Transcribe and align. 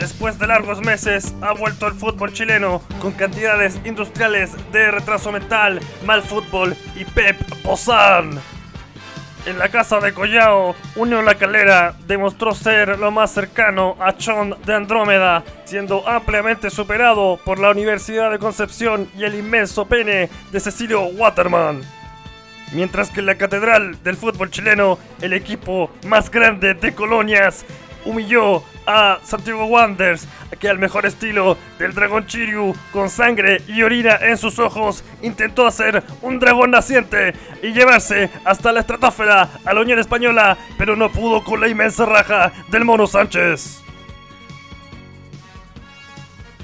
Después 0.00 0.38
de 0.38 0.46
largos 0.46 0.80
meses, 0.80 1.34
ha 1.42 1.52
vuelto 1.52 1.86
el 1.86 1.92
fútbol 1.92 2.32
chileno 2.32 2.80
con 3.02 3.12
cantidades 3.12 3.78
industriales 3.84 4.52
de 4.72 4.90
retraso 4.90 5.30
mental, 5.30 5.78
mal 6.06 6.22
fútbol 6.22 6.74
y 6.96 7.04
Pep 7.04 7.36
Pozán. 7.62 8.40
En 9.44 9.58
la 9.58 9.68
casa 9.68 10.00
de 10.00 10.14
Collao, 10.14 10.74
Unión 10.96 11.26
La 11.26 11.34
Calera 11.34 11.94
demostró 12.06 12.54
ser 12.54 12.98
lo 12.98 13.10
más 13.10 13.30
cercano 13.30 13.94
a 14.00 14.16
Chon 14.16 14.56
de 14.64 14.74
Andrómeda, 14.74 15.44
siendo 15.66 16.08
ampliamente 16.08 16.70
superado 16.70 17.38
por 17.44 17.58
la 17.58 17.70
Universidad 17.70 18.30
de 18.30 18.38
Concepción 18.38 19.06
y 19.18 19.24
el 19.24 19.34
inmenso 19.34 19.84
pene 19.84 20.30
de 20.50 20.60
Cecilio 20.60 21.02
Waterman. 21.08 21.82
Mientras 22.72 23.10
que 23.10 23.20
en 23.20 23.26
la 23.26 23.34
catedral 23.34 24.02
del 24.02 24.16
fútbol 24.16 24.50
chileno, 24.50 24.98
el 25.20 25.34
equipo 25.34 25.90
más 26.06 26.30
grande 26.30 26.72
de 26.72 26.94
colonias 26.94 27.66
humilló 28.06 28.62
a 28.90 29.20
Santiago 29.22 29.66
Wanderers, 29.66 30.26
que 30.58 30.68
al 30.68 30.78
mejor 30.78 31.06
estilo 31.06 31.56
del 31.78 31.94
dragón 31.94 32.26
Chiryu, 32.26 32.74
con 32.92 33.08
sangre 33.08 33.62
y 33.68 33.82
orina 33.82 34.16
en 34.20 34.36
sus 34.36 34.58
ojos, 34.58 35.04
intentó 35.22 35.66
hacer 35.66 36.02
un 36.22 36.40
dragón 36.40 36.72
naciente 36.72 37.34
y 37.62 37.72
llevarse 37.72 38.30
hasta 38.44 38.72
la 38.72 38.80
estratosfera 38.80 39.48
a 39.64 39.72
la 39.72 39.80
Unión 39.80 39.98
Española, 39.98 40.58
pero 40.76 40.96
no 40.96 41.10
pudo 41.10 41.44
con 41.44 41.60
la 41.60 41.68
inmensa 41.68 42.04
raja 42.04 42.52
del 42.68 42.84
Mono 42.84 43.06
Sánchez. 43.06 43.82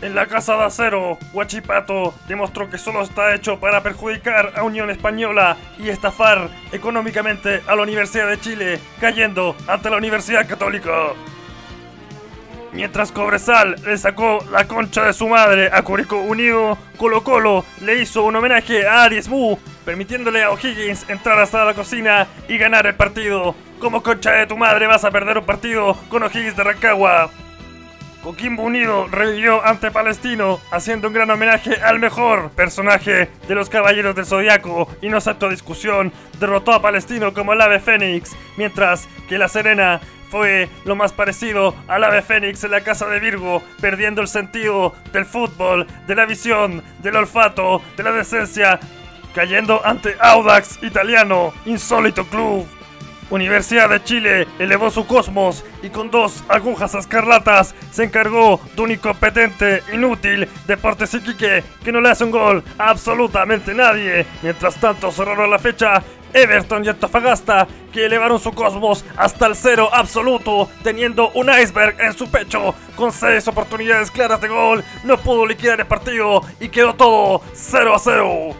En 0.02 0.15
la 0.15 0.27
casa 0.27 0.57
de 0.57 0.65
acero, 0.65 1.16
Huachipato 1.33 2.13
demostró 2.29 2.69
que 2.69 2.77
solo 2.77 3.02
está 3.02 3.35
hecho 3.35 3.59
para 3.59 3.83
perjudicar 3.83 4.52
a 4.55 4.63
Unión 4.63 4.91
Española 4.91 5.57
y 5.79 5.88
estafar 5.88 6.51
económicamente 6.71 7.63
a 7.66 7.74
la 7.74 7.83
Universidad 7.83 8.29
de 8.29 8.38
Chile, 8.38 8.80
cayendo 9.01 9.57
ante 9.66 9.88
la 9.88 9.97
Universidad 9.97 10.47
Católica. 10.47 11.15
Mientras 12.77 13.10
Cobresal 13.10 13.77
le 13.87 13.96
sacó 13.96 14.45
la 14.52 14.69
concha 14.69 15.07
de 15.07 15.15
su 15.15 15.27
madre 15.27 15.71
a 15.73 15.80
Curicó 15.80 16.19
Unido, 16.19 16.77
Colo 16.99 17.24
Colo 17.24 17.65
le 17.80 18.02
hizo 18.02 18.23
un 18.23 18.37
homenaje 18.37 18.87
a 18.87 19.05
Aries 19.05 19.29
Mu, 19.29 19.57
permitiéndole 19.87 20.43
a 20.43 20.51
O'Higgins 20.51 21.09
entrar 21.09 21.38
hasta 21.38 21.65
la 21.65 21.73
cocina 21.73 22.27
y 22.49 22.59
ganar 22.59 22.87
el 22.87 22.95
partido. 22.95 23.54
Como 23.80 24.02
concha 24.02 24.32
de 24.32 24.47
tu 24.47 24.59
madre 24.59 24.87
vas 24.87 25.07
a 25.07 25.10
perder 25.10 25.38
un 25.38 25.47
partido 25.47 25.97
con 26.10 26.23
O'Higgins 26.23 26.54
de 26.54 26.65
Rancagua. 26.65 27.30
Coquimbo 28.23 28.65
Unido 28.65 29.07
revivió 29.07 29.65
ante 29.65 29.91
Palestino, 29.91 30.60
haciendo 30.71 31.09
un 31.09 31.15
gran 31.15 31.30
homenaje 31.30 31.77
al 31.77 31.99
mejor 31.99 32.51
personaje 32.51 33.30
de 33.49 33.54
los 33.54 33.71
Caballeros 33.71 34.15
del 34.15 34.27
Zodiaco 34.27 34.87
y 35.01 35.09
no 35.09 35.16
aceptó 35.16 35.49
discusión, 35.49 36.13
derrotó 36.38 36.74
a 36.74 36.82
Palestino 36.82 37.32
como 37.32 37.54
el 37.54 37.60
ave 37.63 37.80
Fénix, 37.80 38.37
mientras 38.59 39.09
que 39.29 39.38
La 39.38 39.49
Serena 39.49 40.01
fue 40.30 40.69
lo 40.85 40.96
más 40.96 41.13
parecido 41.13 41.74
al 41.88 42.05
ave 42.05 42.23
Fénix 42.23 42.65
en 42.65 42.71
la 42.73 42.82
casa 42.82 43.07
de 43.07 43.21
Virgo, 43.21 43.63
perdiendo 43.80 44.23
el 44.23 44.29
sentido 44.29 44.95
del 45.13 45.24
fútbol, 45.24 45.87
de 46.07 46.15
la 46.15 46.27
visión, 46.27 46.82
del 47.02 47.16
olfato, 47.16 47.82
de 47.96 48.02
la 48.02 48.13
decencia, 48.13 48.80
cayendo 49.35 49.85
ante 49.85 50.16
Audax 50.19 50.82
Italiano, 50.82 51.52
insólito 51.65 52.24
club. 52.24 52.66
Universidad 53.29 53.91
de 53.91 54.02
Chile 54.04 54.47
elevó 54.59 54.88
su 54.88 55.04
cosmos 55.04 55.65
y 55.82 55.91
con 55.91 56.10
dos 56.13 56.45
agujas 56.49 56.95
escarlatas 56.95 57.74
se 57.91 58.04
encargó 58.04 58.60
de 58.77 58.82
un 58.82 58.93
incompetente, 58.93 59.82
inútil 59.93 60.49
Deportes 60.66 61.13
Iquique 61.15 61.65
que 61.82 61.91
no 61.91 62.01
le 62.01 62.10
hace 62.10 62.23
un 62.23 62.30
gol 62.30 62.63
a 62.79 62.91
absolutamente 62.91 63.74
nadie. 63.74 64.27
Mientras 64.43 64.77
tanto 64.77 65.10
cerraron 65.10 65.50
la 65.50 65.59
fecha 65.59 66.03
Everton 66.32 66.84
y 66.84 66.88
Antofagasta 66.88 67.66
que 67.93 68.06
elevaron 68.06 68.38
su 68.38 68.53
cosmos 68.53 69.05
hasta 69.16 69.47
el 69.47 69.56
cero 69.56 69.88
absoluto, 69.93 70.69
teniendo 70.82 71.31
un 71.31 71.49
iceberg 71.49 72.00
en 72.00 72.12
su 72.12 72.31
pecho. 72.31 72.75
Con 72.94 73.12
seis 73.12 73.47
oportunidades 73.49 74.10
claras 74.10 74.41
de 74.41 74.49
gol, 74.49 74.84
no 75.04 75.19
pudo 75.19 75.47
liquidar 75.47 75.81
el 75.81 75.87
partido 75.87 76.42
y 76.60 76.69
quedó 76.69 76.94
todo 76.94 77.42
0 77.54 77.94
a 77.94 77.98
0. 77.98 78.56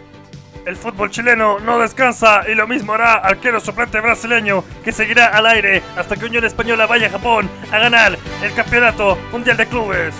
El 0.65 0.75
fútbol 0.75 1.09
chileno 1.09 1.59
no 1.59 1.79
descansa 1.79 2.41
y 2.49 2.53
lo 2.53 2.67
mismo 2.67 2.93
hará 2.93 3.13
arquero 3.13 3.61
suplente 3.61 4.01
brasileño 4.01 4.65
que 4.83 4.91
seguirá 4.91 5.27
al 5.27 5.45
aire 5.45 5.81
hasta 5.95 6.17
que 6.17 6.25
Unión 6.25 6.43
Española 6.43 6.85
vaya 6.85 7.07
a 7.07 7.11
Japón 7.11 7.49
a 7.71 7.79
ganar 7.79 8.17
el 8.43 8.53
campeonato 8.53 9.17
mundial 9.31 9.55
de 9.55 9.65
clubes. 9.65 10.13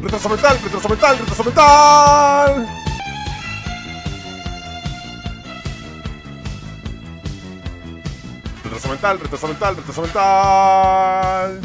Retraso 0.00 0.28
mental, 0.28 0.58
retraso 0.62 0.88
mental, 0.88 1.18
retraso 1.18 1.44
mental. 1.44 2.68
Retraso 8.62 8.88
mental, 8.88 9.18
retraso 9.18 9.48
mental, 9.48 9.76
retraso 9.76 10.02
mental. 10.02 11.60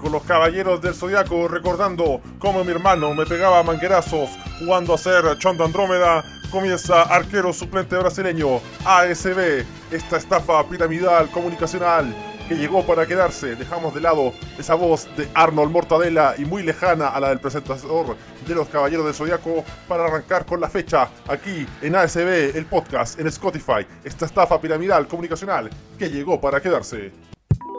Con 0.00 0.12
los 0.12 0.22
caballeros 0.22 0.80
del 0.80 0.94
zodiaco 0.94 1.46
recordando 1.46 2.22
cómo 2.38 2.64
mi 2.64 2.70
hermano 2.70 3.12
me 3.12 3.26
pegaba 3.26 3.62
manguerazos 3.62 4.30
jugando 4.58 4.94
a 4.94 4.98
ser 4.98 5.36
Chondo 5.36 5.62
Andrómeda. 5.62 6.24
Comienza 6.50 7.02
arquero 7.02 7.52
suplente 7.52 7.96
brasileño 7.98 8.60
ASB, 8.84 9.64
esta 9.92 10.16
estafa 10.16 10.66
piramidal 10.66 11.30
comunicacional 11.30 12.29
que 12.50 12.56
llegó 12.56 12.84
para 12.84 13.06
quedarse. 13.06 13.54
Dejamos 13.54 13.94
de 13.94 14.00
lado 14.00 14.32
esa 14.58 14.74
voz 14.74 15.06
de 15.16 15.28
Arnold 15.34 15.70
Mortadela 15.70 16.34
y 16.36 16.44
muy 16.44 16.64
lejana 16.64 17.06
a 17.06 17.20
la 17.20 17.28
del 17.28 17.38
presentador 17.38 18.16
de 18.44 18.54
los 18.56 18.68
Caballeros 18.68 19.04
del 19.04 19.14
Zodiaco 19.14 19.62
para 19.86 20.06
arrancar 20.06 20.44
con 20.44 20.60
la 20.60 20.68
fecha 20.68 21.08
aquí 21.28 21.64
en 21.80 21.94
ASB, 21.94 22.56
el 22.56 22.66
podcast 22.66 23.20
en 23.20 23.28
Spotify. 23.28 23.86
Esta 24.02 24.26
estafa 24.26 24.60
piramidal 24.60 25.06
comunicacional 25.06 25.70
que 25.96 26.10
llegó 26.10 26.40
para 26.40 26.60
quedarse. 26.60 27.12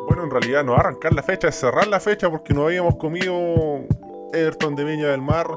Bueno, 0.07 0.23
en 0.23 0.31
realidad 0.31 0.63
no 0.63 0.73
arrancar 0.73 1.11
la 1.11 1.21
fecha, 1.21 1.49
es 1.49 1.59
cerrar 1.59 1.87
la 1.87 1.99
fecha 1.99 2.29
porque 2.29 2.53
no 2.53 2.67
habíamos 2.67 2.95
comido 2.95 3.33
Everton 4.31 4.73
de 4.77 4.85
Viña 4.85 5.07
del 5.09 5.21
Mar 5.21 5.47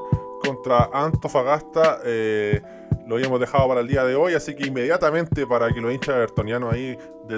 contra 0.43 0.89
Antofagasta. 0.91 1.99
Eh, 2.03 2.61
lo 3.07 3.15
habíamos 3.15 3.39
dejado 3.39 3.67
para 3.67 3.81
el 3.81 3.87
día 3.87 4.03
de 4.03 4.15
hoy, 4.15 4.33
así 4.33 4.55
que 4.55 4.67
inmediatamente 4.67 5.45
para 5.45 5.71
que 5.71 5.81
los 5.81 5.93
hinchas 5.93 6.15
evertonianos 6.15 6.73
ahí 6.73 6.97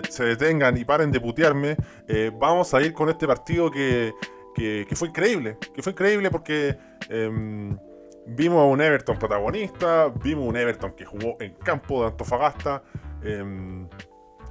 se 0.09 0.23
detengan 0.23 0.77
y 0.77 0.85
paren 0.85 1.11
de 1.11 1.19
putearme, 1.19 1.75
eh, 2.07 2.31
vamos 2.33 2.73
a 2.73 2.81
ir 2.81 2.93
con 2.93 3.09
este 3.09 3.27
partido 3.27 3.69
que, 3.69 4.13
que, 4.55 4.87
fue 4.95 5.09
increíble, 5.09 5.57
que 5.73 5.81
fue 5.81 5.91
increíble 5.91 6.31
porque 6.31 6.77
em, 7.09 7.77
vimos 8.25 8.59
a 8.59 8.65
un 8.65 8.81
Everton 8.81 9.17
protagonista, 9.19 10.11
vimos 10.23 10.47
un 10.47 10.57
Everton 10.57 10.93
que 10.93 11.05
jugó 11.05 11.37
en 11.39 11.53
campo 11.53 12.01
de 12.01 12.07
Antofagasta. 12.07 12.83
Em, 13.23 13.87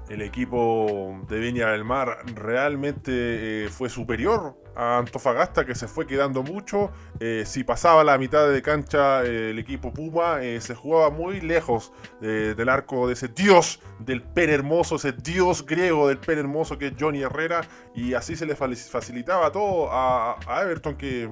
el 0.09 0.23
equipo 0.23 1.21
de 1.29 1.39
Viña 1.39 1.71
del 1.71 1.85
Mar 1.85 2.19
realmente 2.35 3.65
eh, 3.65 3.69
fue 3.69 3.89
superior 3.89 4.57
a 4.77 4.99
Antofagasta 4.99 5.65
que 5.65 5.75
se 5.75 5.89
fue 5.89 6.07
quedando 6.07 6.43
mucho. 6.43 6.91
Eh, 7.19 7.45
si 7.47 7.65
pasaba 7.65 8.05
la 8.05 8.19
mitad 8.19 8.49
de 8.49 8.63
cancha 8.63 9.25
eh, 9.25 9.51
el 9.51 9.59
equipo 9.59 9.93
Puma 9.93 10.39
se 10.61 10.75
jugaba 10.75 11.11
muy 11.11 11.41
lejos 11.41 11.93
del 12.21 12.69
arco 12.69 13.07
de 13.07 13.15
ese 13.15 13.29
dios 13.29 13.81
del 13.99 14.23
pen 14.23 14.51
hermoso, 14.51 14.97
ese 14.97 15.13
dios 15.13 15.65
griego 15.65 16.09
del 16.09 16.19
pen 16.19 16.39
hermoso 16.39 16.79
que 16.79 16.89
es 16.89 16.93
Johnny 16.99 17.23
Herrera 17.23 17.63
y 17.95 18.15
así 18.15 18.37
se 18.37 18.47
le 18.47 18.55
facilitaba 18.55 19.51
todo 19.51 19.89
a, 19.91 20.37
Everton 20.63 20.97
que 20.97 21.31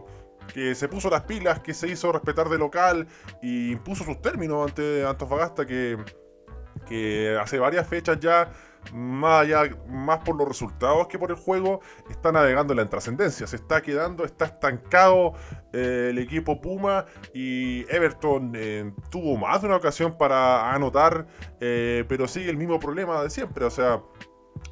que 0.52 0.74
se 0.74 0.88
puso 0.88 1.08
las 1.08 1.22
pilas, 1.22 1.60
que 1.60 1.72
se 1.72 1.88
hizo 1.88 2.12
respetar 2.12 2.50
de 2.50 2.58
local 2.58 3.06
y 3.40 3.72
impuso 3.72 4.04
sus 4.04 4.20
términos 4.20 4.68
ante 4.68 5.02
Antofagasta 5.06 5.64
que 5.64 5.96
que 6.84 7.36
hace 7.40 7.58
varias 7.58 7.86
fechas 7.86 8.18
ya, 8.20 8.50
más, 8.92 9.42
allá, 9.42 9.76
más 9.88 10.18
por 10.18 10.36
los 10.36 10.46
resultados 10.46 11.06
que 11.08 11.18
por 11.18 11.30
el 11.30 11.36
juego, 11.36 11.80
está 12.10 12.32
navegando 12.32 12.72
en 12.72 12.78
la 12.78 12.88
trascendencia. 12.88 13.46
Se 13.46 13.56
está 13.56 13.82
quedando, 13.82 14.24
está 14.24 14.46
estancado 14.46 15.34
eh, 15.72 16.08
el 16.10 16.18
equipo 16.18 16.60
Puma 16.60 17.06
y 17.32 17.82
Everton 17.92 18.52
eh, 18.54 18.92
tuvo 19.10 19.36
más 19.36 19.62
de 19.62 19.68
una 19.68 19.76
ocasión 19.76 20.16
para 20.18 20.72
anotar, 20.72 21.26
eh, 21.60 22.04
pero 22.08 22.28
sigue 22.28 22.50
el 22.50 22.56
mismo 22.56 22.78
problema 22.78 23.22
de 23.22 23.30
siempre. 23.30 23.64
O 23.64 23.70
sea, 23.70 24.02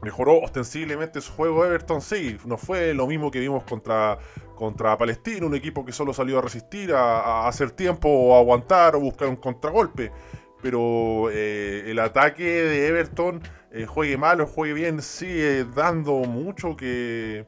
mejoró 0.02 0.40
ostensiblemente 0.40 1.20
su 1.20 1.32
juego 1.32 1.64
Everton, 1.64 2.00
sí, 2.00 2.36
no 2.44 2.56
fue 2.56 2.94
lo 2.94 3.06
mismo 3.06 3.30
que 3.30 3.40
vimos 3.40 3.64
contra, 3.64 4.18
contra 4.54 4.96
Palestina, 4.96 5.46
un 5.46 5.54
equipo 5.54 5.84
que 5.84 5.92
solo 5.92 6.12
salió 6.12 6.38
a 6.38 6.42
resistir, 6.42 6.92
a, 6.94 7.20
a 7.20 7.48
hacer 7.48 7.72
tiempo 7.72 8.08
o 8.08 8.36
aguantar 8.36 8.96
o 8.96 9.00
buscar 9.00 9.28
un 9.28 9.36
contragolpe 9.36 10.12
pero 10.62 11.28
eh, 11.30 11.90
el 11.90 11.98
ataque 11.98 12.44
de 12.44 12.86
Everton, 12.86 13.42
eh, 13.72 13.84
juegue 13.84 14.16
mal 14.16 14.40
o 14.40 14.46
juegue 14.46 14.74
bien, 14.74 15.02
sigue 15.02 15.64
dando 15.64 16.20
mucho 16.20 16.76
que, 16.76 17.46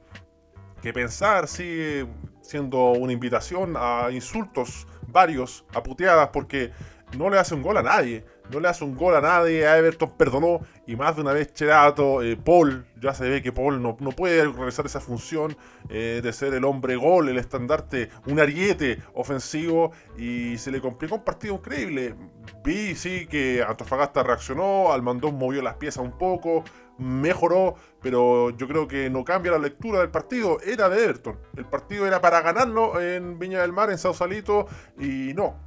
que 0.83 0.93
pensar, 0.93 1.47
sigue 1.47 2.07
siendo 2.43 2.91
una 2.91 3.13
invitación 3.13 3.75
a 3.79 4.09
insultos 4.11 4.87
varios, 5.07 5.65
a 5.73 5.83
puteadas, 5.83 6.31
porque 6.33 6.73
no 7.17 7.31
le 7.31 7.39
hace 7.39 7.55
un 7.55 7.63
gol 7.63 7.77
a 7.77 7.83
nadie. 7.83 8.25
No 8.51 8.61
le 8.61 8.69
hace 8.69 8.85
un 8.85 8.95
gol 8.95 9.17
a 9.17 9.21
nadie. 9.21 9.67
A 9.67 9.79
Everton 9.79 10.17
perdonó. 10.17 10.61
Y 10.87 10.97
más 10.97 11.17
de 11.17 11.23
una 11.23 11.33
vez 11.33 11.53
Cherato, 11.53 12.23
eh, 12.23 12.37
Paul, 12.37 12.87
ya 13.01 13.15
se 13.15 13.29
ve 13.29 13.43
que 13.43 13.53
Paul 13.53 13.83
no, 13.83 13.97
puede 13.97 14.47
realizar 14.47 14.85
esa 14.87 15.01
función 15.01 15.57
eh, 15.89 16.21
de 16.23 16.33
ser 16.33 16.53
el 16.55 16.65
hombre 16.65 16.97
gol, 16.97 17.29
el 17.29 17.39
estandarte, 17.39 18.11
un 18.27 18.41
ariete 18.41 18.99
ofensivo. 19.15 19.93
Y 20.19 20.59
se 20.59 20.71
le 20.71 20.81
complicó 20.81 21.17
un 21.17 21.25
partido 21.25 21.55
increíble. 21.55 22.15
Vi, 22.63 22.95
sí, 22.95 23.27
que 23.27 23.65
Antofagasta 23.67 24.23
reaccionó. 24.23 24.93
Almandón 24.93 25.37
movió 25.37 25.63
las 25.63 25.77
piezas 25.77 26.05
un 26.05 26.17
poco. 26.19 26.65
Mejoró, 26.97 27.75
pero 28.01 28.51
yo 28.51 28.69
creo 28.69 28.87
que 28.87 29.11
no 29.11 29.25
cambia 29.25 29.51
la 29.53 29.59
lectura 29.59 29.99
del 29.99 30.11
partido. 30.11 30.61
Era 30.61 30.89
de 30.89 31.03
Everton. 31.03 31.39
El 31.57 31.65
partido 31.65 32.07
era 32.07 32.21
para 32.21 32.41
ganarlo 32.41 33.01
en 33.01 33.39
Viña 33.39 33.63
del 33.63 33.73
Mar, 33.73 33.91
en 33.91 33.99
Sausalito. 33.99 34.69
Y 34.97 35.35
no, 35.35 35.59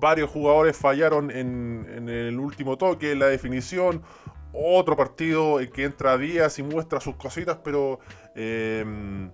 varios 0.00 0.30
jugadores 0.30 0.76
fallaron 0.76 1.30
en, 1.30 2.08
el 2.08 2.38
último 2.38 2.76
toque, 2.76 3.12
en 3.12 3.18
la 3.18 3.26
definición. 3.26 4.02
Otro 4.52 4.96
partido 4.96 5.60
en 5.60 5.70
que 5.70 5.84
entra 5.84 6.16
Díaz 6.16 6.58
y 6.58 6.62
muestra 6.62 7.00
sus 7.00 7.16
cositas, 7.16 7.58
pero 7.64 7.98
em, 8.36 9.32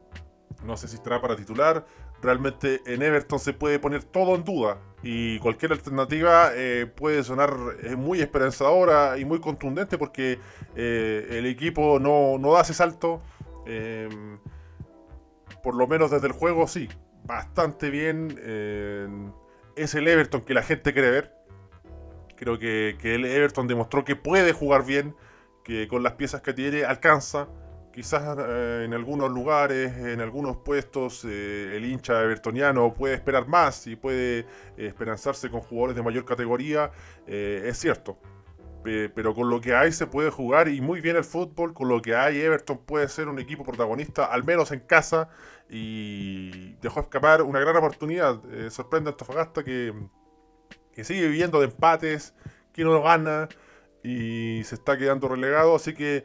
no 0.64 0.76
sé 0.76 0.88
si 0.88 0.96
estará 0.96 1.20
para 1.20 1.36
titular. 1.36 1.84
Realmente 2.22 2.80
en 2.86 3.02
Everton 3.02 3.38
se 3.38 3.52
puede 3.52 3.78
poner 3.78 4.04
todo 4.04 4.34
en 4.34 4.44
duda 4.44 4.78
y 5.02 5.38
cualquier 5.38 5.72
alternativa 5.72 6.50
eh, 6.54 6.86
puede 6.94 7.24
sonar 7.24 7.54
eh, 7.82 7.96
muy 7.96 8.20
esperanzadora 8.20 9.18
y 9.18 9.24
muy 9.24 9.40
contundente 9.40 9.96
porque 9.96 10.38
eh, 10.76 11.26
el 11.30 11.46
equipo 11.46 11.98
no, 11.98 12.38
no, 12.38 12.52
da 12.52 12.60
ese 12.60 12.74
salto. 12.74 13.22
Em, 13.66 14.38
por 15.62 15.74
lo 15.74 15.86
menos 15.86 16.10
desde 16.10 16.26
el 16.26 16.32
juego, 16.32 16.66
sí, 16.66 16.88
bastante 17.24 17.90
bien 17.90 18.28
es 19.82 19.94
el 19.94 20.06
Everton 20.08 20.42
que 20.42 20.54
la 20.54 20.62
gente 20.62 20.92
quiere 20.92 21.10
ver. 21.10 21.34
Creo 22.36 22.58
que, 22.58 22.96
el 23.02 23.24
Everton 23.24 23.66
demostró 23.66 24.04
que 24.04 24.16
puede 24.16 24.52
jugar 24.52 24.84
bien, 24.84 25.14
que 25.64 25.88
con 25.88 26.02
las 26.02 26.14
piezas 26.14 26.40
que 26.42 26.52
tiene 26.52 26.84
alcanza. 26.84 27.48
Quizás 27.92 28.38
eh, 28.38 28.84
en 28.86 28.94
algunos 28.94 29.30
lugares, 29.30 29.96
en 29.96 30.20
algunos 30.20 30.58
puestos, 30.58 31.24
eh, 31.24 31.72
el 31.74 31.84
hincha 31.84 32.22
evertoniano 32.22 32.94
puede 32.94 33.14
esperar 33.14 33.48
más 33.48 33.86
y 33.86 33.96
puede 33.96 34.40
eh, 34.40 34.46
esperanzarse 34.78 35.50
con 35.50 35.60
jugadores 35.60 35.96
de 35.96 36.02
mayor 36.02 36.24
categoría. 36.24 36.90
es 37.26 37.78
cierto. 37.78 38.18
pero 38.82 39.34
con 39.34 39.50
lo 39.50 39.60
que 39.60 39.74
hay 39.74 39.92
se 39.92 40.06
puede 40.06 40.30
jugar 40.30 40.68
y 40.68 40.80
muy 40.80 41.00
bien 41.00 41.16
el 41.16 41.24
fútbol. 41.24 41.74
Con 41.74 41.88
lo 41.88 42.00
que 42.00 42.14
hay, 42.14 42.40
Everton 42.40 42.78
puede 42.78 43.08
ser 43.08 43.28
un 43.28 43.38
equipo 43.38 43.64
protagonista, 43.64 44.26
al 44.26 44.44
menos 44.44 44.72
en 44.72 44.80
casa 44.80 45.28
y 45.70 46.74
dejó 46.82 47.00
escapar 47.00 47.42
una 47.42 47.60
gran 47.60 47.76
oportunidad. 47.76 48.40
Eh, 48.52 48.70
sorprende 48.70 49.10
a 49.10 49.12
Antofagasta 49.12 49.62
que, 49.62 49.94
sigue 51.02 51.28
viviendo 51.28 51.60
de 51.60 51.66
empates, 51.66 52.34
que 52.72 52.84
no 52.84 53.00
gana 53.00 53.48
y 54.02 54.62
se 54.64 54.74
está 54.74 54.98
quedando 54.98 55.28
relegado. 55.28 55.76
Así 55.76 55.94
que 55.94 56.24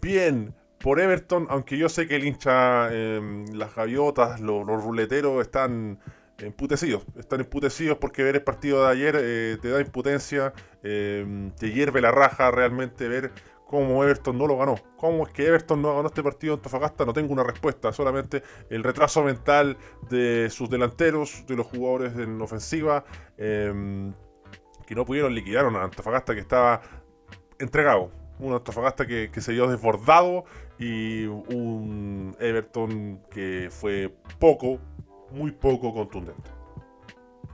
bien 0.00 0.54
por 0.78 1.00
Everton, 1.00 1.46
aunque 1.48 1.78
yo 1.78 1.88
sé 1.88 2.08
que 2.08 2.16
el 2.16 2.24
hincha, 2.24 2.92
em, 2.92 3.46
las 3.54 3.74
gaviotas, 3.74 4.40
los, 4.40 4.66
ruleteros 4.66 5.40
están 5.40 6.00
emputecidos. 6.38 7.04
Están 7.16 7.40
emputecidos 7.40 7.98
porque 7.98 8.24
ver 8.24 8.34
el 8.34 8.42
partido 8.42 8.84
de 8.84 8.90
ayer 8.90 9.16
eh, 9.18 9.58
te 9.62 9.70
da 9.70 9.80
imputencia, 9.80 10.52
em, 10.82 11.52
te 11.52 11.70
hierve 11.70 12.00
la 12.00 12.10
raja 12.10 12.50
realmente 12.50 13.06
ver 13.08 13.30
cómo 13.72 14.04
Everton 14.04 14.36
no 14.36 14.46
lo 14.46 14.58
ganó. 14.58 14.74
¿Cómo 14.98 15.26
es 15.26 15.32
que 15.32 15.46
Everton 15.46 15.80
no 15.80 15.96
ganó 15.96 16.08
este 16.08 16.22
partido 16.22 16.52
en 16.52 16.60
Tofagasta? 16.60 17.06
No 17.06 17.14
tengo 17.14 17.32
una 17.32 17.42
respuesta, 17.42 17.90
solamente 17.90 18.42
el 18.68 18.84
retraso 18.84 19.24
mental 19.24 19.78
de 20.10 20.50
sus 20.50 20.68
delanteros, 20.68 21.46
de 21.46 21.56
los 21.56 21.66
jugadores 21.68 22.14
en 22.18 22.38
ofensiva, 22.42 23.02
em, 23.38 24.12
que 24.86 24.94
no 24.94 25.06
pudieron 25.06 25.34
liquidar 25.34 25.64
a 25.64 25.84
Antofagasta 25.84 26.34
que 26.34 26.40
estaba 26.40 26.82
entregado. 27.58 28.10
Un 28.38 28.52
Antofagasta 28.52 29.06
que, 29.06 29.30
que 29.32 29.40
se 29.40 29.52
vio 29.52 29.66
desbordado 29.66 30.44
y 30.78 31.24
un 31.24 32.36
Everton 32.40 33.22
que 33.30 33.70
fue 33.70 34.14
poco, 34.38 34.80
muy 35.30 35.50
poco 35.50 35.94
contundente 35.94 36.50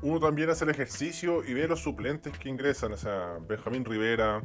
uno 0.00 0.20
también 0.20 0.48
hace 0.48 0.62
el 0.62 0.70
ejercicio 0.70 1.42
y 1.44 1.54
ve 1.54 1.66
los 1.66 1.80
suplentes 1.80 2.38
que 2.38 2.48
ingresan, 2.48 2.92
o 2.92 2.96
sea, 2.96 3.38
Benjamín 3.48 3.84
Rivera, 3.84 4.42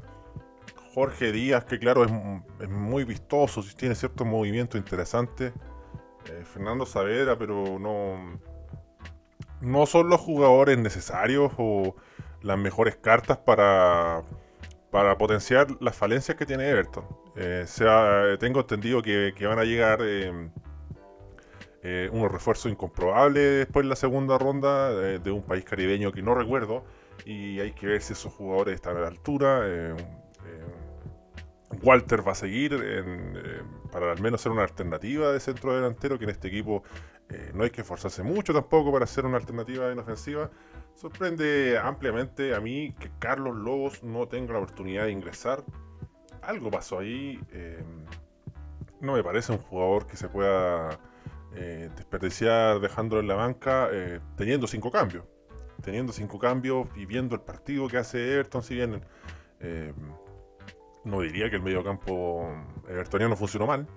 Jorge 0.93 1.31
Díaz, 1.31 1.65
que 1.65 1.79
claro, 1.79 2.05
es, 2.05 2.69
muy 2.69 3.03
vistoso, 3.03 3.63
tiene 3.75 3.95
cierto 3.95 4.25
movimiento 4.25 4.77
interesante. 4.77 5.51
Eh, 6.29 6.43
Fernando 6.45 6.85
Saavedra, 6.85 7.35
pero 7.35 7.79
no, 7.79 8.39
no 9.61 9.85
son 9.87 10.09
los 10.09 10.21
jugadores 10.21 10.77
necesarios 10.77 11.51
o 11.57 11.95
las 12.43 12.59
mejores 12.59 12.95
cartas 12.95 13.39
para, 13.39 14.21
para 14.91 15.17
potenciar 15.17 15.67
las 15.79 15.95
falencias 15.95 16.37
que 16.37 16.45
tiene 16.45 16.69
Everton. 16.69 17.05
Eh, 17.37 17.63
sea, 17.65 18.37
tengo 18.39 18.59
entendido 18.59 19.01
que, 19.01 19.33
van 19.47 19.57
a 19.57 19.63
llegar 19.63 19.99
eh, 20.03 20.49
unos 22.11 22.31
refuerzos 22.31 22.71
incomprobables 22.71 23.65
después 23.65 23.83
de 23.83 23.89
la 23.89 23.95
segunda 23.95 24.37
ronda 24.37 24.91
de 24.91 25.31
un 25.31 25.41
país 25.41 25.65
caribeño 25.65 26.11
que 26.11 26.21
no 26.21 26.35
recuerdo. 26.35 26.83
Y 27.25 27.59
hay 27.59 27.71
que 27.71 27.87
ver 27.87 28.01
si 28.03 28.13
esos 28.13 28.31
jugadores 28.31 28.75
están 28.75 28.95
a 28.97 28.99
la 28.99 29.07
altura. 29.07 29.95
Walter 31.81 32.25
va 32.25 32.33
a 32.33 32.35
seguir 32.35 32.79
eh, 32.83 33.61
para 33.91 34.11
al 34.11 34.21
menos 34.21 34.41
ser 34.41 34.51
una 34.51 34.63
alternativa 34.63 35.31
de 35.31 35.39
centro 35.39 35.75
delantero, 35.75 36.17
que 36.17 36.25
en 36.25 36.31
este 36.31 36.47
equipo 36.47 36.83
eh, 37.29 37.51
no 37.53 37.63
hay 37.63 37.69
que 37.69 37.81
esforzarse 37.81 38.23
mucho 38.23 38.53
tampoco 38.53 38.91
para 38.91 39.05
ser 39.05 39.25
una 39.25 39.37
alternativa 39.37 39.91
en 39.91 39.99
ofensiva. 39.99 40.51
Sorprende 40.95 41.77
ampliamente 41.77 42.53
a 42.53 42.59
mí 42.59 42.93
que 42.99 43.09
Carlos 43.19 43.55
Lobos 43.55 44.03
no 44.03 44.27
tenga 44.27 44.53
la 44.53 44.59
oportunidad 44.59 45.05
de 45.05 45.11
ingresar. 45.11 45.63
Algo 46.41 46.69
pasó 46.69 46.99
ahí. 46.99 47.39
Eh, 47.51 47.83
no 49.01 49.13
me 49.13 49.23
parece 49.23 49.51
un 49.51 49.57
jugador 49.57 50.07
que 50.07 50.17
se 50.17 50.29
pueda 50.29 50.99
desperdiciar 51.53 52.79
dejándolo 52.79 53.21
en 53.21 53.27
la 53.27 53.35
banca 53.35 53.87
teniendo 54.35 54.65
cinco 54.65 54.89
cambios. 54.89 55.25
Teniendo 55.83 56.11
cinco 56.11 56.39
cambios 56.39 56.87
y 56.95 57.05
viendo 57.05 57.35
el 57.35 57.41
partido 57.41 57.87
que 57.87 57.97
hace 57.97 58.33
Everton, 58.33 58.63
si 58.63 58.75
bien 58.75 59.03
no 61.03 61.21
diría 61.21 61.49
que 61.49 61.57
el 61.57 61.61
mediocampo 61.61 62.47
evertoniano 62.87 63.35
funcionó 63.35 63.67
mal, 63.67 63.87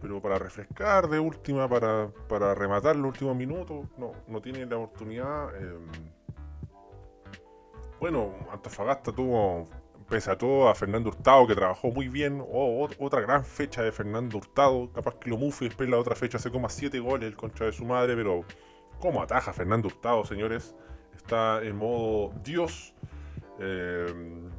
pero 0.00 0.20
para 0.20 0.38
refrescar 0.38 1.08
de 1.08 1.18
última, 1.18 1.68
para, 1.68 2.10
para 2.28 2.54
rematar 2.54 2.96
los 2.96 3.06
últimos 3.06 3.36
minutos, 3.36 3.86
no, 3.96 4.12
no 4.26 4.42
tiene 4.42 4.66
la 4.66 4.76
oportunidad. 4.76 5.54
Em, 5.56 5.88
bueno, 8.00 8.34
Antofagasta 8.50 9.12
tuvo, 9.12 9.68
pese 10.08 10.30
a 10.30 10.36
todo, 10.36 10.68
a 10.68 10.74
Fernando 10.74 11.08
Hurtado, 11.08 11.46
que 11.46 11.54
trabajó 11.54 11.90
muy 11.92 12.08
bien. 12.08 12.44
Oh, 12.46 12.88
otra 12.98 13.20
gran 13.20 13.44
fecha 13.44 13.82
de 13.82 13.92
Fernando 13.92 14.38
Hurtado. 14.38 14.92
Capaz 14.92 15.14
que 15.14 15.30
lo 15.30 15.38
mufe 15.38 15.64
y 15.64 15.68
después 15.68 15.88
la 15.88 15.98
otra 15.98 16.16
fecha 16.16 16.38
se 16.38 16.50
coma 16.50 16.68
7 16.68 16.98
goles 16.98 17.34
contra 17.36 17.66
de 17.66 17.72
su 17.72 17.84
madre, 17.84 18.16
pero 18.16 18.44
¿cómo 18.98 19.22
ataja 19.22 19.52
Fernando 19.52 19.86
Hurtado, 19.86 20.24
señores? 20.24 20.74
Está 21.14 21.62
en 21.62 21.76
modo 21.76 22.34
Dios. 22.42 22.92
Em, 23.60 24.50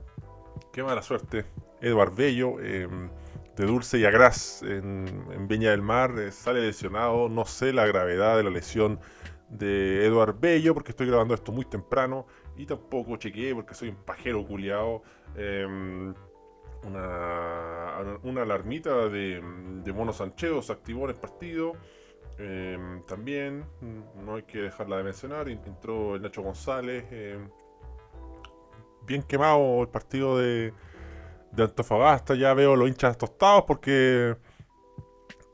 qué 0.72 0.82
mala 0.82 1.02
suerte 1.02 1.46
Eduard 1.84 2.16
Bello, 2.16 2.60
em, 2.62 3.10
de 3.58 3.66
Dulce 3.66 4.00
y 4.00 4.06
Agras 4.06 4.64
en, 4.64 5.48
Viña 5.48 5.72
del 5.72 5.82
Mar, 5.82 6.18
eh, 6.18 6.32
sale 6.32 6.62
lesionado. 6.62 7.30
No 7.30 7.46
sé 7.46 7.74
la 7.74 7.86
gravedad 7.86 8.38
de 8.38 8.44
la 8.44 8.50
lesión 8.50 9.00
de 9.50 10.06
Eduard 10.06 10.40
Bello, 10.40 10.74
porque 10.74 10.92
estoy 10.92 11.08
grabando 11.08 11.34
esto 11.34 11.52
muy 11.52 11.66
temprano 11.66 12.26
y 12.56 12.66
tampoco 12.66 13.18
chequeé 13.18 13.54
porque 13.54 13.76
soy 13.76 13.90
un 13.90 13.98
pajero 13.98 14.46
culiado. 14.48 15.04
Em, 15.36 16.14
una, 16.86 18.20
una, 18.24 18.42
alarmita 18.42 19.08
de, 19.08 19.42
de 19.84 19.94
Mono 19.94 20.12
Sancheo 20.12 20.62
se 20.62 20.72
activó 20.72 21.04
en 21.04 21.10
el 21.12 21.16
partido. 21.16 21.74
Em, 22.38 23.04
también, 23.04 23.66
no 24.26 24.36
hay 24.36 24.44
que 24.44 24.60
dejarla 24.64 24.98
de 24.98 25.04
mencionar, 25.04 25.50
entró 25.50 26.16
el 26.16 26.22
Nacho 26.22 26.42
González. 26.42 27.06
bien 29.06 29.22
quemado 29.24 29.82
el 29.82 29.90
partido 29.90 30.38
de, 30.38 30.74
de 31.56 31.64
Antofagasta 31.64 32.36
ya 32.36 32.54
veo 32.54 32.76
los 32.76 32.88
hinchas 32.88 33.18
tostados 33.18 33.64
porque 33.68 34.36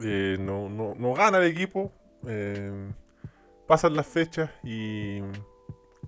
eh, 0.01 0.37
no, 0.39 1.13
gana 1.13 1.39
el 1.39 1.45
equipo. 1.45 1.91
Eh, 2.27 2.91
pasan 3.67 3.95
las 3.95 4.07
fechas 4.07 4.49
y 4.63 5.19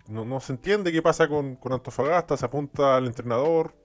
no, 0.07 0.39
se 0.39 0.53
entiende 0.53 0.91
qué 0.91 1.01
pasa 1.01 1.27
con, 1.27 1.59
Antofagasta. 1.63 2.37
Se 2.37 2.45
apunta 2.45 2.95
al 2.95 3.07
entrenador 3.07 3.75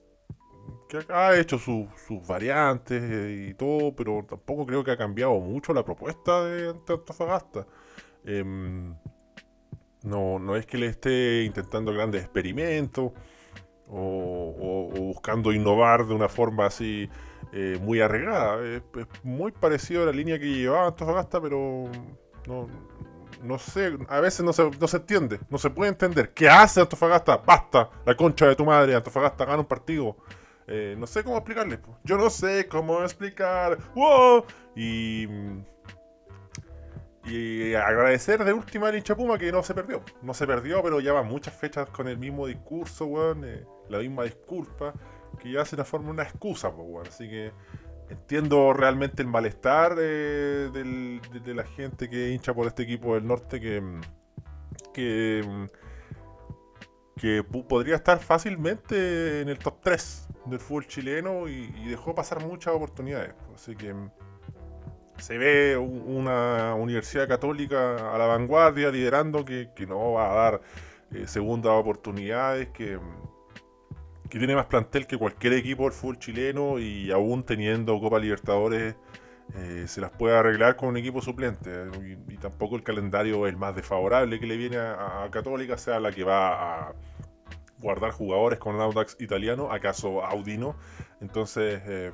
que 0.89 0.99
ha 1.09 1.37
hecho 1.37 1.59
sus 1.59 1.87
variantes 2.27 3.03
y 3.49 3.53
todo, 3.53 3.93
pero 3.95 4.25
tampoco 4.27 4.65
creo 4.65 4.83
que 4.83 4.91
ha 4.91 4.97
cambiado 4.97 5.33
mucho 5.39 5.73
la 5.73 5.83
propuesta 5.83 6.45
de 6.45 6.69
Antofagasta. 6.69 7.67
Em, 8.23 8.95
no, 10.03 10.39
no 10.39 10.55
es 10.55 10.65
que 10.65 10.77
le 10.77 10.87
esté 10.87 11.43
intentando 11.43 11.91
grandes 11.93 12.23
experimentos 12.23 13.11
o, 13.89 14.89
buscando 14.97 15.51
innovar 15.51 16.05
de 16.05 16.13
una 16.13 16.29
forma 16.29 16.65
así 16.65 17.09
eh, 17.53 17.77
muy 17.81 18.01
arreglada. 18.01 18.65
Es, 18.65 18.83
muy 19.23 19.51
parecido 19.51 20.03
a 20.03 20.05
la 20.07 20.11
línea 20.11 20.39
que 20.39 20.45
llevaba 20.45 20.87
Antofagasta, 20.87 21.41
pero 21.41 21.89
no, 22.47 22.67
no 23.43 23.57
sé, 23.57 23.97
a 24.09 24.19
veces 24.19 24.45
no 24.45 24.53
se, 24.53 24.69
no 24.69 24.87
se 24.87 24.97
entiende, 24.97 25.39
no 25.49 25.57
se 25.57 25.69
puede 25.69 25.89
entender. 25.89 26.33
¿Qué 26.33 26.49
hace 26.49 26.81
Antofagasta? 26.81 27.37
Basta, 27.37 27.89
la 28.05 28.15
concha 28.15 28.47
de 28.47 28.55
tu 28.55 28.65
madre, 28.65 28.95
Antofagasta 28.95 29.45
gana 29.45 29.59
un 29.59 29.65
partido. 29.65 30.17
Eh, 30.67 30.95
no 30.97 31.07
sé 31.07 31.23
cómo 31.23 31.37
explicarle. 31.37 31.79
Yo 32.03 32.17
no 32.17 32.29
sé 32.29 32.67
cómo 32.67 33.01
explicar. 33.01 33.77
¡Wow! 33.95 34.43
Y. 34.75 35.25
Y 37.27 37.73
agradecer 37.75 38.43
de 38.43 38.53
última 38.53 38.87
al 38.87 38.95
hincha 38.95 39.15
Puma 39.15 39.37
que 39.37 39.51
no 39.51 39.61
se 39.63 39.73
perdió. 39.73 40.01
No 40.21 40.33
se 40.33 40.47
perdió, 40.47 40.81
pero 40.81 40.99
ya 40.99 41.13
va 41.13 41.23
muchas 41.23 41.53
fechas 41.53 41.89
con 41.89 42.07
el 42.07 42.17
mismo 42.17 42.47
discurso, 42.47 43.05
weón. 43.05 43.43
Eh, 43.45 43.65
la 43.89 43.99
misma 43.99 44.23
disculpa. 44.23 44.93
Que 45.39 45.51
ya 45.51 45.65
se 45.65 45.75
transforma 45.75 46.07
en 46.07 46.13
una 46.13 46.23
excusa, 46.23 46.71
pues, 46.71 46.87
weón. 46.89 47.07
Así 47.07 47.29
que 47.29 47.51
entiendo 48.09 48.71
realmente 48.73 49.21
el 49.21 49.27
malestar 49.27 49.95
eh, 49.99 50.69
de, 50.71 51.53
la 51.53 51.65
gente 51.65 52.09
que 52.09 52.29
hincha 52.29 52.53
por 52.53 52.67
este 52.67 52.83
equipo 52.83 53.15
del 53.15 53.27
norte 53.27 53.59
que. 53.59 53.83
que 54.93 55.67
que 57.17 57.43
podría 57.43 57.95
estar 57.95 58.19
fácilmente 58.19 59.41
en 59.41 59.49
el 59.49 59.57
top 59.57 59.81
3 59.81 60.27
del 60.45 60.59
fútbol 60.59 60.87
chileno 60.87 61.47
y, 61.47 61.67
dejó 61.89 62.15
pasar 62.15 62.45
muchas 62.45 62.73
oportunidades. 62.73 63.33
Así 63.53 63.75
que 63.75 63.93
mm, 63.93 64.11
se 65.19 65.37
ve 65.37 65.77
una 65.77 66.75
universidad 66.75 67.27
católica 67.27 68.13
a 68.13 68.17
la 68.17 68.25
vanguardia, 68.25 68.89
liderando, 68.89 69.43
que, 69.45 69.69
no 69.87 70.13
va 70.13 70.31
a 70.31 70.35
dar 70.35 70.61
eh, 71.11 71.27
segundas 71.27 71.73
oportunidades, 71.73 72.69
que, 72.69 72.99
tiene 74.29 74.55
más 74.55 74.65
plantel 74.65 75.07
que 75.07 75.17
cualquier 75.17 75.53
equipo 75.53 75.83
del 75.83 75.93
fútbol 75.93 76.19
chileno 76.19 76.79
y 76.79 77.11
aún 77.11 77.43
teniendo 77.43 77.99
Copa 77.99 78.19
Libertadores. 78.19 78.95
Eh, 79.55 79.85
se 79.87 80.01
las 80.01 80.11
puede 80.11 80.35
arreglar 80.35 80.75
con 80.75 80.89
un 80.89 80.97
equipo 80.97 81.21
suplente 81.21 81.71
y, 82.27 82.35
tampoco 82.35 82.75
el 82.75 82.83
calendario 82.83 83.47
es 83.47 83.53
el 83.53 83.57
más 83.57 83.73
desfavorable 83.73 84.41
que 84.41 84.45
le 84.45 84.57
viene 84.57 84.77
a, 84.77 85.29
Católica, 85.31 85.77
sea 85.77 86.01
la 86.01 86.11
que 86.11 86.25
va 86.25 86.89
a, 86.89 86.93
guardar 87.79 88.11
jugadores 88.11 88.59
con 88.59 88.79
Audax 88.79 89.17
italiano, 89.19 89.71
acaso 89.71 90.23
Audino. 90.25 90.75
Entonces, 91.21 91.81
eh, 91.85 92.11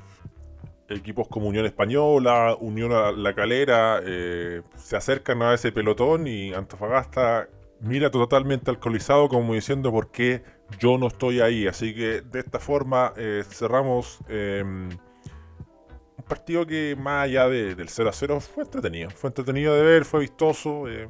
equipos 0.89 1.27
como 1.27 1.47
Unión 1.47 1.65
Española, 1.65 2.55
Unión 2.59 3.23
La 3.23 3.33
Calera, 3.33 4.01
eh, 4.03 4.61
se 4.75 4.95
acercan 4.95 5.41
a 5.41 5.53
ese 5.53 5.71
pelotón 5.71 6.27
y 6.27 6.53
Antofagasta 6.53 7.47
mira 7.83 8.09
totalmente 8.09 8.71
alcoholizado 8.71 9.27
como 9.27 9.53
diciendo 9.53 9.91
por 9.91 10.09
qué 10.11 10.43
yo 10.79 10.97
no 10.97 11.07
estoy 11.07 11.41
ahí. 11.41 11.67
Así 11.67 11.93
que 11.93 12.21
de 12.21 12.39
esta 12.39 12.59
forma 12.59 13.13
eh, 13.17 13.43
cerramos 13.47 14.19
em, 14.27 14.89
un 14.89 16.23
partido 16.27 16.65
que 16.65 16.95
más 16.97 17.25
allá 17.25 17.47
del 17.49 17.89
0 17.89 18.09
a 18.09 18.13
0 18.13 18.39
fue 18.39 18.63
entretenido. 18.63 19.09
Fue 19.11 19.29
entretenido 19.29 19.75
de 19.75 19.83
ver, 19.83 20.05
fue 20.05 20.21
vistoso. 20.21 20.87
Em, 20.87 21.09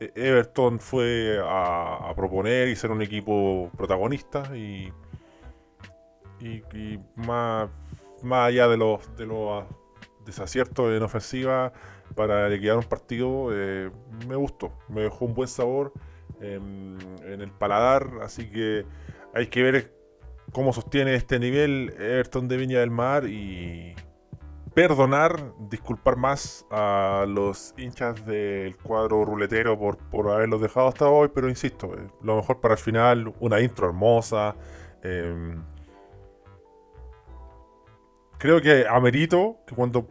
e-, 0.00 0.12
Everton 0.14 0.78
fue 0.78 1.40
a, 1.44 2.12
proponer 2.16 2.68
y 2.68 2.76
ser 2.76 2.90
un 2.90 3.02
equipo 3.02 3.70
protagonista 3.76 4.56
y, 4.56 4.92
y, 6.40 6.98
más, 7.16 7.68
más 8.22 8.48
allá 8.48 8.68
de 8.68 8.76
los, 8.76 9.16
de 9.16 9.26
los 9.26 9.64
desaciertos 10.24 10.92
en 10.92 11.02
ofensiva 11.02 11.72
para 12.14 12.48
liquidar 12.48 12.76
un 12.76 12.84
partido, 12.84 13.48
eh, 13.52 13.90
me 14.28 14.36
gustó, 14.36 14.72
me 14.88 15.02
dejó 15.02 15.24
un 15.24 15.34
buen 15.34 15.48
sabor 15.48 15.92
en 16.40 16.96
el 17.22 17.52
paladar, 17.52 18.08
así 18.22 18.50
que 18.50 18.86
hay 19.34 19.48
que 19.48 19.62
ver 19.62 19.94
cómo 20.52 20.72
sostiene 20.72 21.14
este 21.14 21.38
nivel 21.38 21.94
Everton 21.98 22.48
de 22.48 22.56
Viña 22.56 22.80
del 22.80 22.90
Mar 22.90 23.26
y 23.26 23.94
perdonar, 24.74 25.52
disculpar 25.68 26.16
más 26.16 26.64
a 26.70 27.24
los 27.28 27.74
hinchas 27.76 28.24
del 28.24 28.76
cuadro 28.76 29.24
ruletero 29.24 29.78
por, 29.78 29.98
por 29.98 30.30
haberlos 30.30 30.60
dejado 30.60 30.88
hasta 30.88 31.08
hoy, 31.08 31.28
pero 31.34 31.48
insisto, 31.48 31.94
eh, 31.94 32.06
lo 32.22 32.36
mejor 32.36 32.60
para 32.60 32.74
el 32.74 32.80
final, 32.80 33.34
una 33.40 33.60
intro 33.60 33.88
hermosa. 33.88 34.54
Em, 35.02 35.62
creo 38.40 38.60
que 38.60 38.86
amerito 38.88 39.58
que 39.66 39.74
cuando 39.76 40.08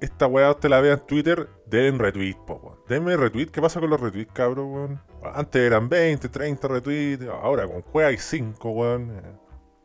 esta 0.00 0.26
weá 0.26 0.50
usted 0.50 0.70
la 0.70 0.80
vea 0.80 0.94
en 0.94 1.00
Twitter, 1.00 1.48
den 1.66 1.98
retweet, 1.98 2.36
po, 2.46 2.82
Denme 2.88 3.16
retweet. 3.16 3.46
¿Qué 3.50 3.60
pasa 3.60 3.80
con 3.80 3.90
los 3.90 4.00
retweets, 4.00 4.32
cabrón, 4.32 5.00
Antes 5.22 5.62
eran 5.62 5.88
20, 5.88 6.28
30 6.28 6.68
retweets, 6.68 7.26
ahora 7.26 7.66
con 7.66 7.82
juega 7.82 8.08
hay 8.08 8.16
5, 8.16 8.70
weón. 8.70 9.40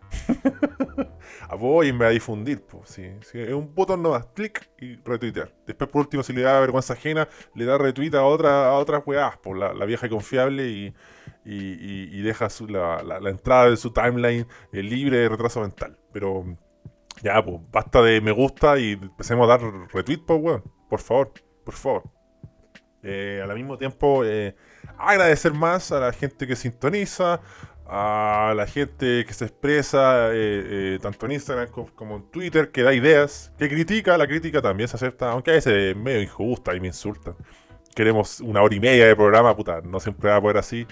Apóyenme 1.50 2.06
a 2.06 2.10
difundir, 2.10 2.62
pues, 2.62 2.98
Es 3.00 3.54
un 3.54 3.74
botón 3.74 4.02
nomás, 4.02 4.26
clic 4.34 4.70
y 4.80 4.96
retuitear. 4.96 5.54
Después, 5.66 5.90
por 5.90 6.02
último, 6.02 6.24
si 6.24 6.34
le 6.34 6.42
da 6.42 6.60
vergüenza 6.60 6.94
ajena, 6.94 7.28
le 7.56 7.66
da 7.66 7.78
retweet 7.78 8.16
a, 8.16 8.24
otra, 8.24 8.70
a 8.70 8.74
otras 8.74 9.04
weás, 9.06 9.38
por 9.38 9.58
la, 9.58 9.86
vieja 9.86 10.08
y 10.08 10.10
confiable 10.10 10.68
y, 10.68 10.96
y, 11.46 12.22
deja 12.22 12.48
la, 12.68 13.30
entrada 13.30 13.70
de 13.70 13.78
su 13.78 13.92
timeline 13.92 14.48
eh, 14.72 14.82
libre 14.82 15.18
de 15.18 15.30
retraso 15.30 15.62
mental. 15.62 15.98
Pero 16.12 16.58
ya, 17.22 17.44
pues, 17.44 17.58
basta 17.72 18.02
de 18.02 18.22
me 18.22 18.32
gusta 18.32 18.78
y 18.78 18.94
empecemos 18.94 19.46
a 19.46 19.58
dar 19.58 19.62
retweet, 19.94 20.20
pues, 20.26 20.40
weón. 20.42 20.64
Por 20.90 21.00
favor, 21.02 21.34
por 21.66 21.74
favor. 21.74 22.04
Eh, 23.04 23.42
al 23.44 23.54
mismo 23.56 23.78
tiempo, 23.78 24.24
eh, 24.26 24.56
agradecer 24.98 25.54
más 25.54 25.92
a 25.92 26.00
la 26.00 26.14
gente 26.14 26.48
que 26.48 26.56
sintoniza, 26.56 27.42
a 27.86 28.54
la 28.56 28.68
gente 28.68 29.26
que 29.26 29.34
se 29.34 29.46
expresa 29.46 30.30
eh, 30.34 30.34
eh, 30.96 31.00
tanto 31.02 31.26
en 31.26 31.34
Instagram 31.34 31.70
como, 31.70 32.18
en 32.18 32.32
Twitter, 32.32 32.72
que 32.72 32.84
da 32.84 32.94
ideas, 32.94 33.54
que 33.58 33.70
critica, 33.70 34.18
la 34.18 34.28
crítica 34.28 34.62
también 34.62 34.90
se 34.90 34.98
acepta, 34.98 35.32
aunque 35.32 35.52
a 35.52 35.54
veces 35.54 35.74
es 35.74 35.96
medio 35.96 36.22
injusta 36.22 36.76
y 36.76 36.80
me 36.80 36.88
insultan. 36.88 37.36
Queremos 37.96 38.42
una 38.42 38.62
hora 38.62 38.76
y 38.76 38.80
media 38.80 39.08
de 39.08 39.16
programa, 39.16 39.56
puta, 39.56 39.82
no 39.82 40.00
siempre 40.00 40.30
va 40.30 40.36
a 40.36 40.42
poder 40.42 40.58
así, 40.58 40.86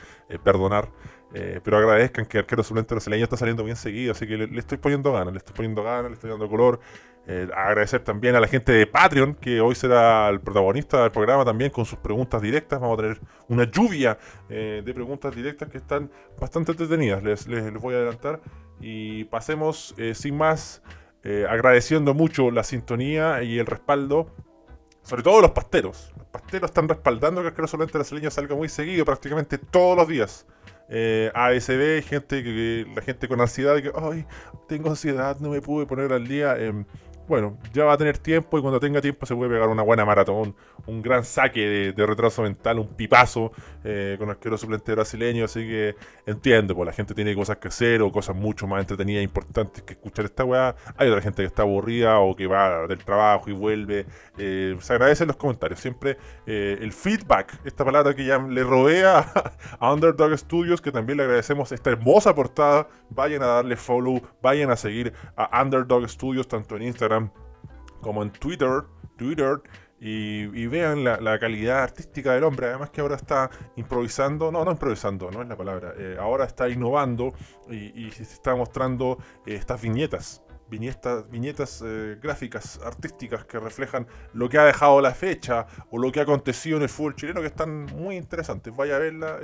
perdonar. 0.43 0.89
Eh, 1.33 1.59
pero 1.63 1.77
agradezcan 1.77 2.25
que 2.25 2.39
Arquero 2.39 2.63
Suplente 2.63 2.93
Brasileño 2.93 3.23
está 3.23 3.35
saliendo 3.35 3.63
bien 3.63 3.75
seguido, 3.75 4.11
así 4.13 4.27
que 4.27 4.37
le, 4.37 4.59
estoy 4.59 4.77
poniendo 4.77 5.11
ganas, 5.11 5.33
le 5.33 5.39
estoy 5.39 5.53
poniendo 5.55 5.83
ganas, 5.83 6.11
le 6.11 6.13
estoy 6.13 6.29
dando 6.29 6.47
color. 6.49 6.79
Eh, 7.27 7.47
agradecer 7.55 8.01
también 8.03 8.35
a 8.35 8.39
la 8.39 8.47
gente 8.47 8.71
de 8.71 8.85
Patreon, 8.85 9.33
que 9.33 9.59
hoy 9.59 9.73
será 9.73 10.29
el 10.29 10.39
protagonista 10.39 11.01
del 11.01 11.11
programa 11.11 11.43
también 11.43 11.71
con 11.71 11.85
sus 11.85 11.97
preguntas 11.97 12.41
directas. 12.41 12.79
Vamos 12.79 12.99
a 12.99 13.01
tener 13.01 13.19
una 13.47 13.69
lluvia 13.69 14.17
eh, 14.47 14.83
de 14.85 14.93
preguntas 14.93 15.35
directas 15.35 15.69
que 15.69 15.79
están 15.79 16.11
bastante 16.39 16.71
entretenidas, 16.71 17.23
les, 17.23 17.47
les, 17.47 17.73
voy 17.73 17.95
a 17.95 17.97
adelantar. 17.97 18.39
Y 18.79 19.23
pasemos 19.25 19.95
sin 20.13 20.37
más, 20.37 20.83
agradeciendo 21.49 22.13
mucho 22.13 22.51
la 22.51 22.63
sintonía 22.63 23.41
y 23.41 23.57
el 23.57 23.65
respaldo 23.65 24.27
sobre 25.01 25.23
todo 25.23 25.39
los 25.39 25.51
pasteros. 25.51 26.11
Los 26.17 26.27
pasteros 26.27 26.69
están 26.69 26.89
respaldando 26.89 27.41
que 27.41 27.47
Arquero 27.47 27.67
Solente 27.67 27.93
Brasileño 27.93 28.29
salga 28.31 28.55
muy 28.55 28.67
seguido, 28.67 29.05
prácticamente 29.05 29.57
todos 29.57 29.95
los 29.95 30.07
días 30.07 30.45
eh, 30.89 31.31
ASB, 31.33 32.03
gente 32.07 32.43
que, 32.43 32.85
la 32.95 33.01
gente 33.01 33.27
con 33.27 33.41
ansiedad, 33.41 33.81
que, 33.81 33.91
ay, 33.95 34.25
tengo 34.67 34.89
ansiedad, 34.89 35.37
no 35.39 35.49
me 35.49 35.61
pude 35.61 35.85
poner 35.85 36.13
al 36.13 36.27
día. 36.27 36.55
Eh, 36.57 36.85
bueno, 37.27 37.57
ya 37.73 37.85
va 37.85 37.93
a 37.93 37.97
tener 37.97 38.17
tiempo 38.17 38.57
y 38.57 38.61
cuando 38.61 38.79
tenga 38.79 39.01
tiempo 39.01 39.25
se 39.25 39.35
puede 39.35 39.49
pegar 39.49 39.69
una 39.69 39.81
buena 39.81 40.05
maratón, 40.05 40.55
un 40.85 41.01
gran 41.01 41.23
saque 41.23 41.93
de, 41.95 42.05
retraso 42.05 42.43
mental, 42.43 42.77
un 42.79 42.87
pipazo 42.87 43.51
eh, 43.83 44.15
con 44.19 44.29
arquero 44.29 44.57
suplente 44.57 44.91
brasileño. 44.91 45.45
Así 45.45 45.61
que 45.61 45.95
entiendo, 46.25 46.75
pues 46.75 46.85
la 46.85 46.93
gente 46.93 47.15
tiene 47.15 47.33
cosas 47.33 47.57
que 47.57 47.69
hacer 47.69 48.01
o 48.01 48.11
cosas 48.11 48.35
mucho 48.35 48.67
más 48.67 48.81
entretenidas 48.81 49.21
e 49.21 49.23
importantes 49.23 49.83
que 49.83 49.93
escuchar 49.93 50.25
esta 50.25 50.43
weá. 50.45 50.75
Hay 50.97 51.09
otra 51.09 51.21
gente 51.21 51.41
que 51.41 51.47
está 51.47 51.63
aburrida 51.63 52.19
o 52.19 52.35
que 52.35 52.45
va 52.45 52.85
del 52.87 53.03
trabajo 53.03 53.49
y 53.49 53.53
vuelve. 53.53 54.05
Eh, 54.37 54.75
se 54.79 54.93
agradecen 54.93 55.27
los 55.27 55.37
comentarios. 55.37 55.79
Siempre 55.79 56.17
eh, 56.45 56.77
el 56.79 56.93
feedback, 56.93 57.59
esta 57.65 57.83
palabra 57.83 58.13
que 58.13 58.25
ya 58.25 58.37
le 58.37 58.63
rodea 58.63 59.31
a 59.79 59.93
Underdog 59.93 60.37
Studios, 60.37 60.79
que 60.79 60.91
también 60.91 61.17
le 61.17 61.23
agradecemos 61.23 61.71
esta 61.71 61.89
hermosa 61.89 62.35
portada. 62.35 62.87
Vayan 63.09 63.41
a 63.41 63.47
darle 63.47 63.75
follow, 63.77 64.21
vayan 64.41 64.69
a 64.69 64.75
seguir 64.75 65.13
a 65.35 65.61
Underdog 65.61 66.07
Studios 66.07 66.47
tanto 66.47 66.75
en 66.75 66.83
Instagram 66.83 67.14
como 68.01 68.23
en 68.23 68.31
Twitter, 68.31 68.83
Twitter 69.17 69.61
y, 69.99 70.67
vean 70.67 71.03
la, 71.03 71.39
calidad 71.39 71.81
artística 71.81 72.33
del 72.33 72.43
hombre. 72.43 72.67
Además 72.67 72.89
que 72.91 73.01
ahora 73.01 73.15
está 73.15 73.49
improvisando, 73.75 74.51
no, 74.51 74.63
no 74.63 74.71
improvisando, 74.71 75.31
no 75.31 75.41
es 75.41 75.47
la 75.47 75.55
palabra. 75.55 75.93
Eh, 75.97 76.17
ahora 76.19 76.45
está 76.45 76.69
innovando 76.69 77.33
y, 77.69 78.11
se 78.11 78.23
está 78.23 78.55
mostrando 78.55 79.17
eh, 79.45 79.55
estas 79.55 79.81
viñetas. 79.81 80.41
Viñetas, 80.67 81.29
viñetas 81.29 81.83
eh, 81.85 82.17
gráficas, 82.21 82.79
artísticas 82.83 83.45
que 83.45 83.59
reflejan 83.59 84.07
lo 84.33 84.49
que 84.49 84.57
ha 84.57 84.65
dejado 84.65 84.99
la 84.99 85.11
fecha 85.11 85.67
o 85.91 85.99
lo 85.99 86.11
que 86.11 86.19
ha 86.19 86.23
acontecido 86.23 86.77
en 86.77 86.83
el 86.83 86.89
fútbol 86.89 87.15
chileno 87.15 87.41
que 87.41 87.47
están 87.47 87.85
muy 87.85 88.15
interesantes. 88.15 88.75
Vaya 88.75 88.95
a 88.95 88.99
verla. 88.99 89.39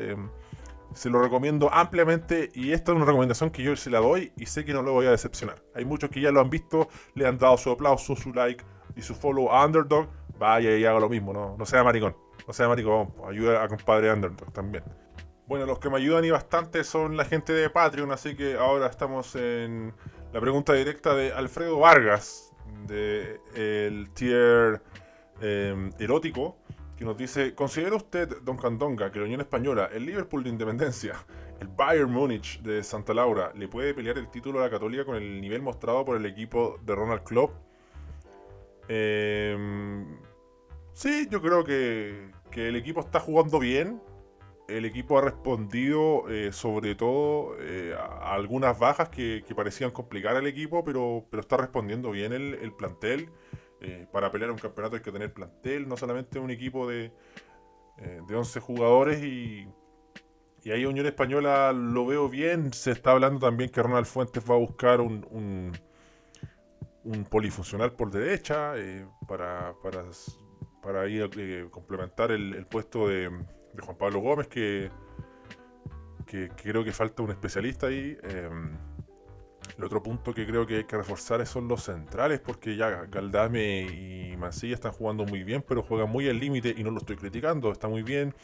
Se 0.93 1.09
lo 1.09 1.21
recomiendo 1.21 1.73
ampliamente 1.73 2.51
y 2.53 2.73
esta 2.73 2.91
es 2.91 2.95
una 2.97 3.05
recomendación 3.05 3.49
que 3.49 3.63
yo 3.63 3.75
se 3.75 3.89
la 3.89 3.99
doy 3.99 4.33
y 4.35 4.45
sé 4.45 4.65
que 4.65 4.73
no 4.73 4.81
lo 4.81 4.91
voy 4.93 5.05
a 5.05 5.11
decepcionar. 5.11 5.63
Hay 5.73 5.85
muchos 5.85 6.09
que 6.09 6.19
ya 6.19 6.31
lo 6.31 6.41
han 6.41 6.49
visto, 6.49 6.89
le 7.15 7.25
han 7.27 7.37
dado 7.37 7.57
su 7.57 7.71
aplauso, 7.71 8.15
su 8.15 8.33
like 8.33 8.63
y 8.95 9.01
su 9.01 9.15
follow 9.15 9.49
a 9.49 9.65
Underdog. 9.65 10.07
Vaya 10.37 10.75
y 10.75 10.83
haga 10.85 10.99
lo 10.99 11.07
mismo, 11.07 11.33
no, 11.33 11.65
sea 11.65 11.83
maricón. 11.83 12.15
No 12.47 12.53
sea 12.53 12.67
maricón, 12.67 13.13
ayuda 13.27 13.63
a 13.63 13.67
compadre 13.67 14.11
Underdog 14.11 14.51
también. 14.51 14.83
Bueno, 15.47 15.65
los 15.65 15.79
que 15.79 15.89
me 15.89 15.97
ayudan 15.97 16.25
y 16.25 16.31
bastante 16.31 16.83
son 16.83 17.17
la 17.17 17.25
gente 17.25 17.53
de 17.53 17.69
Patreon, 17.69 18.11
así 18.11 18.35
que 18.35 18.55
ahora 18.55 18.87
estamos 18.87 19.35
en 19.35 19.93
la 20.33 20.39
pregunta 20.39 20.73
directa 20.73 21.13
de 21.13 21.33
Alfredo 21.33 21.77
Vargas, 21.77 22.53
de 22.87 23.39
el 23.53 24.09
tier 24.13 24.81
em, 25.41 25.91
erótico 25.99 26.57
que 27.01 27.05
nos 27.05 27.17
dice, 27.17 27.55
¿considera 27.55 27.95
usted, 27.95 28.43
Don 28.43 28.57
Candonga, 28.57 29.11
que 29.11 29.17
la 29.17 29.25
Unión 29.25 29.41
Española, 29.41 29.89
el 29.91 30.05
Liverpool 30.05 30.43
de 30.43 30.51
Independencia, 30.51 31.15
el 31.59 31.67
Bayern 31.67 32.11
Múnich 32.11 32.61
de 32.61 32.83
Santa 32.83 33.11
Laura, 33.11 33.51
le 33.55 33.67
puede 33.67 33.95
pelear 33.95 34.19
el 34.19 34.29
título 34.29 34.59
a 34.59 34.65
la 34.65 34.69
Católica 34.69 35.03
con 35.03 35.15
el 35.15 35.41
nivel 35.41 35.63
mostrado 35.63 36.05
por 36.05 36.15
el 36.15 36.27
equipo 36.27 36.77
de 36.85 36.93
Ronald 36.93 37.23
Klopp? 37.23 37.55
Eh, 38.87 39.57
sí, 40.93 41.27
yo 41.31 41.41
creo 41.41 41.63
que, 41.63 42.29
que, 42.51 42.67
el 42.67 42.75
equipo 42.75 42.99
está 42.99 43.19
jugando 43.19 43.57
bien. 43.57 43.99
El 44.67 44.85
equipo 44.85 45.17
ha 45.17 45.21
respondido 45.21 46.29
eh, 46.29 46.51
sobre 46.51 46.93
todo 46.93 47.55
eh, 47.61 47.95
a 47.97 48.35
algunas 48.35 48.77
bajas 48.77 49.09
que, 49.09 49.43
que, 49.47 49.55
parecían 49.55 49.89
complicar 49.89 50.35
al 50.35 50.45
equipo, 50.45 50.83
pero, 50.83 51.25
pero 51.31 51.41
está 51.41 51.57
respondiendo 51.57 52.11
bien 52.11 52.31
el, 52.31 52.53
el 52.61 52.71
plantel. 52.73 53.31
Eh, 53.81 54.07
para 54.11 54.31
pelear 54.31 54.51
un 54.51 54.57
campeonato 54.57 54.95
hay 54.95 55.01
que 55.01 55.11
tener 55.11 55.33
plantel, 55.33 55.87
no 55.87 55.97
solamente 55.97 56.37
un 56.37 56.51
equipo 56.51 56.87
de, 56.87 57.11
eh, 57.97 58.21
de 58.27 58.35
11 58.35 58.59
jugadores 58.59 59.23
y, 59.23 59.67
y 60.63 60.71
ahí 60.71 60.85
Unión 60.85 61.05
Española 61.07 61.73
lo 61.73 62.05
veo 62.05 62.29
bien. 62.29 62.73
Se 62.73 62.91
está 62.91 63.11
hablando 63.11 63.39
también 63.39 63.69
que 63.69 63.81
Ronald 63.81 64.05
Fuentes 64.05 64.43
va 64.49 64.55
a 64.55 64.59
buscar 64.59 65.01
un, 65.01 65.25
un, 65.31 65.71
un 67.03 67.23
polifuncional 67.25 67.93
por 67.93 68.11
derecha 68.11 68.77
eh, 68.77 69.07
para, 69.27 69.73
para, 69.81 70.03
para 70.81 71.01
ahí 71.01 71.19
eh, 71.19 71.67
complementar 71.71 72.31
el, 72.31 72.65
puesto 72.67 73.07
de, 73.07 73.29
Juan 73.79 73.97
Pablo 73.97 74.19
Gómez, 74.19 74.47
que, 74.47 74.91
que, 76.27 76.49
creo 76.49 76.83
que 76.83 76.91
falta 76.91 77.23
un 77.23 77.31
especialista 77.31 77.87
ahí. 77.87 78.17
El 79.81 79.85
otro 79.85 80.03
punto 80.03 80.31
que 80.31 80.45
creo 80.45 80.67
que 80.67 80.75
hay 80.75 80.83
que 80.83 80.95
reforzar 80.95 81.43
son 81.47 81.67
los 81.67 81.85
centrales, 81.85 82.39
porque 82.39 82.75
ya 82.75 83.07
Galdame 83.09 83.81
y 83.81 84.37
Mancilla 84.37 84.75
están 84.75 84.91
jugando 84.91 85.25
muy 85.25 85.43
bien, 85.43 85.65
pero 85.67 85.81
juegan 85.81 86.07
muy 86.07 86.29
al 86.29 86.37
límite 86.37 86.75
y 86.77 86.83
no 86.83 86.91
lo 86.91 86.99
estoy 86.99 87.15
criticando, 87.15 87.71
está 87.71 87.87
muy 87.87 88.03
bien, 88.03 88.35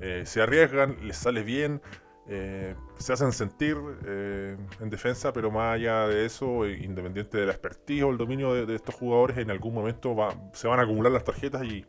eh, 0.00 0.22
se 0.24 0.40
arriesgan, 0.40 0.96
les 1.06 1.18
sale 1.18 1.42
bien, 1.42 1.82
eh, 2.26 2.74
se 2.96 3.12
hacen 3.12 3.32
sentir 3.32 3.76
eh, 4.06 4.56
en 4.80 4.88
defensa, 4.88 5.30
pero 5.30 5.50
más 5.50 5.74
allá 5.74 6.08
de 6.08 6.24
eso, 6.24 6.66
independiente 6.66 7.36
de 7.36 7.44
la 7.44 7.52
expertise 7.52 8.04
o 8.04 8.08
el 8.08 8.16
dominio 8.16 8.54
de, 8.54 8.74
estos 8.74 8.94
jugadores, 8.94 9.36
en 9.36 9.50
algún 9.50 9.74
momento 9.74 10.16
se 10.54 10.68
van 10.68 10.80
a 10.80 10.84
acumular 10.84 11.12
las 11.12 11.24
tarjetas 11.24 11.64
y 11.64 11.84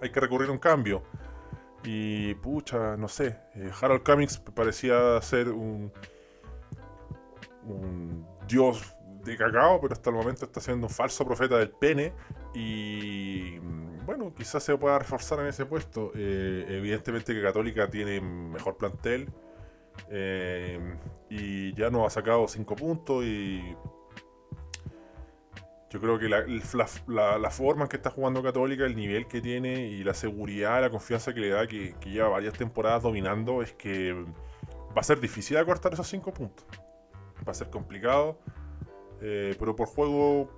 hay 0.00 0.10
que 0.10 0.20
recurrir 0.20 0.48
a 0.48 0.52
un 0.52 0.58
cambio. 0.58 1.02
Y 1.84 2.32
pucha, 2.36 2.96
no 2.96 3.06
sé, 3.06 3.38
Harold 3.82 4.02
Cummings 4.02 4.38
parecía 4.38 5.20
ser 5.20 5.50
un 5.50 5.92
dios 8.46 8.94
de 9.24 9.36
cacao, 9.36 9.80
pero 9.80 9.94
hasta 9.94 10.10
el 10.10 10.16
momento 10.16 10.44
está 10.44 10.60
siendo 10.60 10.86
un 10.86 10.92
falso 10.92 11.24
profeta 11.24 11.58
del 11.58 11.70
pene. 11.70 12.12
Y 12.54 13.58
bueno, 14.06 14.32
quizás 14.34 14.62
se 14.62 14.76
pueda 14.76 14.98
reforzar 14.98 15.40
en 15.40 15.46
ese 15.46 15.66
puesto. 15.66 16.12
Eh, 16.14 16.66
evidentemente 16.68 17.34
que 17.34 17.42
Católica 17.42 17.88
tiene 17.88 18.20
mejor 18.20 18.76
plantel. 18.76 19.32
Eh, 20.10 20.78
y 21.30 21.74
ya 21.74 21.90
nos 21.90 22.06
ha 22.06 22.10
sacado 22.10 22.48
5 22.48 22.74
puntos 22.74 23.24
y 23.24 23.76
yo 25.88 26.00
creo 26.00 26.18
que 26.18 26.28
la, 26.28 27.50
forma 27.50 27.84
en 27.84 27.88
que 27.88 27.96
está 27.96 28.10
jugando 28.10 28.42
Católica, 28.42 28.84
el 28.84 28.96
nivel 28.96 29.28
que 29.28 29.40
tiene 29.40 29.86
y 29.86 30.02
la 30.02 30.12
seguridad, 30.12 30.80
la 30.80 30.90
confianza 30.90 31.32
que 31.32 31.38
le 31.38 31.50
da, 31.50 31.68
que, 31.68 31.94
que 32.00 32.10
lleva 32.10 32.28
varias 32.28 32.54
temporadas 32.54 33.04
dominando, 33.04 33.62
es 33.62 33.72
que 33.74 34.12
va 34.12 35.00
a 35.00 35.04
ser 35.04 35.20
difícil 35.20 35.56
acortar 35.56 35.92
esos 35.92 36.08
5 36.08 36.32
puntos 36.34 36.66
va 37.46 37.52
a 37.52 37.54
ser 37.54 37.70
complicado. 37.70 38.38
Eh, 39.20 39.54
pero 39.58 39.74
por 39.76 39.88
juego, 39.88 40.50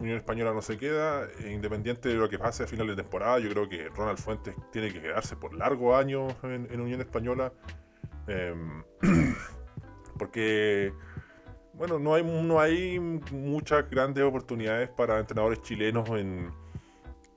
Unión 0.00 0.16
Española 0.18 0.52
no 0.52 0.62
se 0.62 0.76
queda. 0.78 1.28
E 1.40 1.52
independiente 1.52 2.08
de 2.08 2.16
lo 2.16 2.28
que 2.28 2.38
pase 2.38 2.64
a 2.64 2.66
final 2.66 2.86
de 2.86 2.96
temporada, 2.96 3.38
yo 3.38 3.48
creo 3.50 3.68
que 3.68 3.88
Ronald 3.88 4.18
Fuentes 4.18 4.54
tiene 4.70 4.92
que 4.92 5.00
quedarse 5.00 5.36
por 5.36 5.54
largos 5.54 5.96
años 5.96 6.34
en, 6.42 6.68
en 6.70 6.80
Unión 6.80 7.00
Española. 7.00 7.52
Eh, 8.26 8.54
porque, 10.18 10.92
bueno, 11.74 11.98
no 11.98 12.14
hay, 12.14 12.24
no 12.24 12.60
hay 12.60 12.98
muchas 12.98 13.88
grandes 13.90 14.24
oportunidades 14.24 14.88
para 14.90 15.18
entrenadores 15.18 15.62
chilenos 15.62 16.08
en, 16.10 16.52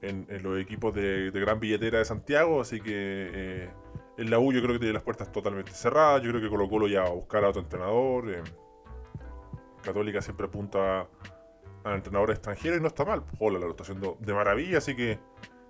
en, 0.02 0.44
los 0.44 0.60
equipos 0.60 0.94
de, 0.94 1.32
de, 1.32 1.40
gran 1.40 1.60
billetera 1.60 2.00
de 2.00 2.06
Santiago. 2.06 2.62
Así 2.62 2.82
que. 2.82 3.32
Eh, 3.34 3.70
en 4.18 4.32
la 4.32 4.40
U 4.40 4.52
yo 4.52 4.62
creo 4.62 4.74
que 4.74 4.80
tiene 4.80 4.94
las 4.94 5.04
puertas 5.04 5.32
totalmente 5.32 5.72
cerradas. 5.72 6.22
Yo 6.24 6.32
creo 6.32 6.42
que 6.42 6.50
Colo 6.50 6.68
Colo 6.68 6.88
ya 6.88 7.02
va 7.02 7.10
a 7.10 7.14
buscar 7.14 7.44
a 7.44 7.50
otro 7.50 7.62
entrenador. 7.62 8.30
Eh, 8.32 8.44
Católica 9.84 10.22
siempre 10.22 10.48
apunta 10.48 11.08
al 11.84 11.96
entrenador 11.96 12.32
extranjero 12.32 12.76
y 12.76 12.82
no 12.82 12.88
está 12.88 13.06
mal. 13.06 13.24
Hola, 13.40 13.60
lo 13.60 13.70
está 13.70 13.84
haciendo 13.84 14.18
de 14.20 14.34
maravilla. 14.34 14.80
Así 14.80 14.96
que 14.96 15.20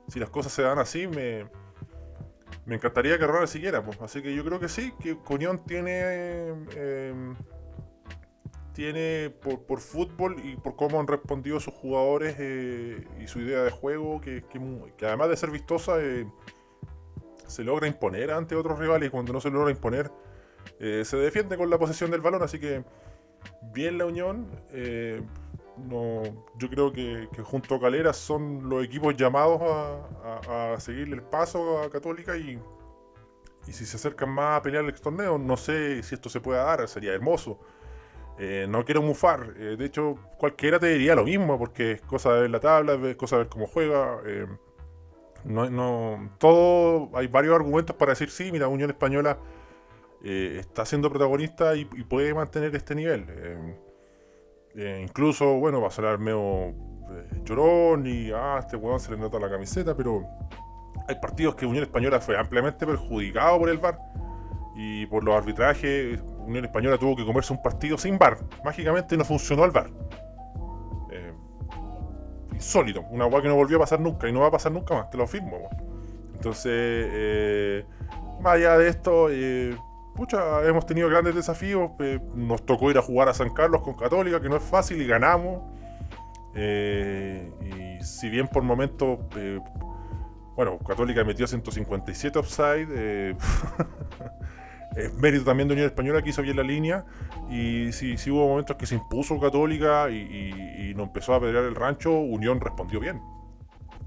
si 0.08 0.20
las 0.20 0.30
cosas 0.30 0.54
se 0.54 0.62
dan 0.62 0.80
así, 0.80 1.08
me, 1.08 1.46
me 2.66 2.76
encantaría 2.76 3.20
que 3.20 3.28
Ronald 3.28 3.50
siguiera. 3.50 3.84
Pues. 3.84 4.02
Así 4.02 4.22
que 4.22 4.34
yo 4.34 4.46
creo 4.46 4.60
que 4.60 4.70
sí, 4.70 4.94
que 5.02 5.18
Coñón 5.18 5.64
tiene... 5.66 5.92
Eh, 6.76 7.34
tiene 8.74 9.32
por, 9.42 9.64
por, 9.64 9.80
fútbol 9.80 10.36
y 10.44 10.56
por 10.56 10.76
cómo 10.76 11.00
han 11.00 11.08
respondido 11.08 11.60
sus 11.60 11.74
jugadores 11.74 12.36
eh, 12.38 13.08
y 13.20 13.26
su 13.26 13.40
idea 13.40 13.64
de 13.64 13.72
juego, 13.72 14.22
que 14.22 14.44
además 15.02 15.30
de 15.30 15.36
ser 15.38 15.50
vistosa, 15.50 16.00
eh, 16.00 16.28
se 17.48 17.64
logra 17.64 17.88
imponer 17.88 18.32
ante 18.32 18.56
otros 18.56 18.78
rivales 18.78 19.08
y 19.08 19.10
cuando 19.10 19.34
no 19.34 19.42
se 19.42 19.50
logra 19.50 19.72
imponer 19.72 20.12
eh, 20.80 21.04
se 21.06 21.18
defiende 21.18 21.58
con 21.58 21.70
la 21.70 21.78
posesión 21.78 22.12
del 22.12 22.22
balón, 22.22 22.44
así 22.44 22.60
que 22.60 22.84
bien 23.74 23.98
la 23.98 24.06
Unión. 24.06 24.48
Eh, 24.72 25.22
no, 25.78 26.24
yo 26.58 26.70
creo 26.70 26.92
que, 26.92 27.28
junto 27.44 27.76
a 27.76 27.80
Calera 27.80 28.12
son 28.12 28.68
los 28.68 28.84
equipos 28.84 29.16
llamados 29.16 29.62
a, 29.62 30.40
a, 30.50 30.74
a 30.74 30.80
seguirle 30.80 31.16
el 31.16 31.22
paso 31.22 31.80
a 31.82 31.90
Católica 31.92 32.36
y, 32.36 32.60
y, 33.68 33.72
si 33.72 33.86
se 33.86 33.98
acercan 33.98 34.30
más 34.30 34.58
a 34.58 34.62
pelear 34.64 34.86
el 34.86 35.00
torneo, 35.00 35.38
no 35.38 35.56
sé 35.56 36.02
si 36.02 36.16
esto 36.16 36.30
se 36.30 36.42
puede 36.42 36.60
dar, 36.60 36.88
sería 36.88 37.14
hermoso. 37.14 37.60
Eh, 38.40 38.68
no 38.70 38.86
quiero 38.86 39.02
mufar, 39.02 39.54
de 39.56 39.84
hecho 39.84 40.16
cualquiera 40.38 40.78
te 40.80 40.88
diría 40.88 41.16
lo 41.16 41.24
mismo 41.24 41.58
porque 41.58 41.94
es 41.94 42.02
cosa 42.02 42.34
de 42.34 42.42
ver 42.42 42.52
la 42.52 42.60
tabla, 42.60 42.94
es 42.94 43.16
cosa 43.16 43.38
de 43.38 43.44
ver 43.44 43.50
cómo 43.50 43.68
juega. 43.68 44.20
No, 45.46 45.70
no, 45.70 46.32
todo, 46.38 47.10
hay 47.18 47.28
varios 47.28 47.56
argumentos 47.56 47.96
para 47.96 48.12
decir 48.12 48.30
sí, 48.30 48.52
mira, 48.52 48.68
Unión 48.68 48.90
Española 48.90 49.38
eh, 50.24 50.58
está 50.60 50.86
siendo 50.86 51.10
protagonista 51.10 51.76
y, 51.76 51.86
puede 51.86 52.34
mantener 52.34 52.76
este 52.76 52.96
nivel. 52.96 53.26
Eh, 53.30 53.76
eh, 54.76 55.06
incluso, 55.08 55.54
bueno, 55.56 55.82
va 55.82 55.88
a 55.88 55.92
sonar 55.92 56.20
medio 56.20 56.74
llorón 57.46 58.06
y 58.06 58.32
ah, 58.32 58.58
este 58.60 58.76
weón 58.76 59.00
se 59.00 59.12
le 59.12 59.18
nota 59.18 59.40
la 59.40 59.50
camiseta, 59.50 59.96
pero 59.96 60.26
hay 61.08 61.16
partidos 61.22 61.56
que 61.56 61.66
Unión 61.66 61.84
Española 61.84 62.20
fue 62.20 62.38
ampliamente 62.38 62.86
perjudicado 62.86 63.60
por 63.60 63.70
el 63.70 63.78
VAR 63.78 63.98
y 64.76 65.06
por 65.06 65.24
los 65.24 65.36
arbitrajes. 65.36 66.20
Unión 66.40 66.66
Española 66.66 66.98
tuvo 66.98 67.16
que 67.16 67.26
comerse 67.26 67.54
un 67.54 67.62
partido 67.62 67.98
sin 67.98 68.18
VAR. 68.18 68.38
Mágicamente 68.64 69.16
no 69.16 69.24
funcionó 69.24 69.66
el 69.66 69.72
VAR 69.72 69.90
insólito, 72.58 73.02
una 73.10 73.26
weá 73.26 73.42
que 73.42 73.48
no 73.48 73.56
volvió 73.56 73.78
a 73.78 73.82
pasar 73.82 74.00
nunca 74.00 74.28
y 74.28 74.34
no 74.34 74.42
va 74.42 74.48
a 74.48 74.52
pasar 74.52 74.72
nunca 74.72 74.94
más, 74.94 75.10
te 75.10 75.18
lo 75.18 75.28
firmo. 75.28 75.70
Entonces, 76.34 76.72
eh, 76.72 77.86
más 78.42 78.56
allá 78.56 78.78
de 78.78 78.90
esto, 78.90 79.30
eh, 79.30 79.76
hemos 80.66 80.86
tenido 80.86 81.10
grandes 81.10 81.36
desafíos. 81.36 81.92
Eh, 82.00 82.20
nos 82.36 82.66
tocó 82.66 82.92
ir 82.92 82.98
a 82.98 83.02
jugar 83.02 83.30
a 83.30 83.34
San 83.34 83.52
Carlos 83.52 83.82
con 83.82 83.96
Católica, 83.96 84.42
que 84.42 84.50
no 84.50 84.58
es 84.58 84.64
fácil, 84.64 85.02
y 85.02 85.08
ganamos. 85.08 85.62
Eh, 86.56 87.52
y 87.62 88.04
si 88.04 88.30
bien 88.30 88.48
por 88.48 88.64
momentos, 88.64 89.20
eh, 89.36 89.60
bueno, 90.56 90.80
Católica 90.80 91.24
metió 91.24 91.48
157 91.48 92.40
offside. 92.40 93.36
es 94.96 95.14
mérito 95.14 95.46
también 95.46 95.68
de 95.68 95.74
Unión 95.74 95.88
Española 95.88 96.22
que 96.22 96.30
hizo 96.30 96.42
bien 96.42 96.58
la 96.58 96.64
línea. 96.64 97.06
Y 97.50 97.92
si, 97.92 98.18
si 98.18 98.32
hubo 98.32 98.48
momentos 98.48 98.76
que 98.78 98.86
se 98.86 98.96
impuso 98.96 99.40
Católica 99.40 100.10
y, 100.10 100.16
y, 100.16 100.90
y 100.90 100.94
no 100.96 101.04
empezó 101.04 101.34
a 101.34 101.40
pelear 101.40 101.66
el 101.66 101.76
rancho, 101.76 102.12
Unión 102.12 102.60
respondió 102.60 103.00
bien. 103.00 103.22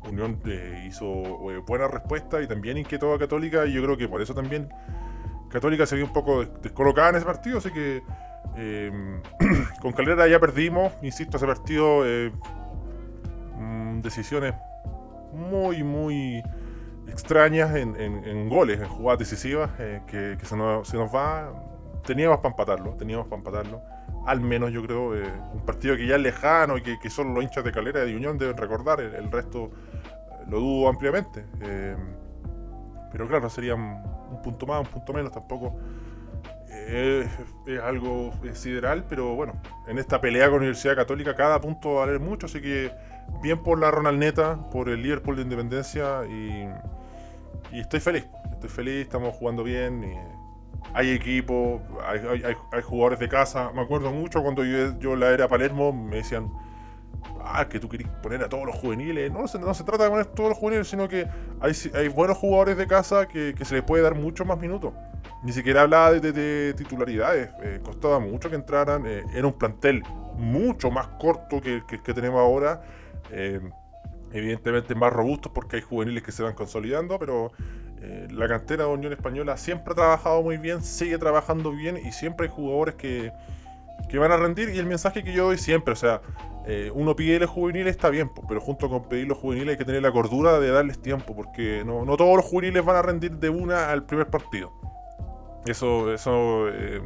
Unión 0.08 0.40
eh, 0.46 0.86
hizo 0.86 1.50
eh, 1.50 1.62
buena 1.66 1.88
respuesta 1.88 2.40
y 2.40 2.46
también 2.46 2.78
inquietó 2.78 3.12
a 3.12 3.18
Católica. 3.18 3.66
Y 3.66 3.72
yo 3.72 3.82
creo 3.82 3.96
que 3.96 4.08
por 4.08 4.22
eso 4.22 4.34
también 4.34 4.68
Católica 5.50 5.86
se 5.86 5.96
vio 5.96 6.06
un 6.06 6.12
poco 6.12 6.44
descolocada 6.44 7.10
en 7.10 7.16
ese 7.16 7.26
partido. 7.26 7.58
Así 7.58 7.70
que 7.70 8.02
eh, 8.56 9.20
con 9.80 9.92
Calera 9.92 10.26
ya 10.28 10.40
perdimos. 10.40 10.92
Insisto, 11.02 11.36
ese 11.36 11.46
partido, 11.46 12.04
mmm, 13.56 14.00
decisiones 14.00 14.54
muy, 15.32 15.82
muy 15.82 16.42
extrañas 17.10 17.74
en, 17.74 18.48
goles, 18.48 18.80
en 18.80 18.88
jugadas 18.88 19.18
decisivas, 19.18 19.70
eh, 19.78 20.00
que, 20.06 20.36
se, 20.44 20.56
nos, 20.56 21.14
va. 21.14 21.52
Teníamos 22.04 22.38
para 22.38 22.50
empatarlo, 22.50 22.94
teníamos 22.94 23.26
para 23.26 23.38
empatarlo. 23.38 23.82
Al 24.26 24.40
menos 24.40 24.72
yo 24.72 24.82
creo, 24.84 25.14
eh, 25.14 25.32
un 25.52 25.64
partido 25.64 25.96
que 25.96 26.06
ya 26.06 26.16
es 26.16 26.22
lejano 26.22 26.76
y 26.76 26.82
que, 26.82 26.98
que, 26.98 27.08
los 27.08 27.42
hinchas 27.42 27.64
de 27.64 27.72
Calera 27.72 28.04
y 28.04 28.10
de 28.10 28.16
Unión 28.16 28.38
deben 28.38 28.56
recordar, 28.56 29.00
el, 29.00 29.30
resto 29.30 29.66
eh, 29.66 30.44
lo 30.48 30.60
dudo 30.60 30.88
ampliamente. 30.88 31.44
Eh, 31.60 31.96
pero 33.12 33.26
claro, 33.28 33.50
sería 33.50 33.74
un 33.74 34.40
punto 34.42 34.66
más, 34.66 34.80
un 34.80 34.86
punto 34.86 35.12
menos, 35.12 35.32
tampoco 35.32 35.76
es, 36.68 37.26
es 37.66 37.80
algo 37.80 38.32
sideral, 38.52 39.04
pero 39.08 39.34
bueno, 39.34 39.60
en 39.88 39.98
esta 39.98 40.20
pelea 40.20 40.44
con 40.44 40.54
la 40.54 40.58
Universidad 40.58 40.96
Católica 40.96 41.34
cada 41.34 41.60
punto 41.60 41.94
va 41.94 42.02
a 42.02 42.06
valer 42.06 42.20
mucho, 42.20 42.46
así 42.46 42.60
que 42.60 42.92
bien 43.42 43.62
por 43.62 43.78
la 43.78 43.90
Ronaldneta, 43.90 44.70
por 44.70 44.88
el 44.88 45.02
Liverpool 45.02 45.36
de 45.36 45.42
Independencia 45.42 46.24
y, 46.26 46.68
y 47.72 47.80
estoy 47.80 48.00
feliz. 48.00 48.26
Estoy 48.52 48.70
feliz, 48.70 49.02
estamos 49.02 49.34
jugando 49.34 49.62
bien. 49.62 50.04
Y, 50.04 50.40
hay 50.94 51.10
equipo, 51.10 51.80
hay, 52.06 52.20
hay, 52.44 52.56
hay, 52.72 52.82
jugadores 52.82 53.18
de 53.18 53.28
casa. 53.28 53.70
Me 53.74 53.82
acuerdo 53.82 54.10
mucho 54.12 54.42
cuando 54.42 54.64
yo, 54.64 54.98
yo 54.98 55.14
la 55.14 55.30
era 55.30 55.46
Palermo, 55.46 55.92
me 55.92 56.16
decían, 56.16 56.50
ah, 57.44 57.68
que 57.68 57.78
tú 57.78 57.88
querés 57.88 58.08
poner 58.22 58.42
a 58.42 58.48
todos 58.48 58.66
los 58.66 58.76
juveniles. 58.76 59.30
No, 59.30 59.40
no 59.40 59.74
se 59.74 59.84
trata 59.84 60.04
de 60.04 60.10
poner 60.10 60.26
a 60.26 60.30
todos 60.30 60.50
los 60.50 60.58
juveniles, 60.58 60.88
sino 60.88 61.08
que 61.08 61.26
hay, 61.60 61.72
hay 61.94 62.08
buenos 62.08 62.38
jugadores 62.38 62.76
de 62.76 62.86
casa 62.86 63.26
que, 63.26 63.54
que, 63.56 63.64
se 63.64 63.76
les 63.76 63.84
puede 63.84 64.02
dar 64.02 64.14
muchos 64.14 64.46
más 64.46 64.58
minutos. 64.58 64.92
Ni 65.42 65.52
siquiera 65.52 65.82
hablaba 65.82 66.12
de, 66.12 66.20
de, 66.20 66.32
de 66.32 66.74
titularidades, 66.74 67.50
eh, 67.62 67.80
costaba 67.82 68.18
mucho 68.18 68.50
que 68.50 68.56
entraran. 68.56 69.04
Eh, 69.06 69.22
era 69.34 69.46
un 69.46 69.54
plantel 69.54 70.02
mucho 70.36 70.90
más 70.90 71.06
corto 71.18 71.60
que 71.60 71.76
el 71.76 71.86
que, 71.86 72.02
que, 72.02 72.14
tenemos 72.14 72.40
ahora. 72.40 72.82
Eh, 73.30 73.60
evidentemente 74.32 74.94
más 74.94 75.12
robusto 75.12 75.52
porque 75.52 75.76
hay 75.76 75.82
juveniles 75.82 76.22
que 76.22 76.32
se 76.32 76.42
van 76.42 76.54
consolidando, 76.54 77.18
pero 77.18 77.52
eh, 78.02 78.28
la 78.30 78.48
cantera 78.48 78.84
de 78.84 78.90
Unión 78.90 79.12
Española 79.12 79.56
siempre 79.56 79.92
ha 79.92 79.96
trabajado 79.96 80.42
muy 80.42 80.56
bien, 80.56 80.82
sigue 80.82 81.18
trabajando 81.18 81.72
bien 81.72 81.98
y 81.98 82.12
siempre 82.12 82.46
hay 82.46 82.52
jugadores 82.52 82.94
que, 82.94 83.32
que 84.08 84.18
van 84.18 84.32
a 84.32 84.36
rendir. 84.36 84.70
Y 84.70 84.78
el 84.78 84.86
mensaje 84.86 85.22
que 85.22 85.32
yo 85.32 85.46
doy 85.46 85.58
siempre, 85.58 85.92
o 85.92 85.96
sea, 85.96 86.22
eh, 86.66 86.90
uno 86.94 87.16
pide 87.16 87.38
los 87.38 87.50
juveniles, 87.50 87.90
está 87.90 88.10
bien, 88.10 88.30
pero 88.48 88.60
junto 88.60 88.88
con 88.88 89.08
pedir 89.08 89.26
los 89.26 89.38
juveniles 89.38 89.72
hay 89.72 89.78
que 89.78 89.84
tener 89.84 90.02
la 90.02 90.12
cordura 90.12 90.58
de 90.60 90.70
darles 90.70 91.00
tiempo, 91.00 91.34
porque 91.34 91.82
no, 91.84 92.04
no 92.04 92.16
todos 92.16 92.36
los 92.36 92.44
juveniles 92.44 92.84
van 92.84 92.96
a 92.96 93.02
rendir 93.02 93.32
de 93.32 93.48
una 93.50 93.90
al 93.90 94.04
primer 94.04 94.28
partido. 94.28 94.72
Eso, 95.66 96.12
eso, 96.12 96.68
eh, 96.68 97.02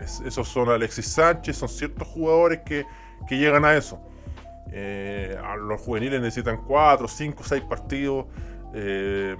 es, 0.00 0.20
esos 0.20 0.48
son 0.48 0.68
Alexis 0.68 1.06
Sánchez, 1.06 1.56
son 1.56 1.68
ciertos 1.68 2.06
jugadores 2.06 2.60
que, 2.64 2.84
que 3.26 3.36
llegan 3.36 3.64
a 3.64 3.76
eso. 3.76 4.00
Eh, 4.70 5.36
los 5.66 5.80
juveniles 5.80 6.20
necesitan 6.20 6.64
4, 6.64 7.08
5, 7.08 7.42
6 7.44 7.62
partidos. 7.64 8.26
Eh, 8.74 9.36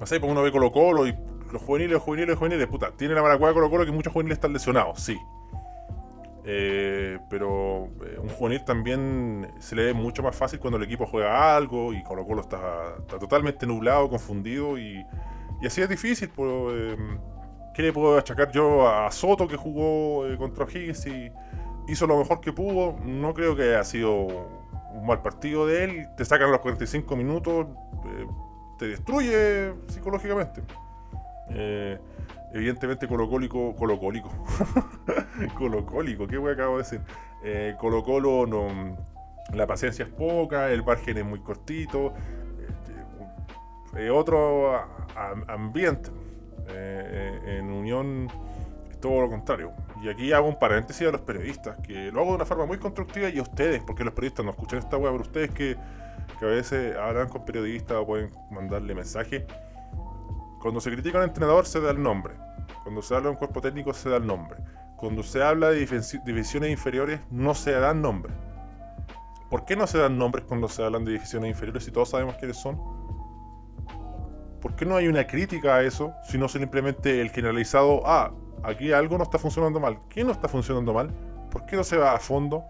no 0.00 0.06
sé, 0.06 0.20
pues 0.20 0.30
uno 0.30 0.42
ve 0.42 0.50
Colo 0.50 0.72
Colo 0.72 1.06
y 1.06 1.14
los 1.52 1.62
juveniles, 1.62 2.00
juveniles, 2.00 2.36
juveniles, 2.36 2.66
puta, 2.68 2.92
tiene 2.96 3.14
la 3.14 3.22
maracuada 3.22 3.52
Colo 3.52 3.70
Colo 3.70 3.84
que 3.84 3.92
muchos 3.92 4.12
juveniles 4.12 4.36
están 4.36 4.52
lesionados, 4.52 5.00
sí. 5.00 5.18
Eh, 6.44 7.18
pero 7.28 7.90
eh, 8.02 8.18
un 8.18 8.28
juvenil 8.30 8.64
también 8.64 9.46
se 9.58 9.76
le 9.76 9.84
ve 9.84 9.92
mucho 9.92 10.22
más 10.22 10.34
fácil 10.34 10.58
cuando 10.58 10.78
el 10.78 10.84
equipo 10.84 11.04
juega 11.06 11.54
algo 11.54 11.92
y 11.92 12.02
Colo 12.02 12.26
Colo 12.26 12.40
está, 12.40 12.94
está 12.98 13.18
totalmente 13.18 13.66
nublado, 13.66 14.08
confundido 14.08 14.78
y, 14.78 15.04
así 15.64 15.82
es 15.82 15.88
difícil. 15.88 16.30
Pues, 16.30 16.50
eh, 16.50 16.96
¿Qué 17.74 17.82
le 17.82 17.92
puedo 17.92 18.18
achacar 18.18 18.50
yo 18.52 18.88
a 18.88 19.10
Soto 19.12 19.46
que 19.46 19.56
jugó 19.56 20.26
eh, 20.26 20.36
contra 20.36 20.64
Higgins 20.64 21.06
y 21.06 21.30
hizo 21.90 22.06
lo 22.06 22.16
mejor 22.16 22.40
que 22.40 22.52
pudo? 22.52 22.96
No 23.04 23.34
creo 23.34 23.56
que 23.56 23.62
haya 23.62 23.84
sido 23.84 24.26
un 24.92 25.06
mal 25.06 25.22
partido 25.22 25.66
de 25.66 25.84
él. 25.84 26.08
Te 26.16 26.24
sacan 26.24 26.50
los 26.50 26.60
45 26.60 27.16
minutos, 27.16 27.66
eh, 28.06 28.26
te 28.78 28.88
destruye 28.88 29.74
psicológicamente. 29.88 30.62
Eh, 31.50 31.98
evidentemente 32.52 33.06
colocólico, 33.08 33.74
colocólico, 33.76 34.30
colocólico, 35.58 36.26
¿qué 36.26 36.38
voy 36.38 36.52
acabo 36.52 36.76
de 36.76 36.82
decir? 36.82 37.00
Eh, 37.42 37.74
Colo 37.78 38.02
Colo 38.02 38.46
no, 38.46 38.96
la 39.52 39.66
paciencia 39.66 40.04
es 40.04 40.10
poca, 40.10 40.70
el 40.70 40.84
margen 40.84 41.18
es 41.18 41.24
muy 41.24 41.40
cortito, 41.40 42.12
eh, 43.96 44.10
otro 44.10 44.74
a, 44.74 44.88
a, 45.16 45.52
ambiente. 45.52 46.10
Eh, 46.72 47.58
en 47.58 47.70
Unión 47.70 48.28
todo 49.00 49.20
lo 49.20 49.28
contrario. 49.28 49.72
Y 50.02 50.08
aquí 50.08 50.32
hago 50.32 50.48
un 50.48 50.58
paréntesis 50.58 51.06
a 51.06 51.10
los 51.10 51.20
periodistas, 51.22 51.76
que 51.78 52.12
lo 52.12 52.20
hago 52.20 52.30
de 52.30 52.36
una 52.36 52.46
forma 52.46 52.66
muy 52.66 52.78
constructiva 52.78 53.28
y 53.28 53.38
a 53.38 53.42
ustedes, 53.42 53.82
porque 53.82 54.04
los 54.04 54.14
periodistas 54.14 54.44
no 54.44 54.52
escuchan 54.52 54.78
esta 54.78 54.96
web, 54.96 55.12
pero 55.12 55.22
ustedes 55.22 55.50
que, 55.50 55.76
que 56.38 56.44
a 56.44 56.48
veces 56.48 56.96
hablan 56.96 57.28
con 57.28 57.44
periodistas 57.44 57.98
o 57.98 58.06
pueden 58.06 58.30
mandarle 58.50 58.94
mensajes 58.94 59.44
cuando 60.60 60.80
se 60.80 60.92
critica 60.92 61.18
a 61.18 61.22
un 61.22 61.28
entrenador 61.28 61.66
se 61.66 61.80
da 61.80 61.90
el 61.90 62.02
nombre. 62.02 62.34
Cuando 62.82 63.02
se 63.02 63.14
habla 63.14 63.28
de 63.28 63.30
un 63.30 63.36
cuerpo 63.36 63.60
técnico 63.60 63.92
se 63.94 64.10
da 64.10 64.18
el 64.18 64.26
nombre. 64.26 64.58
Cuando 64.96 65.22
se 65.22 65.42
habla 65.42 65.70
de 65.70 65.78
divisiones 66.24 66.70
inferiores 66.70 67.20
no 67.30 67.54
se 67.54 67.72
dan 67.72 68.02
nombres. 68.02 68.34
¿Por 69.48 69.64
qué 69.64 69.74
no 69.74 69.86
se 69.86 69.98
dan 69.98 70.18
nombres 70.18 70.44
cuando 70.44 70.68
se 70.68 70.84
hablan 70.84 71.04
de 71.04 71.12
divisiones 71.12 71.50
inferiores 71.50 71.84
si 71.84 71.90
todos 71.90 72.10
sabemos 72.10 72.36
quiénes 72.36 72.58
son? 72.58 72.78
¿Por 74.60 74.76
qué 74.76 74.84
no 74.84 74.96
hay 74.96 75.08
una 75.08 75.26
crítica 75.26 75.76
a 75.76 75.82
eso 75.82 76.12
si 76.28 76.36
no 76.36 76.46
simplemente 76.46 77.22
el 77.22 77.30
generalizado, 77.30 78.02
ah, 78.04 78.32
aquí 78.62 78.92
algo 78.92 79.16
no 79.18 79.24
está 79.24 79.38
funcionando 79.38 79.80
mal? 79.80 79.98
¿Qué 80.08 80.24
no 80.24 80.32
está 80.32 80.48
funcionando 80.48 80.92
mal? 80.92 81.10
¿Por 81.50 81.66
qué 81.66 81.76
no 81.76 81.84
se 81.84 81.96
va 81.96 82.12
a 82.14 82.18
fondo? 82.18 82.64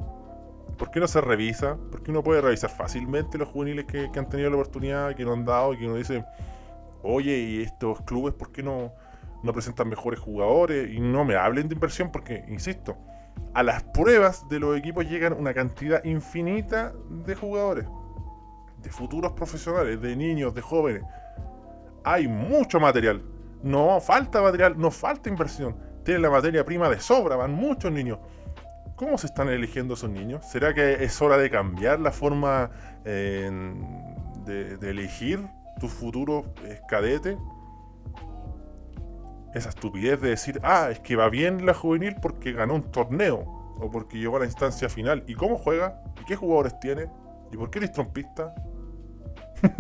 ¿Por 0.78 0.90
qué 0.90 1.00
no 1.00 1.08
se 1.08 1.20
revisa? 1.20 1.76
¿Por 1.90 2.02
qué 2.02 2.10
uno 2.10 2.22
puede 2.22 2.40
revisar 2.40 2.70
fácilmente 2.70 3.36
los 3.36 3.48
juveniles 3.48 3.84
que, 3.84 4.10
han 4.16 4.28
tenido 4.28 4.50
la 4.50 4.56
oportunidad, 4.56 5.14
que 5.14 5.24
no 5.24 5.32
han 5.32 5.44
dado 5.44 5.74
y 5.74 5.78
que 5.78 5.86
uno 5.86 5.96
dice, 5.96 6.24
oye, 7.02 7.36
¿y 7.38 7.62
estos 7.62 8.00
clubes 8.02 8.34
por 8.34 8.52
qué 8.52 8.62
no, 8.62 8.92
no 9.42 9.52
presentan 9.52 9.88
mejores 9.88 10.20
jugadores? 10.20 10.90
Y 10.90 11.00
no 11.00 11.24
me 11.24 11.36
hablen 11.36 11.68
de 11.68 11.74
inversión 11.74 12.10
porque, 12.10 12.44
insisto, 12.48 12.96
a 13.52 13.62
las 13.62 13.82
pruebas 13.82 14.48
de 14.48 14.60
los 14.60 14.78
equipos 14.78 15.08
llegan 15.08 15.32
una 15.32 15.52
cantidad 15.52 16.02
infinita 16.04 16.92
de 17.10 17.34
jugadores, 17.34 17.86
de 18.78 18.90
futuros 18.90 19.32
profesionales, 19.32 20.00
de 20.00 20.16
niños, 20.16 20.54
de 20.54 20.62
jóvenes. 20.62 21.02
Hay 22.04 22.28
mucho 22.28 22.80
material. 22.80 23.22
No 23.62 24.00
falta 24.00 24.40
material, 24.40 24.78
no 24.78 24.90
falta 24.90 25.28
inversión. 25.28 25.76
Tienen 26.04 26.22
la 26.22 26.30
materia 26.30 26.64
prima 26.64 26.88
de 26.88 27.00
sobra, 27.00 27.36
van 27.36 27.52
muchos 27.52 27.92
niños. 27.92 28.18
¿Cómo 28.96 29.16
se 29.18 29.26
están 29.26 29.48
eligiendo 29.48 29.94
esos 29.94 30.10
niños? 30.10 30.44
¿Será 30.46 30.74
que 30.74 31.04
es 31.04 31.20
hora 31.22 31.38
de 31.38 31.50
cambiar 31.50 32.00
la 32.00 32.12
forma 32.12 32.70
eh, 33.04 33.50
de, 34.44 34.90
elegir 34.90 35.46
tu 35.78 35.88
futuro 35.88 36.52
es 36.66 36.80
cadete. 36.88 37.38
Esa 39.54 39.70
estupidez 39.70 40.20
de 40.20 40.30
decir, 40.30 40.60
ah, 40.62 40.88
es 40.90 41.00
que 41.00 41.16
va 41.16 41.28
bien 41.28 41.66
la 41.66 41.74
juvenil 41.74 42.16
porque 42.20 42.52
ganó 42.52 42.74
un 42.74 42.90
torneo 42.92 43.38
o 43.78 43.90
porque 43.90 44.18
llegó 44.18 44.36
a 44.36 44.40
la 44.40 44.44
instancia 44.44 44.88
final. 44.88 45.24
¿Y 45.26 45.34
cómo 45.34 45.56
juega? 45.56 46.02
¿Y 46.20 46.24
qué 46.24 46.36
jugadores 46.36 46.78
tiene? 46.78 47.08
¿Y 47.50 47.56
por 47.56 47.70
qué 47.70 47.78
eres 47.78 47.92
trompista? 47.92 48.54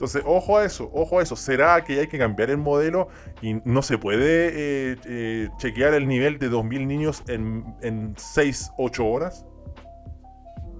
Entonces, 0.00 0.22
ojo 0.24 0.56
a 0.56 0.64
eso, 0.64 0.90
ojo 0.94 1.18
a 1.18 1.22
eso. 1.22 1.36
¿Será 1.36 1.84
que 1.84 2.00
hay 2.00 2.06
que 2.06 2.16
cambiar 2.16 2.48
el 2.48 2.56
modelo 2.56 3.08
y 3.42 3.60
no 3.66 3.82
se 3.82 3.98
puede 3.98 4.48
eh, 4.48 4.96
eh, 5.04 5.48
chequear 5.58 5.92
el 5.92 6.08
nivel 6.08 6.38
de 6.38 6.50
2.000 6.50 6.86
niños 6.86 7.22
en, 7.28 7.76
en 7.82 8.14
6, 8.16 8.72
8 8.78 9.06
horas? 9.06 9.44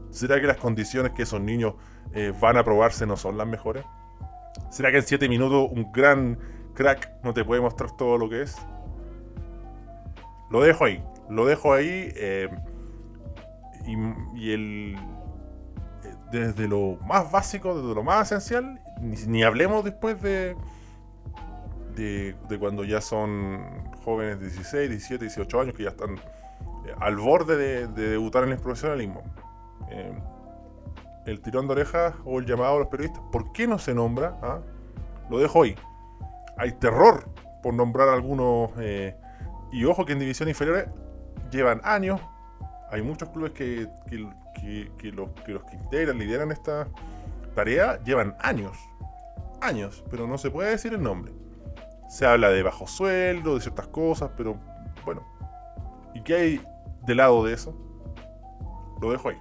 ¿Será 0.09 0.41
que 0.41 0.47
las 0.47 0.57
condiciones 0.57 1.13
que 1.13 1.25
esos 1.25 1.39
niños 1.39 1.75
eh, 2.15 2.33
van 2.41 2.57
a 2.57 2.65
probarse 2.65 3.05
no 3.05 3.15
son 3.19 3.37
las 3.37 3.47
mejores? 3.47 3.85
¿Será 4.71 4.91
que 4.91 4.97
en 4.97 5.03
7 5.03 5.29
minutos 5.29 5.69
un 5.71 5.93
gran 5.93 6.39
crack 6.73 7.23
no 7.23 7.35
te 7.35 7.45
puede 7.45 7.61
mostrar 7.61 7.95
todo 7.99 8.17
lo 8.17 8.31
que 8.31 8.41
es? 8.41 8.57
Lo 10.51 10.63
dejo 10.63 10.87
ahí. 10.87 11.05
Lo 11.29 11.45
dejo 11.45 11.75
ahí. 11.75 12.11
Y, 13.87 14.41
y, 14.41 14.53
el. 14.53 14.97
Desde 16.33 16.67
lo 16.67 16.97
más 17.05 17.31
básico, 17.31 17.79
desde 17.79 17.95
lo 17.95 18.03
más 18.03 18.33
esencial. 18.33 18.81
Ni, 19.01 19.43
hablemos 19.43 19.85
después 19.85 20.21
de, 20.21 20.57
de. 21.95 22.35
de 22.49 22.59
cuando 22.59 22.85
ya 22.85 23.01
son 23.01 23.85
jóvenes 24.05 24.41
de 24.41 24.47
16, 24.47 24.91
17, 24.91 25.25
18 25.25 25.61
años 25.61 25.75
que 25.75 25.85
ya 25.85 25.91
están 25.91 26.17
eh, 26.17 26.95
al 26.99 27.17
borde 27.17 27.57
de, 27.57 27.87
de, 27.89 28.11
debutar 28.11 28.45
en 28.45 28.51
el 28.51 28.59
profesionalismo. 28.59 29.23
Eh, 29.91 30.13
el 31.27 31.41
tirón 31.41 31.67
de 31.67 31.73
orejas 31.73 32.15
o 32.25 32.39
el 32.39 32.47
llamado 32.47 32.77
a 32.77 32.79
los 32.81 32.89
periodistas. 32.89 33.23
¿Por 33.31 33.53
qué 33.53 33.67
no 33.67 33.79
se 33.79 33.95
nombra? 33.95 34.39
¿Ah? 34.43 34.61
Lo 35.29 35.39
dejo 35.39 35.63
ahí. 35.63 35.75
Hay 36.57 36.73
terror 36.73 37.29
por 37.63 37.75
nombrar 37.75 38.09
algunos. 38.09 38.71
Eh, 38.79 39.17
y 39.73 39.85
ojo 39.85 40.05
que 40.05 40.13
en 40.13 40.19
divisiones 40.19 40.55
inferiores 40.55 40.89
llevan 41.51 41.81
años. 41.85 42.21
Hay 42.91 43.03
muchos 43.03 43.29
clubes 43.29 43.53
que, 43.53 43.89
que, 44.09 44.91
que, 44.99 45.13
los, 45.13 45.31
que 45.45 45.77
integran, 45.77 46.19
lideran 46.19 46.51
esta 46.51 46.89
tarea, 47.55 48.03
llevan 48.05 48.37
años. 48.41 48.77
Años, 49.61 50.05
pero 50.11 50.27
no 50.27 50.39
se 50.39 50.51
puede 50.51 50.71
decir 50.71 50.95
el 50.95 51.03
nombre. 51.03 51.33
Se 52.09 52.27
habla 52.27 52.51
de 52.51 52.63
bajo 52.63 52.87
sueldo, 52.87 53.55
de 53.55 53.61
ciertas 53.61 53.89
cosas, 53.89 54.31
pero 54.37 54.59
bueno. 55.05 55.25
¿Y 56.15 56.23
qué 56.23 56.35
hay 56.35 56.61
de 57.07 57.15
lado 57.15 57.45
de 57.45 57.55
eso? 57.55 57.77
Lo 59.01 59.13
dejo 59.13 59.29
ahí. 59.29 59.39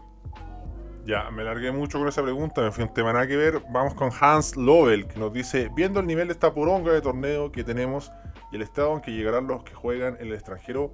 Ya, 1.05 1.31
me 1.31 1.43
largué 1.43 1.71
mucho 1.71 1.97
con 1.97 2.07
esa 2.07 2.21
pregunta, 2.21 2.61
me 2.61 2.71
fui 2.71 2.83
un 2.83 2.93
tema 2.93 3.13
nada 3.13 3.25
que 3.25 3.35
ver. 3.35 3.63
Vamos 3.71 3.95
con 3.95 4.11
Hans 4.19 4.55
Lovell, 4.55 5.07
que 5.07 5.19
nos 5.19 5.33
dice, 5.33 5.71
viendo 5.73 5.99
el 5.99 6.05
nivel 6.05 6.27
de 6.27 6.33
esta 6.33 6.53
poronga 6.53 6.91
de 6.91 7.01
torneo 7.01 7.51
que 7.51 7.63
tenemos 7.63 8.11
y 8.51 8.57
el 8.57 8.61
estado 8.61 8.93
en 8.93 9.01
que 9.01 9.11
llegarán 9.11 9.47
los 9.47 9.63
que 9.63 9.73
juegan 9.73 10.17
en 10.19 10.27
el 10.27 10.33
extranjero, 10.33 10.93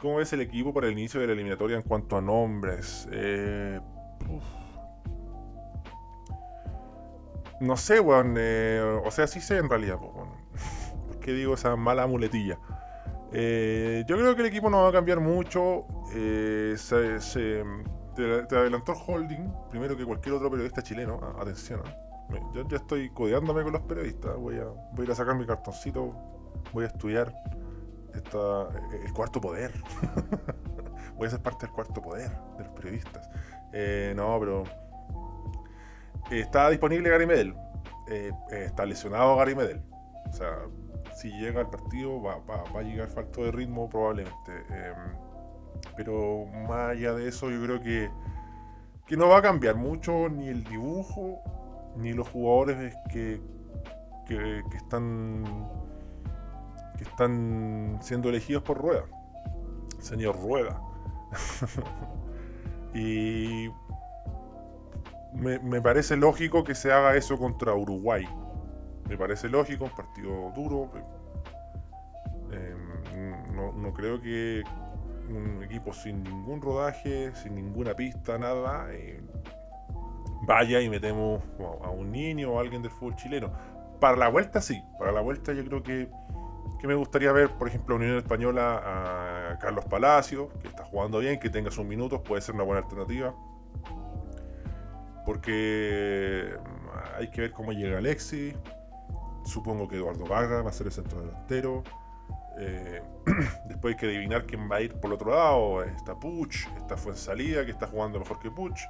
¿cómo 0.00 0.16
ves 0.16 0.32
el 0.32 0.40
equipo 0.40 0.72
para 0.72 0.86
el 0.86 0.92
inicio 0.92 1.20
de 1.20 1.26
la 1.26 1.32
eliminatoria 1.34 1.76
en 1.76 1.82
cuanto 1.82 2.16
a 2.16 2.22
nombres? 2.22 3.08
Eh, 3.12 3.80
no 7.62 7.76
sé, 7.76 8.00
weón. 8.00 8.34
Eh, 8.38 9.00
o 9.04 9.10
sea, 9.10 9.26
sí 9.26 9.40
sé 9.40 9.58
en 9.58 9.68
realidad, 9.68 9.96
bueno. 9.98 10.32
¿Por 11.08 11.18
qué 11.20 11.32
digo 11.32 11.54
esa 11.54 11.76
mala 11.76 12.06
muletilla? 12.06 12.58
Eh, 13.32 14.04
yo 14.06 14.16
creo 14.16 14.34
que 14.34 14.42
el 14.42 14.48
equipo 14.48 14.68
no 14.68 14.82
va 14.82 14.88
a 14.90 14.92
cambiar 14.92 15.20
mucho. 15.20 15.86
Se, 16.12 16.76
se 17.20 17.64
te, 18.14 18.42
te 18.44 18.56
adelantó 18.56 18.92
el 18.92 18.98
holding, 19.06 19.50
primero 19.70 19.96
que 19.96 20.04
cualquier 20.04 20.34
otro 20.34 20.50
periodista 20.50 20.82
chileno. 20.82 21.18
Atención. 21.40 21.82
Me- 22.28 22.40
yo 22.54 22.66
ya 22.68 22.76
estoy 22.76 23.10
codeándome 23.10 23.62
con 23.62 23.72
los 23.72 23.82
periodistas. 23.82 24.36
Voy 24.36 24.58
a, 24.58 24.64
voy 24.64 25.00
a 25.00 25.02
ir 25.04 25.10
a 25.10 25.14
sacar 25.14 25.34
mi 25.36 25.46
cartoncito. 25.46 26.12
Voy 26.72 26.84
a 26.84 26.88
estudiar 26.88 27.32
esta, 28.14 28.68
el 29.02 29.12
cuarto 29.14 29.40
poder. 29.40 29.72
voy 31.16 31.26
a 31.26 31.30
ser 31.30 31.40
parte 31.40 31.66
del 31.66 31.74
cuarto 31.74 32.02
poder 32.02 32.30
de 32.58 32.64
los 32.64 32.72
periodistas. 32.74 33.28
Eh, 33.72 34.12
no, 34.14 34.38
pero. 34.38 34.64
Está 36.40 36.70
disponible 36.70 37.08
Gary 37.10 37.26
Medel. 37.26 37.54
Eh, 38.08 38.32
eh, 38.50 38.64
está 38.66 38.84
lesionado 38.84 39.36
Gary 39.36 39.54
Medel. 39.54 39.82
O 40.28 40.32
sea, 40.32 40.58
si 41.14 41.30
llega 41.30 41.60
al 41.60 41.70
partido 41.70 42.20
va, 42.22 42.38
va- 42.38 42.64
va 42.74 42.80
a 42.80 42.82
llegar 42.82 43.08
falto 43.08 43.44
de 43.44 43.52
ritmo 43.52 43.88
probablemente. 43.88 44.52
Eh, 44.70 44.92
pero 45.96 46.46
más 46.68 46.90
allá 46.90 47.12
de 47.14 47.28
eso, 47.28 47.50
yo 47.50 47.62
creo 47.62 47.80
que, 47.82 48.10
que 49.06 49.16
no 49.16 49.28
va 49.28 49.38
a 49.38 49.42
cambiar 49.42 49.76
mucho 49.76 50.28
ni 50.28 50.48
el 50.48 50.64
dibujo 50.64 51.38
ni 51.96 52.12
los 52.12 52.28
jugadores 52.28 52.94
que, 53.10 53.40
que 54.26 54.62
están 54.76 55.44
que 56.96 57.04
están 57.04 57.98
siendo 58.00 58.28
elegidos 58.28 58.62
por 58.62 58.78
Rueda. 58.78 59.04
Señor 59.98 60.40
Rueda. 60.40 60.80
y 62.94 63.68
me, 65.34 65.80
parece 65.80 66.16
lógico 66.16 66.64
que 66.64 66.74
se 66.74 66.92
haga 66.92 67.16
eso 67.16 67.38
contra 67.38 67.74
Uruguay. 67.74 68.28
Me 69.08 69.16
parece 69.16 69.48
lógico, 69.48 69.84
un 69.84 69.90
partido 69.90 70.52
duro. 70.54 70.90
Eh, 72.52 72.74
no, 73.54 73.92
creo 73.92 74.20
que 74.20 74.62
un 75.28 75.62
equipo 75.62 75.92
sin 75.92 76.22
ningún 76.22 76.60
rodaje, 76.60 77.34
sin 77.34 77.54
ninguna 77.54 77.94
pista, 77.94 78.38
nada, 78.38 78.86
eh, 78.90 79.22
vaya 80.46 80.80
y 80.80 80.88
metemos 80.90 81.42
a 81.82 81.90
un 81.90 82.10
niño 82.10 82.52
o 82.52 82.58
a 82.58 82.62
alguien 82.62 82.82
del 82.82 82.90
fútbol 82.90 83.16
chileno. 83.16 83.52
Para 84.00 84.16
la 84.16 84.28
vuelta 84.28 84.60
sí, 84.60 84.82
para 84.98 85.12
la 85.12 85.20
vuelta 85.20 85.52
yo 85.52 85.64
creo 85.64 85.82
que, 85.82 86.10
que 86.80 86.86
me 86.86 86.94
gustaría 86.94 87.32
ver, 87.32 87.50
por 87.50 87.68
ejemplo, 87.68 87.94
a 87.94 87.98
Unión 87.98 88.16
Española 88.16 89.50
a 89.52 89.58
Carlos 89.58 89.84
Palacio, 89.86 90.50
que 90.60 90.68
está 90.68 90.84
jugando 90.84 91.20
bien, 91.20 91.38
que 91.38 91.48
tenga 91.48 91.70
sus 91.70 91.84
minutos, 91.84 92.20
puede 92.20 92.42
ser 92.42 92.54
una 92.54 92.64
buena 92.64 92.82
alternativa. 92.82 93.34
Porque 95.24 96.54
mm, 96.58 97.18
hay 97.20 97.30
que 97.30 97.40
ver 97.42 97.52
cómo 97.52 97.72
llega 97.72 97.98
Alexis. 97.98 98.54
Supongo 99.44 99.88
que 99.88 99.96
Eduardo 99.96 100.24
Vargas 100.24 100.64
va 100.64 100.70
a 100.70 100.72
ser 100.72 100.86
el 100.86 100.92
centro 100.92 101.20
delantero. 101.20 101.82
Eh, 102.58 103.02
después 103.66 103.94
hay 103.94 104.00
que 104.00 104.06
adivinar 104.06 104.44
quién 104.46 104.70
va 104.70 104.76
a 104.76 104.80
ir 104.82 104.94
por 104.94 105.06
el 105.10 105.14
otro 105.14 105.30
lado. 105.30 105.82
Está 105.84 106.14
Puch, 106.18 106.66
está 106.76 106.96
Fuensalida, 106.96 107.64
que 107.64 107.70
está 107.72 107.86
jugando 107.86 108.18
mejor 108.18 108.38
que 108.38 108.50
Puch. 108.50 108.80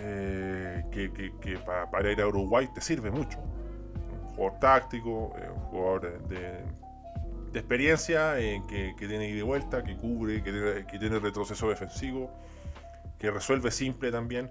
Eh, 0.00 0.84
que, 0.90 1.12
que- 1.12 1.32
que 1.40 1.58
pa- 1.58 1.90
para 1.90 2.10
ir 2.10 2.20
a 2.20 2.26
Uruguay 2.26 2.68
te 2.74 2.80
sirve 2.80 3.10
mucho. 3.10 3.38
Un 3.40 4.34
jugador 4.34 4.58
táctico, 4.58 5.34
eh, 5.38 5.50
un 5.54 5.60
jugador 5.64 6.26
de, 6.28 6.38
de 7.52 7.58
experiencia, 7.58 8.38
eh, 8.40 8.62
que, 8.68 8.94
que 8.96 9.06
tiene 9.06 9.28
ida 9.28 9.38
y 9.40 9.42
vuelta, 9.42 9.82
que 9.84 9.94
cubre, 9.96 10.42
que 10.42 10.86
que 10.90 10.98
tiene 10.98 11.18
retroceso 11.18 11.68
defensivo, 11.68 12.30
que 13.18 13.30
resuelve 13.30 13.70
simple 13.70 14.10
también. 14.10 14.50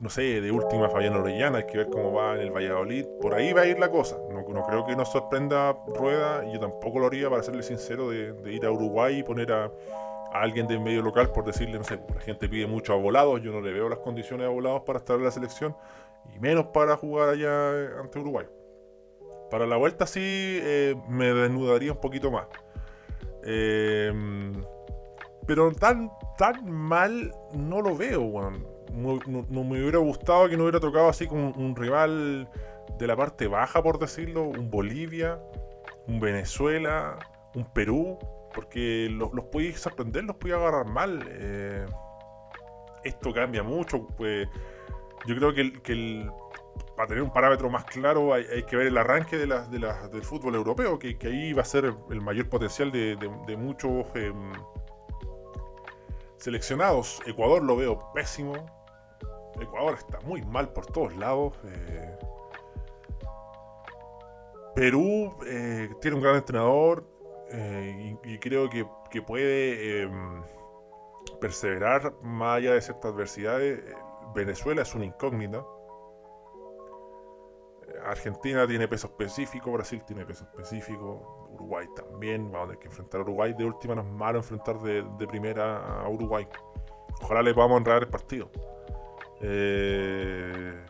No 0.00 0.10
sé, 0.10 0.40
de 0.40 0.50
última 0.50 0.90
Fabián 0.90 1.14
Orellana, 1.14 1.58
hay 1.58 1.66
que 1.66 1.78
ver 1.78 1.88
cómo 1.88 2.12
va 2.12 2.34
en 2.34 2.40
el 2.40 2.50
Valladolid. 2.50 3.06
Por 3.20 3.34
ahí 3.34 3.52
va 3.52 3.62
a 3.62 3.66
ir 3.66 3.78
la 3.78 3.90
cosa. 3.90 4.18
No, 4.30 4.44
creo 4.66 4.84
que 4.84 4.96
nos 4.96 5.10
sorprenda 5.10 5.76
Rueda, 5.94 6.44
y 6.44 6.52
yo 6.52 6.60
tampoco 6.60 6.98
lo 6.98 7.06
haría, 7.06 7.30
para 7.30 7.42
serle 7.42 7.62
sincero, 7.62 8.10
de, 8.10 8.32
de 8.32 8.52
ir 8.52 8.66
a 8.66 8.70
Uruguay 8.70 9.20
y 9.20 9.22
poner 9.22 9.52
a, 9.52 9.70
alguien 10.34 10.66
del 10.66 10.80
medio 10.80 11.00
local 11.00 11.30
por 11.30 11.44
decirle, 11.44 11.78
no 11.78 11.84
sé, 11.84 12.00
la 12.12 12.20
gente 12.20 12.48
pide 12.48 12.66
mucho 12.66 12.92
a 12.92 12.96
volados, 12.96 13.40
yo 13.40 13.52
no 13.52 13.60
le 13.60 13.72
veo 13.72 13.88
las 13.88 14.00
condiciones 14.00 14.46
a 14.46 14.50
volados 14.50 14.82
para 14.82 14.98
estar 14.98 15.16
en 15.16 15.24
la 15.24 15.30
selección, 15.30 15.76
y 16.34 16.40
menos 16.40 16.66
para 16.66 16.96
jugar 16.96 17.28
allá 17.28 17.72
eh, 17.72 17.88
ante 18.00 18.18
Uruguay. 18.18 18.46
Para 19.50 19.66
la 19.66 19.76
vuelta 19.76 20.06
sí 20.06 20.20
eh, 20.20 20.96
me 21.08 21.32
desnudaría 21.32 21.92
un 21.92 22.00
poquito 22.00 22.30
más. 22.30 22.48
Eh, 23.44 24.12
pero 25.46 25.70
tan, 25.72 26.10
tan 26.36 26.68
mal 26.68 27.32
no 27.54 27.80
lo 27.80 27.96
veo, 27.96 28.22
weón. 28.22 28.73
No, 28.92 29.18
me 29.64 29.80
hubiera 29.80 29.98
gustado 29.98 30.48
que 30.48 30.56
no 30.56 30.64
hubiera 30.64 30.80
tocado 30.80 31.08
así 31.08 31.26
como 31.26 31.50
un 31.50 31.74
rival 31.74 32.48
de 32.98 33.06
la 33.06 33.16
parte 33.16 33.46
baja, 33.48 33.82
por 33.82 33.98
decirlo, 33.98 34.44
un 34.44 34.70
Bolivia, 34.70 35.40
un 36.06 36.20
Venezuela, 36.20 37.18
un 37.54 37.64
Perú, 37.72 38.18
porque 38.54 39.08
los, 39.10 39.32
los 39.32 39.46
sorprender, 39.78 40.24
los 40.24 40.36
podéis 40.36 40.58
agarrar 40.58 40.86
mal. 40.86 41.24
eh, 41.28 41.86
esto 43.02 43.32
cambia 43.34 43.62
mucho, 43.62 44.06
pues 44.16 44.48
yo 45.26 45.36
creo 45.36 45.52
que, 45.54 45.60
el- 45.92 46.30
para 46.96 47.08
tener 47.08 47.22
un 47.22 47.32
parámetro 47.32 47.68
más 47.68 47.84
claro 47.84 48.32
hay, 48.32 48.44
que 48.64 48.76
ver 48.76 48.86
el 48.86 48.96
arranque 48.96 49.36
de 49.36 49.46
de 49.68 49.78
del 50.12 50.22
fútbol 50.22 50.54
europeo, 50.54 50.98
que, 50.98 51.18
ahí 51.26 51.52
va 51.52 51.62
a 51.62 51.64
ser 51.64 51.92
el 52.10 52.20
mayor 52.20 52.48
potencial 52.48 52.92
de 52.92 53.56
muchos 53.58 54.06
em, 54.14 54.52
seleccionados. 56.44 57.22
Ecuador 57.24 57.62
lo 57.62 57.74
veo 57.74 58.12
pésimo. 58.12 58.54
Ecuador 59.58 59.94
está 59.96 60.20
muy 60.20 60.42
mal 60.42 60.68
por 60.74 60.84
todos 60.86 61.16
lados. 61.16 61.54
eh. 61.64 62.18
Perú 64.74 65.34
eh, 65.46 65.88
tiene 66.02 66.16
un 66.16 66.22
gran 66.22 66.36
entrenador 66.36 67.08
eh, 67.50 68.18
y, 68.24 68.38
creo 68.38 68.68
que, 68.68 68.84
puede 69.22 70.02
em, 70.02 70.42
perseverar 71.40 72.12
más 72.22 72.58
allá 72.58 72.74
de 72.74 72.82
ciertas 72.82 73.12
adversidades. 73.12 73.80
Venezuela 74.34 74.82
es 74.82 74.94
una 74.94 75.06
incógnita. 75.06 75.64
Argentina 78.04 78.66
tiene 78.66 78.86
peso 78.88 79.06
específico, 79.06 79.72
Brasil 79.72 80.02
tiene 80.04 80.26
peso 80.26 80.44
específico, 80.44 81.43
Uruguay 81.64 81.86
también. 81.96 82.50
Vamos 82.52 82.66
a 82.66 82.66
tener 82.68 82.78
que 82.78 82.88
enfrentar 82.88 83.20
a 83.20 83.24
Uruguay. 83.24 83.54
De 83.54 83.64
última, 83.64 83.94
no 83.94 84.02
es 84.02 84.08
malo 84.08 84.38
enfrentar 84.38 84.78
de, 84.80 85.02
primera 85.26 86.00
a 86.02 86.08
Uruguay. 86.08 86.46
Ojalá 87.22 87.42
les 87.42 87.54
vamos 87.54 87.76
a 87.76 87.78
enredar 87.78 88.02
el 88.02 88.08
partido. 88.08 88.50
Eh, 89.40 90.84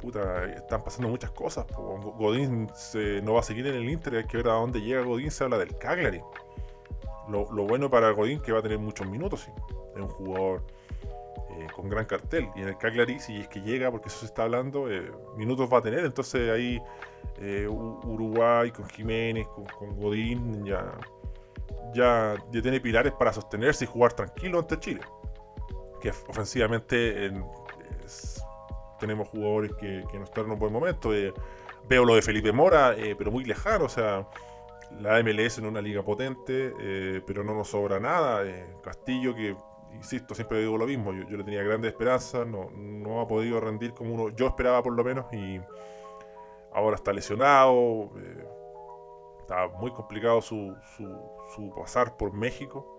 Puta, 0.00 0.46
están 0.52 0.82
pasando 0.82 1.08
muchas 1.08 1.30
cosas. 1.30 1.64
Godín 1.76 2.68
se- 2.74 3.22
no 3.22 3.34
va 3.34 3.40
a 3.40 3.44
seguir 3.44 3.66
en 3.68 3.76
el 3.76 3.88
Inter, 3.88 4.16
hay 4.16 4.24
que 4.26 4.36
ver 4.38 4.48
a 4.48 4.54
dónde 4.54 4.80
llega 4.80 5.02
Godín. 5.02 5.30
Se 5.30 5.44
habla 5.44 5.58
del 5.58 5.76
Cagliari. 5.78 6.20
Lo, 7.28 7.46
bueno 7.46 7.88
para 7.88 8.10
Godín 8.10 8.40
que 8.40 8.50
va 8.50 8.58
a 8.58 8.62
tener 8.62 8.78
muchos 8.80 9.06
minutos. 9.08 9.48
Es 9.94 10.00
un 10.02 10.08
jugador 10.08 10.64
eh, 11.58 11.66
con 11.74 11.88
gran 11.88 12.04
cartel. 12.06 12.48
Y 12.56 12.62
en 12.62 12.68
el 12.68 12.78
Cagliari, 12.78 13.18
si 13.20 13.40
es 13.40 13.48
que 13.48 13.60
llega, 13.60 13.90
porque 13.90 14.08
eso 14.08 14.18
se 14.20 14.26
está 14.26 14.44
hablando, 14.44 14.90
eh, 14.90 15.10
minutos 15.36 15.68
va 15.72 15.78
a 15.78 15.82
tener. 15.82 16.04
Entonces 16.04 16.50
ahí 16.50 16.80
eh, 17.38 17.66
Uruguay 17.68 18.70
con 18.70 18.88
Jiménez, 18.88 19.46
con, 19.48 19.96
Godín, 19.96 20.64
ya, 20.64 20.92
ya, 21.94 22.34
ya 22.50 22.62
tiene 22.62 22.80
pilares 22.80 23.12
para 23.12 23.32
sostenerse 23.32 23.84
y 23.84 23.88
jugar 23.88 24.12
tranquilo 24.12 24.58
ante 24.58 24.78
Chile. 24.78 25.00
Que 26.00 26.10
ofensivamente 26.28 27.26
en- 27.26 27.44
es- 28.04 28.42
tenemos 28.98 29.28
jugadores 29.28 29.72
que, 29.80 30.04
que 30.10 30.18
no 30.18 30.24
están 30.24 30.44
en 30.46 30.52
un 30.52 30.58
buen 30.58 30.72
momento. 30.72 31.14
eh, 31.14 31.32
veo 31.88 32.04
lo 32.04 32.14
de 32.14 32.22
Felipe 32.22 32.52
Mora, 32.52 32.94
pero 33.18 33.30
muy 33.32 33.44
lejano. 33.44 33.86
O 33.86 33.88
sea, 33.88 34.28
la 35.00 35.18
MLS 35.22 35.58
en 35.58 35.66
una 35.66 35.80
liga 35.80 36.02
potente, 36.02 36.72
pero 37.26 37.42
no 37.42 37.54
nos 37.54 37.68
sobra 37.68 37.98
nada. 37.98 38.42
Castillo, 38.84 39.34
que 39.34 39.56
insisto, 39.94 40.34
siempre 40.34 40.60
digo 40.60 40.76
lo 40.78 40.86
mismo. 40.86 41.12
Yo, 41.12 41.36
le 41.36 41.44
tenía 41.44 41.62
grandes 41.62 41.92
esperanzas, 41.92 42.46
no, 42.46 42.70
no 42.70 43.20
ha 43.20 43.26
podido 43.28 43.60
rendir 43.60 43.94
como 43.94 44.14
uno 44.14 44.28
yo 44.30 44.46
esperaba, 44.46 44.82
por 44.82 44.94
lo 44.94 45.04
menos. 45.04 45.32
Y 45.32 45.60
ahora 46.72 46.96
está 46.96 47.12
lesionado. 47.12 48.10
eh, 48.18 48.46
está 49.40 49.68
muy 49.68 49.90
complicado 49.92 50.40
su, 50.40 50.74
su, 50.96 51.04
su 51.54 51.74
pasar 51.74 52.16
por 52.16 52.32
México. 52.32 52.98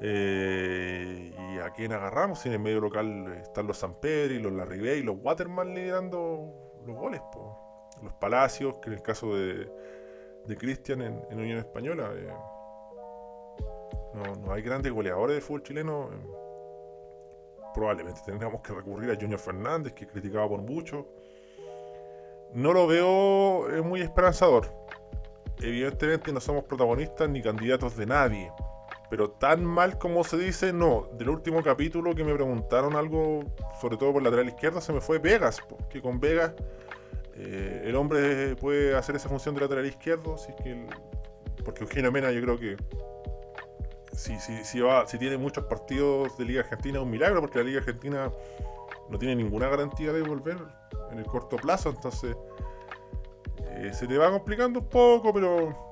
Eh, 0.00 1.32
y 1.54 1.58
a 1.60 1.70
quién 1.70 1.92
agarramos, 1.92 2.44
en 2.46 2.52
el 2.52 2.58
medio 2.58 2.80
local 2.80 3.32
están 3.40 3.68
los 3.68 3.78
San 3.78 3.94
Pedro 4.00 4.34
y 4.34 4.40
los 4.40 4.52
Larribey 4.52 4.98
y 4.98 5.02
los 5.02 5.16
Waterman 5.20 5.74
liderando 5.74 6.52
los 6.84 6.96
goles, 6.96 7.20
po. 7.32 7.88
los 8.02 8.12
Palacios, 8.14 8.78
que 8.78 8.88
en 8.88 8.94
el 8.94 9.02
caso 9.02 9.36
de, 9.36 9.70
de 10.46 10.56
Cristian 10.56 11.02
en, 11.02 11.22
en 11.30 11.38
Unión 11.38 11.58
Española. 11.58 12.10
eh, 12.16 12.32
no, 14.14 14.52
hay 14.52 14.62
grandes 14.62 14.92
goleadores 14.92 15.36
del 15.36 15.42
fútbol 15.42 15.62
chileno. 15.62 16.10
probablemente 17.74 18.20
tendríamos 18.24 18.60
que 18.60 18.72
recurrir 18.72 19.10
a 19.10 19.14
Junior 19.14 19.40
Fernández, 19.40 19.92
que 19.92 20.06
criticaba 20.06 20.48
por 20.48 20.62
mucho. 20.62 21.06
No 22.54 22.72
lo 22.72 22.86
veo 22.86 23.82
muy 23.82 24.02
esperanzador. 24.02 24.66
Evidentemente 25.60 26.32
no 26.32 26.40
somos 26.40 26.64
protagonistas 26.64 27.28
ni 27.28 27.40
candidatos 27.40 27.96
de 27.96 28.06
nadie. 28.06 28.52
Pero 29.08 29.30
tan 29.30 29.64
mal 29.64 29.98
como 29.98 30.24
se 30.24 30.38
dice, 30.38 30.72
no. 30.72 31.08
Del 31.12 31.28
último 31.28 31.62
capítulo 31.62 32.14
que 32.14 32.24
me 32.24 32.34
preguntaron 32.34 32.96
algo, 32.96 33.44
sobre 33.80 33.96
todo 33.96 34.12
por 34.14 34.22
la 34.22 34.30
lateral 34.30 34.48
izquierda, 34.48 34.80
se 34.80 34.92
me 34.92 35.00
fue 35.00 35.18
Vegas. 35.18 35.62
Que 35.90 36.00
con 36.00 36.18
Vegas 36.18 36.54
eh, 37.34 37.82
el 37.84 37.94
hombre 37.94 38.56
puede 38.56 38.96
hacer 38.96 39.16
esa 39.16 39.28
función 39.28 39.54
de 39.54 39.60
lateral 39.60 39.86
izquierdo. 39.86 40.36
Que 40.62 40.86
porque 41.62 41.84
Eugenio 41.84 42.10
Mena 42.10 42.30
yo 42.32 42.40
creo 42.40 42.58
que 42.58 42.76
si, 44.12 44.38
si, 44.38 44.64
si, 44.64 44.80
va, 44.80 45.06
si 45.06 45.18
tiene 45.18 45.36
muchos 45.36 45.64
partidos 45.64 46.36
de 46.36 46.44
Liga 46.44 46.60
Argentina 46.60 46.98
es 46.98 47.04
un 47.04 47.10
milagro, 47.10 47.40
porque 47.40 47.58
la 47.58 47.64
Liga 47.64 47.78
Argentina 47.80 48.30
no 49.08 49.18
tiene 49.18 49.36
ninguna 49.36 49.68
garantía 49.68 50.12
de 50.12 50.22
volver 50.22 50.58
en 51.10 51.18
el 51.18 51.26
corto 51.26 51.56
plazo, 51.56 51.90
entonces 51.90 52.36
eh, 53.70 53.90
se 53.92 54.06
te 54.06 54.18
va 54.18 54.30
complicando 54.30 54.80
un 54.80 54.88
poco, 54.88 55.32
pero 55.32 55.90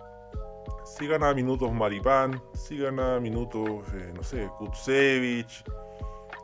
si 0.85 1.07
gana 1.07 1.33
minutos 1.35 1.73
Maripán, 1.73 2.43
si 2.55 2.79
gana 2.79 3.21
minutos, 3.21 3.87
eh, 3.95 4.13
no 4.15 4.23
sé, 4.23 4.49
Kutsevich, 4.59 5.65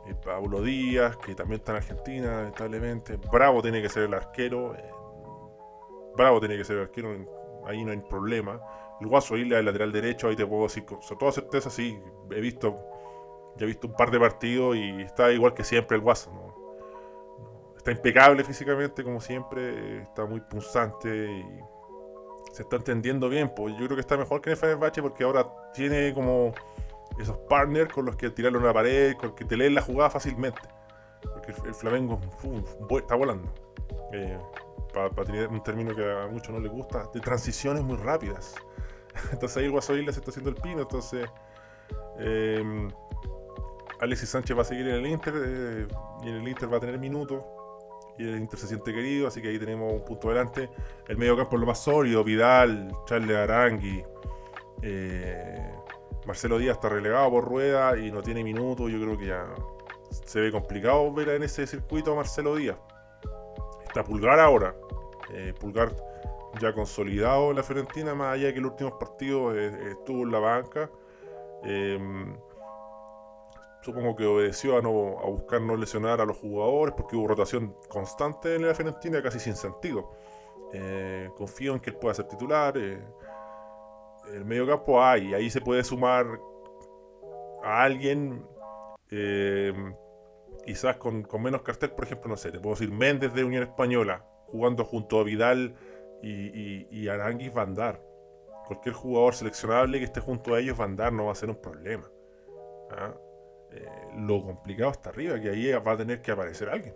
eh, 0.07 0.15
Pablo 0.23 0.61
Díaz, 0.61 1.17
que 1.17 1.35
también 1.35 1.59
está 1.59 1.73
en 1.73 1.77
Argentina, 1.77 2.37
lamentablemente. 2.37 3.17
Bravo 3.31 3.61
tiene 3.61 3.81
que 3.81 3.89
ser 3.89 4.03
el 4.03 4.13
arquero. 4.13 4.75
Bravo 6.15 6.39
tiene 6.39 6.57
que 6.57 6.63
ser 6.63 6.77
el 6.77 6.83
arquero, 6.83 7.63
ahí 7.65 7.83
no 7.83 7.91
hay 7.91 7.97
problema. 7.97 8.59
El 8.99 9.07
Guaso 9.07 9.37
Isla, 9.37 9.59
el 9.59 9.65
lateral 9.65 9.91
derecho, 9.91 10.27
ahí 10.27 10.35
te 10.35 10.45
puedo 10.45 10.63
decir 10.63 10.85
con 10.85 10.99
toda 11.17 11.31
certeza, 11.31 11.69
sí, 11.69 11.99
he 12.31 12.39
visto, 12.39 12.77
ya 13.57 13.65
he 13.65 13.67
visto 13.67 13.87
un 13.87 13.93
par 13.93 14.09
de 14.11 14.19
partidos 14.19 14.75
y 14.75 15.01
está 15.01 15.31
igual 15.31 15.53
que 15.53 15.63
siempre 15.63 15.97
el 15.97 16.01
Guaso. 16.01 16.31
Está 17.75 17.91
impecable 17.91 18.43
físicamente, 18.43 19.03
como 19.03 19.21
siempre, 19.21 20.01
está 20.01 20.25
muy 20.25 20.41
punzante 20.41 21.31
y 21.31 21.45
se 22.51 22.63
está 22.63 22.77
entendiendo 22.77 23.29
bien. 23.29 23.53
Pues 23.55 23.73
yo 23.77 23.85
creo 23.85 23.95
que 23.95 24.01
está 24.01 24.17
mejor 24.17 24.41
que 24.41 24.49
en 24.49 24.57
Fenerbahce 24.57 25.01
porque 25.01 25.23
ahora 25.23 25.47
tiene 25.73 26.13
como 26.13 26.53
esos 27.19 27.37
partners 27.49 27.93
con 27.93 28.05
los 28.05 28.15
que 28.15 28.29
tirarlo 28.29 28.59
en 28.59 28.65
la 28.65 28.73
pared, 28.73 29.15
con 29.15 29.29
los 29.29 29.37
que 29.37 29.45
te 29.45 29.55
leen 29.55 29.75
la 29.75 29.81
jugada 29.81 30.09
fácilmente. 30.09 30.61
Porque 31.21 31.53
el, 31.65 31.73
Flamengo 31.73 32.19
está 32.97 33.15
volando. 33.15 33.53
Eh, 34.11 34.37
para 34.93 35.09
tener 35.25 35.47
un 35.47 35.61
término 35.63 35.95
que 35.95 36.03
a 36.03 36.27
muchos 36.27 36.53
no 36.53 36.59
les 36.59 36.71
gusta, 36.71 37.09
de 37.13 37.19
transiciones 37.19 37.83
muy 37.83 37.97
rápidas. 37.97 38.55
Entonces 39.31 39.57
ahí 39.57 39.65
el 39.65 39.71
Guasoila 39.71 40.11
se 40.11 40.19
está 40.19 40.31
haciendo 40.31 40.49
el 40.49 40.55
pino. 40.55 40.81
Entonces 40.81 41.29
eh, 42.19 42.89
Alexis 43.99 44.29
Sánchez 44.29 44.57
va 44.57 44.61
a 44.61 44.65
seguir 44.65 44.87
en 44.87 44.95
el 44.95 45.07
Inter 45.07 45.33
eh, 45.35 45.87
y 46.23 46.29
en 46.29 46.35
el 46.35 46.47
Inter 46.47 46.71
va 46.71 46.77
a 46.77 46.79
tener 46.79 46.99
minutos. 46.99 47.43
Y 48.17 48.27
el 48.27 48.37
Inter 48.37 48.59
se 48.59 48.67
siente 48.67 48.93
querido, 48.93 49.27
así 49.27 49.41
que 49.41 49.49
ahí 49.49 49.59
tenemos 49.59 49.93
un 49.93 50.03
punto 50.03 50.29
delante. 50.29 50.69
El 51.07 51.17
medio 51.17 51.37
campo 51.37 51.55
es 51.55 51.59
lo 51.59 51.67
más 51.67 51.79
sólido, 51.79 52.23
Vidal, 52.23 52.91
Charles 53.05 53.35
Arangui. 53.35 54.03
Eh, 54.81 55.71
Marcelo 56.25 56.57
Díaz 56.57 56.77
está 56.77 56.89
relegado 56.89 57.29
por 57.29 57.45
rueda 57.45 57.97
y 57.97 58.11
no 58.11 58.21
tiene 58.21 58.43
minutos. 58.43 58.91
Yo 58.91 58.99
creo 58.99 59.17
que 59.17 59.27
ya 59.27 59.45
se 60.09 60.39
ve 60.39 60.51
complicado 60.51 61.13
ver 61.13 61.29
en 61.29 61.43
ese 61.43 61.67
circuito 61.67 62.13
a 62.13 62.15
Marcelo 62.15 62.55
Díaz. 62.55 62.77
Está 63.87 64.03
Pulgar 64.03 64.39
ahora. 64.39 64.75
Eh, 65.33 65.53
Pulgar 65.59 65.91
ya 66.59 66.73
consolidado 66.73 67.51
en 67.51 67.57
la 67.57 67.63
Fiorentina, 67.63 68.13
más 68.15 68.33
allá 68.33 68.47
de 68.47 68.53
que 68.53 68.61
los 68.61 68.71
últimos 68.71 68.93
partidos 68.93 69.55
eh, 69.55 69.91
estuvo 69.91 70.23
en 70.23 70.31
la 70.31 70.39
banca. 70.39 70.89
Em, 71.63 72.37
supongo 73.81 74.15
que 74.15 74.25
obedeció 74.25 74.77
a, 74.77 74.81
no, 74.81 75.19
a 75.19 75.25
buscar 75.25 75.61
no 75.61 75.75
lesionar 75.75 76.19
a 76.21 76.25
los 76.25 76.37
jugadores 76.37 76.93
porque 76.95 77.15
hubo 77.15 77.27
rotación 77.27 77.75
constante 77.87 78.55
en 78.55 78.67
la 78.67 78.73
Fiorentina, 78.73 79.21
casi 79.21 79.39
sin 79.39 79.55
sentido. 79.55 80.11
Eh, 80.73 81.29
confío 81.37 81.73
en 81.73 81.79
que 81.79 81.91
él 81.91 81.95
pueda 81.95 82.13
ser 82.13 82.27
titular. 82.27 82.77
el 82.77 84.45
medio 84.45 84.67
campo 84.67 85.01
hay, 85.01 85.33
ahí 85.33 85.49
se 85.49 85.61
puede 85.61 85.83
sumar 85.83 86.25
a 87.63 87.83
alguien. 87.83 88.45
Em, 89.09 89.95
quizás 90.67 90.97
con, 90.97 91.25
menos 91.39 91.61
cartel, 91.61 91.91
por 91.91 92.05
ejemplo, 92.05 92.29
no 92.29 92.35
sé, 92.35 92.51
te 92.51 92.59
puedo 92.59 92.75
decir 92.75 92.91
Méndez 92.91 93.33
de 93.33 93.43
Unión 93.43 93.63
Española, 93.63 94.25
jugando 94.47 94.83
junto 94.83 95.19
a 95.19 95.23
Vidal 95.23 95.75
y, 96.21 96.29
y, 96.29 96.87
y 96.91 97.07
Aranguis 97.07 97.55
va 97.55 97.61
a 97.61 97.65
andar. 97.65 98.01
Cualquier 98.67 98.93
jugador 98.93 99.33
seleccionable 99.33 99.97
que 99.97 100.05
esté 100.05 100.19
junto 100.19 100.53
a 100.53 100.59
ellos 100.59 100.77
va 100.77 100.83
a 100.83 100.87
andar, 100.87 101.13
no 101.13 101.25
va 101.25 101.31
a 101.31 101.35
ser 101.35 101.49
un 101.49 101.55
problema. 101.55 102.11
¿ah? 102.91 103.15
Eh, 103.71 103.85
lo 104.17 104.43
complicado 104.43 104.91
está 104.91 105.09
arriba, 105.09 105.39
que 105.39 105.49
ahí 105.49 105.71
va 105.71 105.93
a 105.93 105.97
tener 105.97 106.21
que 106.21 106.31
aparecer 106.31 106.69
alguien. 106.69 106.93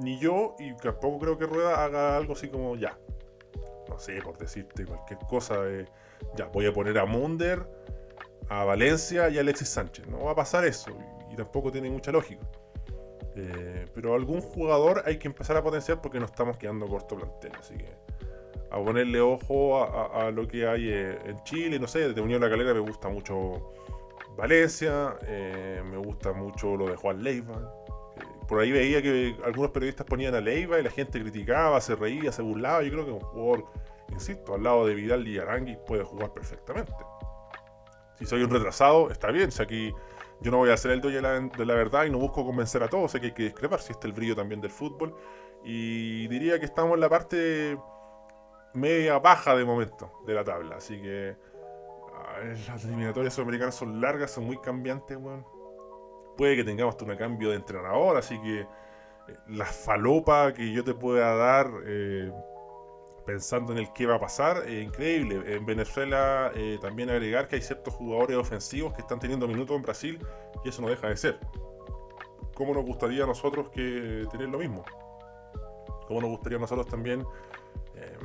Ni 0.00 0.18
yo, 0.18 0.56
y 0.58 0.74
tampoco 0.76 1.20
creo 1.20 1.38
que 1.38 1.46
Rueda 1.46 1.84
haga 1.84 2.16
algo 2.16 2.32
así 2.32 2.48
como 2.48 2.74
ya. 2.74 2.98
No 3.88 3.98
sé, 4.00 4.20
por 4.22 4.36
decirte 4.36 4.84
cualquier 4.84 5.20
cosa. 5.20 5.62
de 5.62 5.86
ya, 6.34 6.46
voy 6.46 6.66
a 6.66 6.72
poner 6.72 6.98
a 6.98 7.06
Munder 7.06 7.64
a 8.48 8.64
Valencia 8.64 9.28
y 9.28 9.38
a 9.38 9.40
Alexis 9.40 9.68
Sánchez. 9.68 10.06
No 10.06 10.24
va 10.24 10.32
a 10.32 10.34
pasar 10.34 10.64
eso 10.64 10.90
y, 11.30 11.36
tampoco 11.36 11.70
tiene 11.70 11.90
mucha 11.90 12.12
lógica. 12.12 12.46
Eh, 13.34 13.84
pero 13.94 14.14
algún 14.14 14.40
jugador 14.40 15.02
hay 15.04 15.18
que 15.18 15.28
empezar 15.28 15.56
a 15.58 15.62
potenciar 15.62 16.00
porque 16.00 16.18
nos 16.18 16.30
estamos 16.30 16.56
quedando 16.56 16.86
corto 16.86 17.16
plantel. 17.16 17.52
Así 17.58 17.76
que 17.76 17.92
a 18.70 18.82
ponerle 18.82 19.20
ojo 19.20 19.82
a, 19.84 20.30
lo 20.30 20.46
que 20.48 20.66
hay 20.66 20.88
eh, 20.88 21.18
en 21.24 21.42
Chile. 21.44 21.78
No 21.78 21.86
sé, 21.86 22.08
desde 22.08 22.20
Unión 22.20 22.40
La 22.40 22.48
Calera 22.48 22.72
me 22.72 22.80
gusta 22.80 23.08
mucho 23.08 23.74
Valencia, 24.36 25.16
eh, 25.26 25.82
me 25.84 25.96
gusta 25.96 26.32
mucho 26.32 26.76
lo 26.76 26.88
de 26.88 26.96
Juan 26.96 27.22
Leiva. 27.22 27.72
por 28.48 28.60
ahí 28.60 28.70
veía 28.70 29.02
que 29.02 29.36
algunos 29.44 29.70
periodistas 29.70 30.06
ponían 30.06 30.34
a 30.34 30.40
Leiva 30.40 30.78
y 30.78 30.82
la 30.82 30.90
gente 30.90 31.20
criticaba, 31.20 31.80
se 31.80 31.96
reía, 31.96 32.32
se 32.32 32.42
burlaba. 32.42 32.82
Yo 32.82 32.90
creo 32.90 33.04
que 33.04 33.12
un 33.12 33.20
jugador, 33.20 33.64
insisto, 34.12 34.54
al 34.54 34.62
lado 34.62 34.86
de 34.86 34.94
Vidal 34.94 35.26
y 35.26 35.38
Arangui 35.38 35.76
puede 35.86 36.04
jugar 36.04 36.32
perfectamente. 36.32 36.92
Si 38.18 38.26
soy 38.26 38.42
un 38.42 38.50
retrasado, 38.50 39.10
está 39.10 39.30
bien. 39.30 39.52
Si 39.52 39.62
aquí 39.62 39.92
yo 40.40 40.50
no 40.50 40.58
voy 40.58 40.70
a 40.70 40.76
ser 40.76 40.90
el 40.90 41.00
dueño 41.00 41.20
de 41.22 41.66
la, 41.66 41.74
verdad 41.74 42.04
y 42.04 42.10
no 42.10 42.18
busco 42.18 42.44
convencer 42.44 42.82
a 42.82 42.88
todos. 42.88 43.10
Sé 43.10 43.20
que 43.20 43.26
hay 43.26 43.32
que 43.32 43.44
discrepar. 43.44 43.80
Si 43.80 43.92
este 43.92 44.06
es 44.06 44.12
el 44.12 44.16
brillo 44.16 44.36
también 44.36 44.60
del 44.60 44.70
fútbol. 44.70 45.14
Y 45.64 46.28
diría 46.28 46.58
que 46.58 46.66
estamos 46.66 46.94
en 46.94 47.00
la 47.00 47.08
parte 47.08 47.78
media 48.74 49.18
baja 49.18 49.56
de 49.56 49.64
momento 49.64 50.22
de 50.26 50.34
la 50.34 50.44
tabla. 50.44 50.76
Así 50.76 51.00
que 51.00 51.36
las 52.68 52.84
eliminatorias 52.84 53.34
sudamericanas 53.34 53.74
son 53.74 54.00
largas, 54.00 54.30
son 54.30 54.44
muy 54.44 54.58
cambiantes, 54.58 55.18
Puede 56.36 56.56
que 56.56 56.64
tengamos 56.64 56.94
hasta 56.94 57.06
un 57.06 57.16
cambio 57.16 57.50
de 57.50 57.56
entrenador. 57.56 58.16
Así 58.16 58.40
que 58.40 58.60
eh, 58.60 58.66
la 59.48 59.64
falopa 59.64 60.52
que 60.52 60.72
yo 60.72 60.84
te 60.84 60.94
pueda 60.94 61.34
dar. 61.34 61.70
Eh, 61.86 62.30
pensando 63.26 63.72
en 63.72 63.78
el 63.78 63.92
que 63.92 64.06
va 64.06 64.14
a 64.14 64.20
pasar, 64.20 64.70
increíble. 64.70 65.56
En 65.56 65.66
Venezuela 65.66 66.52
eh, 66.54 66.78
también 66.80 67.10
agregar 67.10 67.48
que 67.48 67.56
hay 67.56 67.62
ciertos 67.62 67.92
jugadores 67.92 68.36
ofensivos 68.36 68.94
que 68.94 69.02
están 69.02 69.18
teniendo 69.18 69.48
minutos 69.48 69.76
en 69.76 69.82
Brasil 69.82 70.26
y 70.64 70.68
eso 70.68 70.80
no 70.80 70.88
deja 70.88 71.08
de 71.08 71.16
ser. 71.16 71.38
¿Cómo 72.54 72.72
nos 72.72 72.84
gustaría 72.84 73.24
a 73.24 73.26
nosotros 73.26 73.68
que 73.70 74.26
tener 74.30 74.48
lo 74.48 74.58
mismo? 74.58 74.84
¿Cómo 76.06 76.20
nos 76.20 76.30
gustaría 76.30 76.56
a 76.56 76.60
nosotros 76.60 76.86
también? 76.86 77.26
Eh, 77.96 78.16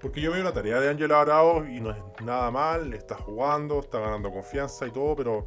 porque 0.00 0.20
yo 0.20 0.32
veo 0.32 0.42
la 0.42 0.52
tarea 0.52 0.80
de 0.80 0.88
Ángel 0.88 1.12
Arauz 1.12 1.68
y 1.68 1.80
no 1.80 1.90
es 1.90 1.98
nada 2.24 2.50
mal, 2.50 2.94
está 2.94 3.16
jugando, 3.16 3.80
está 3.80 3.98
ganando 3.98 4.30
confianza 4.30 4.86
y 4.86 4.90
todo, 4.92 5.14
pero 5.16 5.46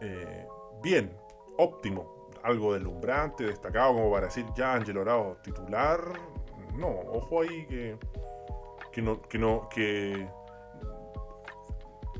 eh, 0.00 0.46
bien, 0.82 1.16
óptimo. 1.58 2.18
Algo 2.42 2.72
deslumbrante, 2.72 3.44
destacado 3.44 3.92
como 3.92 4.10
para 4.10 4.26
decir 4.26 4.46
ya 4.56 4.72
Ángel 4.72 4.96
Arauz 4.96 5.40
titular, 5.42 6.00
no, 6.76 6.88
ojo 6.88 7.42
ahí 7.42 7.66
que, 7.66 7.96
que 8.92 9.02
no, 9.02 9.20
que 9.22 9.38
no, 9.38 9.68
que 9.68 10.28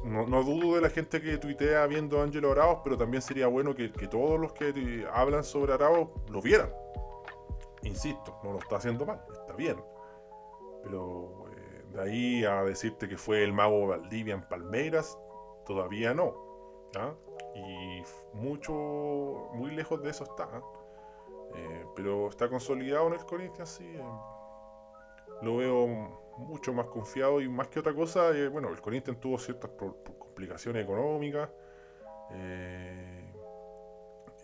no, 0.05 0.43
dudo 0.43 0.77
de 0.77 0.81
la 0.81 0.91
gente 0.91 1.21
que 1.21 1.37
tuitea 1.37 1.87
viendo 1.87 2.21
a 2.21 2.25
Ángelo 2.25 2.53
Arauz, 2.53 2.81
pero 2.83 2.97
también 2.97 3.23
sería 3.23 3.47
bueno 3.49 3.75
que, 3.75 3.89
todos 3.89 4.41
los 4.41 4.53
que 4.53 5.07
hablan 5.13 5.45
sobre 5.45 5.75
Arauz 5.75 6.09
lo 6.31 6.41
vieran. 6.41 6.73
Insisto, 7.83 8.39
no 8.43 8.53
lo 8.53 8.59
está 8.59 8.77
haciendo 8.77 9.05
mal, 9.05 9.23
está 9.33 9.55
bien. 9.55 9.77
Pero 10.83 11.47
eh, 11.51 11.85
de 11.93 12.03
ahí 12.03 12.45
a 12.45 12.63
decirte 12.63 13.09
que 13.09 13.17
fue 13.17 13.43
el 13.45 13.53
mago 13.53 13.89
Valdivia 13.89 14.35
en 14.35 14.43
Palmeiras, 14.43 15.19
todavía 15.67 16.15
no. 16.15 16.35
¿ah? 16.97 17.15
Y 17.55 18.03
mucho, 18.35 18.73
muy 19.55 19.71
lejos 19.73 20.03
de 20.03 20.11
eso 20.11 20.25
está. 20.25 20.49
¿ah? 20.53 20.63
Eh, 21.55 21.87
pero 21.95 22.29
está 22.29 22.49
consolidado 22.49 23.09
en 23.09 23.15
el 23.15 23.25
Corinthians, 23.25 23.69
sí. 23.69 23.97
Eh, 25.41 25.45
lo 25.45 25.57
veo 25.57 25.87
mucho 26.39 26.73
más 26.73 26.87
confiado 26.87 27.41
y 27.41 27.49
más 27.49 27.69
que 27.69 27.81
otra 27.81 27.95
cosa, 27.95 28.31
eh, 28.31 28.49
bueno, 28.49 28.71
el 28.71 28.81
Corinthians 28.81 29.21
tuvo 29.21 29.39
ciertas 29.39 29.71
complicaciones 29.71 30.85
económicas. 30.85 31.51
Eh, 32.33 33.33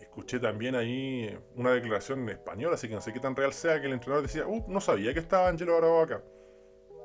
escuché 0.00 0.38
también 0.38 0.74
ahí 0.74 1.38
una 1.54 1.72
declaración 1.72 2.20
en 2.22 2.30
español, 2.30 2.72
así 2.74 2.88
que 2.88 2.94
no 2.94 3.00
sé 3.00 3.12
qué 3.12 3.20
tan 3.20 3.36
real 3.36 3.52
sea 3.52 3.80
que 3.80 3.86
el 3.86 3.92
entrenador 3.92 4.26
decía, 4.26 4.46
uh, 4.46 4.64
no 4.68 4.80
sabía 4.80 5.12
que 5.12 5.20
estaba 5.20 5.48
Angelo 5.48 5.76
Bravo 5.76 6.00
acá. 6.00 6.22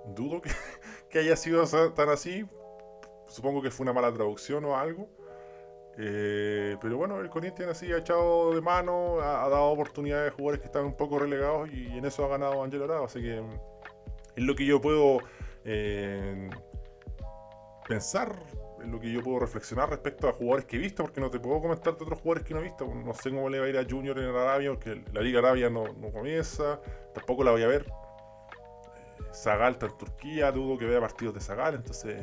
Dudo 0.08 0.42
que, 0.42 0.50
que, 1.10 1.20
haya 1.20 1.36
sido 1.36 1.66
tan 1.94 2.10
así. 2.10 2.46
Supongo 3.28 3.62
que 3.62 3.72
fue 3.72 3.84
una 3.84 3.94
mala 3.94 4.12
traducción 4.14 4.66
o 4.66 4.76
algo. 4.76 5.10
Eh, 5.98 6.78
pero 6.82 6.98
bueno, 6.98 7.20
el 7.20 7.30
Corinthians 7.30 7.72
así 7.72 7.92
ha 7.92 7.98
echado 7.98 8.54
de 8.54 8.62
mano, 8.62 9.20
ha, 9.22 9.50
dado 9.50 9.66
oportunidades 9.66 10.32
a 10.32 10.36
jugadores 10.36 10.62
que 10.62 10.68
están 10.68 10.86
un 10.86 10.96
poco 10.96 11.20
relegados 11.20 11.70
y 11.72 11.98
en 11.98 12.06
eso 12.06 12.26
ha 12.26 12.30
ganado 12.30 12.64
Angelo 12.64 12.88
Bravo. 12.88 13.06
Así 13.06 13.22
que 13.22 13.42
es 14.36 14.44
lo 14.44 14.56
que 14.56 14.66
yo 14.66 14.82
puedo 14.82 15.20
eh, 15.66 16.50
pensar, 17.88 18.36
es 18.82 18.88
lo 18.88 19.00
que 19.00 19.12
yo 19.12 19.22
puedo 19.22 19.40
reflexionar 19.40 19.90
respecto 19.90 20.28
a 20.28 20.34
jugadores 20.34 20.66
que 20.66 20.78
he 20.78 20.80
visto, 20.80 21.04
porque 21.04 21.22
no 21.22 21.30
te 21.30 21.40
puedo 21.40 21.62
comentar 21.62 21.96
de 21.98 22.04
otros 22.04 22.20
jugadores 22.20 22.48
que 22.48 22.54
no 22.54 22.62
he 22.62 22.64
visto. 22.64 22.86
No 22.86 23.14
sé 23.14 23.30
cómo 23.30 23.50
le 23.50 23.60
va 23.60 23.66
a 23.66 23.70
ir 23.70 23.78
a 23.78 23.86
Junior 23.88 24.18
en 24.18 24.30
Arabia, 24.30 24.72
porque 24.72 25.04
la 25.12 25.22
Liga 25.22 25.40
Arabia 25.40 25.70
no, 25.70 25.86
comienza, 26.12 26.80
tampoco 27.14 27.44
la 27.44 27.52
voy 27.52 27.64
a 27.64 27.68
ver. 27.68 27.86
Zagal 29.34 29.74
está 29.74 29.86
en 29.86 29.98
Turquía, 29.98 30.52
dudo 30.52 30.78
que 30.78 30.86
vea 30.86 31.00
partidos 31.00 31.34
de 31.34 31.42
Zagal, 31.42 31.76
entonces. 31.76 32.22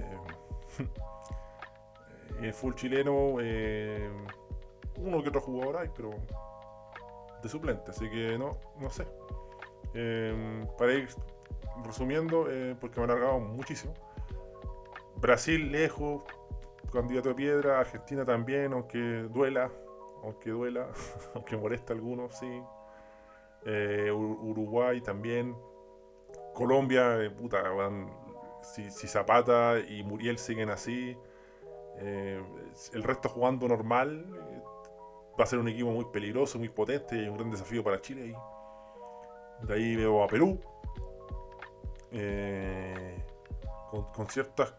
eh, 2.43 2.53
full 2.53 2.75
chileno, 2.75 3.37
eh, 3.41 4.11
uno 4.99 5.23
que 5.23 5.29
otro 5.29 5.41
jugador 5.41 5.79
hay, 5.79 5.89
pero 5.95 6.11
de 7.43 7.49
suplente, 7.49 7.91
así 7.91 8.09
que 8.11 8.39
no, 8.39 8.59
no 8.81 8.91
sé. 8.91 9.07
Eh, 9.95 10.67
para 10.77 10.93
ir 10.93 11.09
resumiendo, 11.85 12.47
eh, 12.51 12.77
porque 12.81 13.01
me 13.01 13.07
ha 13.07 13.11
alargado 13.11 13.39
muchísimo. 13.41 13.95
Brasil 15.17 15.71
lejos, 15.73 16.23
candidato 16.93 17.31
de 17.31 17.35
piedra, 17.35 17.81
Argentina 17.81 18.25
también, 18.25 18.73
aunque 18.73 18.99
duela, 18.99 19.71
aunque 20.23 20.51
duela, 20.51 20.89
aunque 21.35 21.57
molesta 21.57 21.93
a 21.93 21.97
algunos, 21.97 22.35
sí. 22.37 22.63
Eh, 23.67 24.11
Ur- 24.13 24.39
Uruguay 24.41 25.01
también. 25.01 25.57
Colombia, 26.55 27.23
eh, 27.23 27.31
puta, 27.31 27.63
van- 27.71 28.11
si, 28.63 28.91
si 28.91 29.07
Zapata 29.07 29.79
y 29.79 30.03
Muriel 30.03 30.39
siguen 30.39 30.71
así, 30.71 31.17
el 32.01 33.03
resto 33.03 33.29
jugando 33.29 33.67
normal, 33.67 34.25
va 35.39 35.45
a 35.45 35.47
ser 35.47 35.59
un 35.59 35.69
equipo 35.69 35.91
muy 35.91 36.05
peligroso, 36.07 36.59
muy 36.59 36.69
potente 36.69 37.17
y 37.17 37.29
un 37.29 37.37
gran 37.37 37.51
desafío 37.51 37.83
para 37.83 38.01
Chile. 38.01 38.23
ahí. 38.23 39.67
De 39.67 39.75
ahí 39.75 39.97
veo 39.97 40.23
a 40.23 40.29
Perú, 40.29 40.61
eh, 42.13 43.25
con, 44.15 44.29
ciertas 44.29 44.75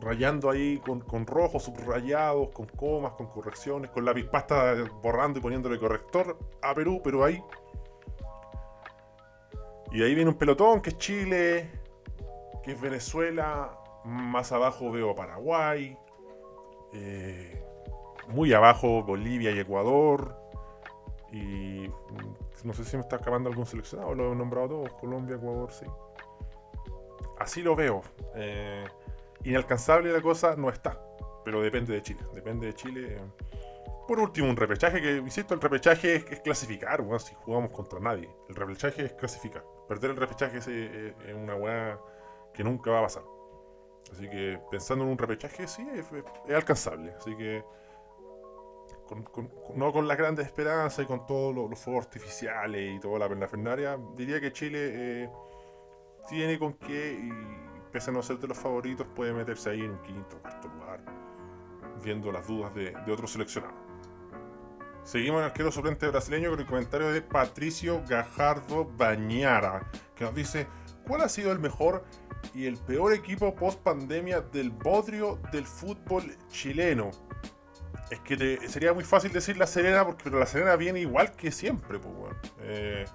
rayando 0.00 0.50
ahí 0.50 0.78
con, 0.78 1.00
con 1.00 1.26
rojos 1.26 1.64
subrayados, 1.64 2.50
con 2.50 2.66
comas, 2.66 3.12
con 3.12 3.26
correcciones, 3.26 3.90
con 3.90 4.04
lápiz 4.04 4.24
pasta 4.24 4.74
borrando 5.02 5.38
y 5.38 5.42
poniéndole 5.42 5.78
corrector 5.78 6.38
a 6.62 6.74
Perú, 6.74 7.00
pero 7.02 7.24
ahí. 7.24 7.42
Y 9.90 10.02
ahí 10.02 10.14
viene 10.14 10.30
un 10.30 10.36
pelotón 10.36 10.80
que 10.80 10.90
es 10.90 10.98
Chile, 10.98 11.70
que 12.62 12.72
es 12.72 12.80
Venezuela, 12.80 13.78
más 14.04 14.52
abajo 14.52 14.90
veo 14.90 15.10
a 15.10 15.14
Paraguay, 15.14 15.96
eh, 16.92 17.62
muy 18.28 18.52
abajo 18.52 19.02
Bolivia 19.02 19.50
y 19.50 19.58
Ecuador, 19.58 20.36
y 21.32 21.88
no 22.64 22.72
sé 22.72 22.84
si 22.84 22.96
me 22.96 23.02
está 23.02 23.16
acabando 23.16 23.48
algún 23.48 23.66
seleccionado, 23.66 24.14
lo 24.14 24.32
he 24.32 24.36
nombrado 24.36 24.68
todos, 24.68 24.92
Colombia, 24.94 25.36
Ecuador, 25.36 25.70
sí. 25.72 25.86
Así 27.38 27.62
lo 27.62 27.76
veo. 27.76 28.02
eh, 28.34 28.84
inalcanzable 29.44 30.12
la 30.12 30.20
cosa 30.20 30.56
no 30.56 30.68
está, 30.68 31.00
pero 31.44 31.62
depende 31.62 31.94
de 31.94 32.02
Chile. 32.02 32.20
Depende 32.34 32.66
de 32.66 32.74
Chile. 32.74 33.20
Por 34.06 34.18
último, 34.20 34.48
un 34.48 34.56
repechaje 34.56 35.00
que, 35.00 35.16
insisto, 35.16 35.54
el 35.54 35.60
repechaje 35.60 36.16
es, 36.16 36.40
clasificar, 36.40 37.02
weón, 37.02 37.20
si 37.20 37.34
jugamos 37.34 37.70
contra 37.70 38.00
nadie. 38.00 38.28
El 38.48 38.54
repechaje 38.54 39.04
es 39.04 39.12
clasificar. 39.12 39.64
Perder 39.86 40.12
el 40.12 40.16
repechaje 40.16 40.58
es, 40.58 40.66
una 41.34 41.54
weá 41.54 42.00
que 42.54 42.64
nunca 42.64 42.90
va 42.90 43.00
a 43.00 43.02
pasar. 43.02 43.22
Así 44.10 44.28
que 44.28 44.58
pensando 44.70 45.04
en 45.04 45.10
un 45.10 45.18
repechaje, 45.18 45.68
sí, 45.68 45.86
es 45.94 46.06
alcanzable. 46.54 47.12
Así 47.12 47.36
que 47.36 47.62
no 49.74 49.92
con 49.92 50.06
las 50.08 50.16
grandes 50.16 50.46
esperanzas 50.46 51.04
y 51.04 51.06
con 51.06 51.26
todos 51.26 51.54
los, 51.54 51.70
los 51.70 51.78
fuegos 51.78 52.06
artificiales 52.06 52.96
y 52.96 53.00
toda 53.00 53.18
la 53.18 53.28
pernafernaria, 53.28 53.98
diría 54.14 54.40
que 54.40 54.52
Chile 54.52 54.78
eh, 55.24 55.30
tiene 56.28 56.58
con 56.58 56.74
qué, 56.74 57.12
y 57.12 57.30
pese 57.92 58.10
a 58.10 58.12
no 58.12 58.22
ser 58.22 58.38
de 58.38 58.48
los 58.48 58.58
favoritos, 58.58 59.06
puede 59.14 59.32
meterse 59.32 59.70
ahí 59.70 59.80
en 59.80 59.96
quinto 60.02 60.36
o 60.36 60.42
cuarto 60.42 60.68
lugar, 60.68 61.00
viendo 62.04 62.30
las 62.30 62.46
dudas 62.46 62.74
de, 62.74 62.92
de 62.92 63.12
otros 63.12 63.32
seleccionados. 63.32 63.76
Seguimos 65.04 65.38
en 65.38 65.44
el 65.44 65.50
arquero 65.50 65.72
suplente 65.72 66.06
brasileño 66.08 66.50
con 66.50 66.60
el 66.60 66.66
comentario 66.66 67.10
de 67.10 67.22
Patricio 67.22 68.02
Gajardo 68.06 68.84
Bañara, 68.84 69.90
que 70.14 70.24
nos 70.24 70.34
dice: 70.34 70.66
¿Cuál 71.06 71.22
ha 71.22 71.30
sido 71.30 71.50
el 71.50 71.58
mejor 71.58 72.04
y 72.52 72.66
el 72.66 72.76
peor 72.76 73.14
equipo 73.14 73.54
post 73.54 73.80
pandemia 73.80 74.42
del 74.42 74.70
bodrio 74.70 75.38
del 75.50 75.64
fútbol 75.64 76.24
chileno? 76.48 77.10
Es 78.10 78.20
que 78.20 78.68
sería 78.68 78.92
muy 78.92 79.04
fácil 79.04 79.32
decir 79.32 79.56
La 79.56 79.66
Serena, 79.66 80.04
porque 80.04 80.24
pero 80.24 80.38
La 80.38 80.46
Serena 80.46 80.76
viene 80.76 81.00
igual 81.00 81.32
que 81.32 81.50
siempre, 81.52 81.98
pues, 81.98 83.10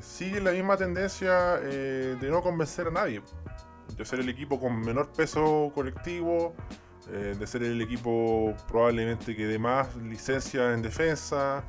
sigue 0.00 0.40
la 0.40 0.52
misma 0.52 0.76
tendencia 0.76 1.58
eh, 1.62 2.16
de 2.20 2.30
no 2.30 2.40
convencer 2.42 2.86
a 2.86 2.90
nadie. 2.90 3.22
De 3.96 4.04
ser 4.04 4.20
el 4.20 4.28
equipo 4.28 4.58
con 4.58 4.80
menor 4.80 5.10
peso 5.12 5.72
colectivo, 5.74 6.54
de 7.10 7.46
ser 7.46 7.64
el 7.64 7.80
equipo 7.82 8.54
probablemente 8.68 9.34
que 9.34 9.46
dé 9.46 9.58
más 9.58 9.96
licencia 9.96 10.72
en 10.72 10.80
defensa. 10.80 11.64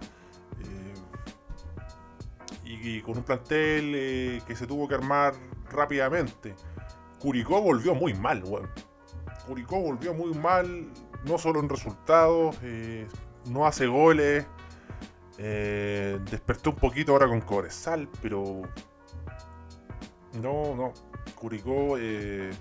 y, 2.64 2.74
y 2.74 3.02
con 3.02 3.18
un 3.18 3.24
plantel 3.24 4.42
que 4.46 4.56
se 4.56 4.68
tuvo 4.68 4.88
que 4.88 4.96
armar 4.96 5.34
rápidamente. 5.72 6.56
Curicó 7.20 7.62
volvió 7.62 7.94
muy 7.96 8.14
mal, 8.14 8.44
weón. 8.44 8.70
Curicó 9.48 9.80
volvió 9.80 10.14
muy 10.14 10.34
mal, 10.34 10.88
no 11.26 11.38
solo 11.38 11.59
en 11.59 11.69
resultados, 11.69 12.57
eh, 12.63 13.07
no 13.47 13.65
hace 13.65 13.88
goles. 13.88 14.45
eh, 15.38 16.19
despertó 16.30 16.72
un 16.72 16.76
poquito 16.76 17.13
ahora 17.13 17.28
con 17.28 17.41
Cobresal, 17.41 18.07
pero. 18.22 18.61
No, 20.41 20.76
no. 20.76 20.93
Curicó 21.36 21.97
eh, 21.97 22.51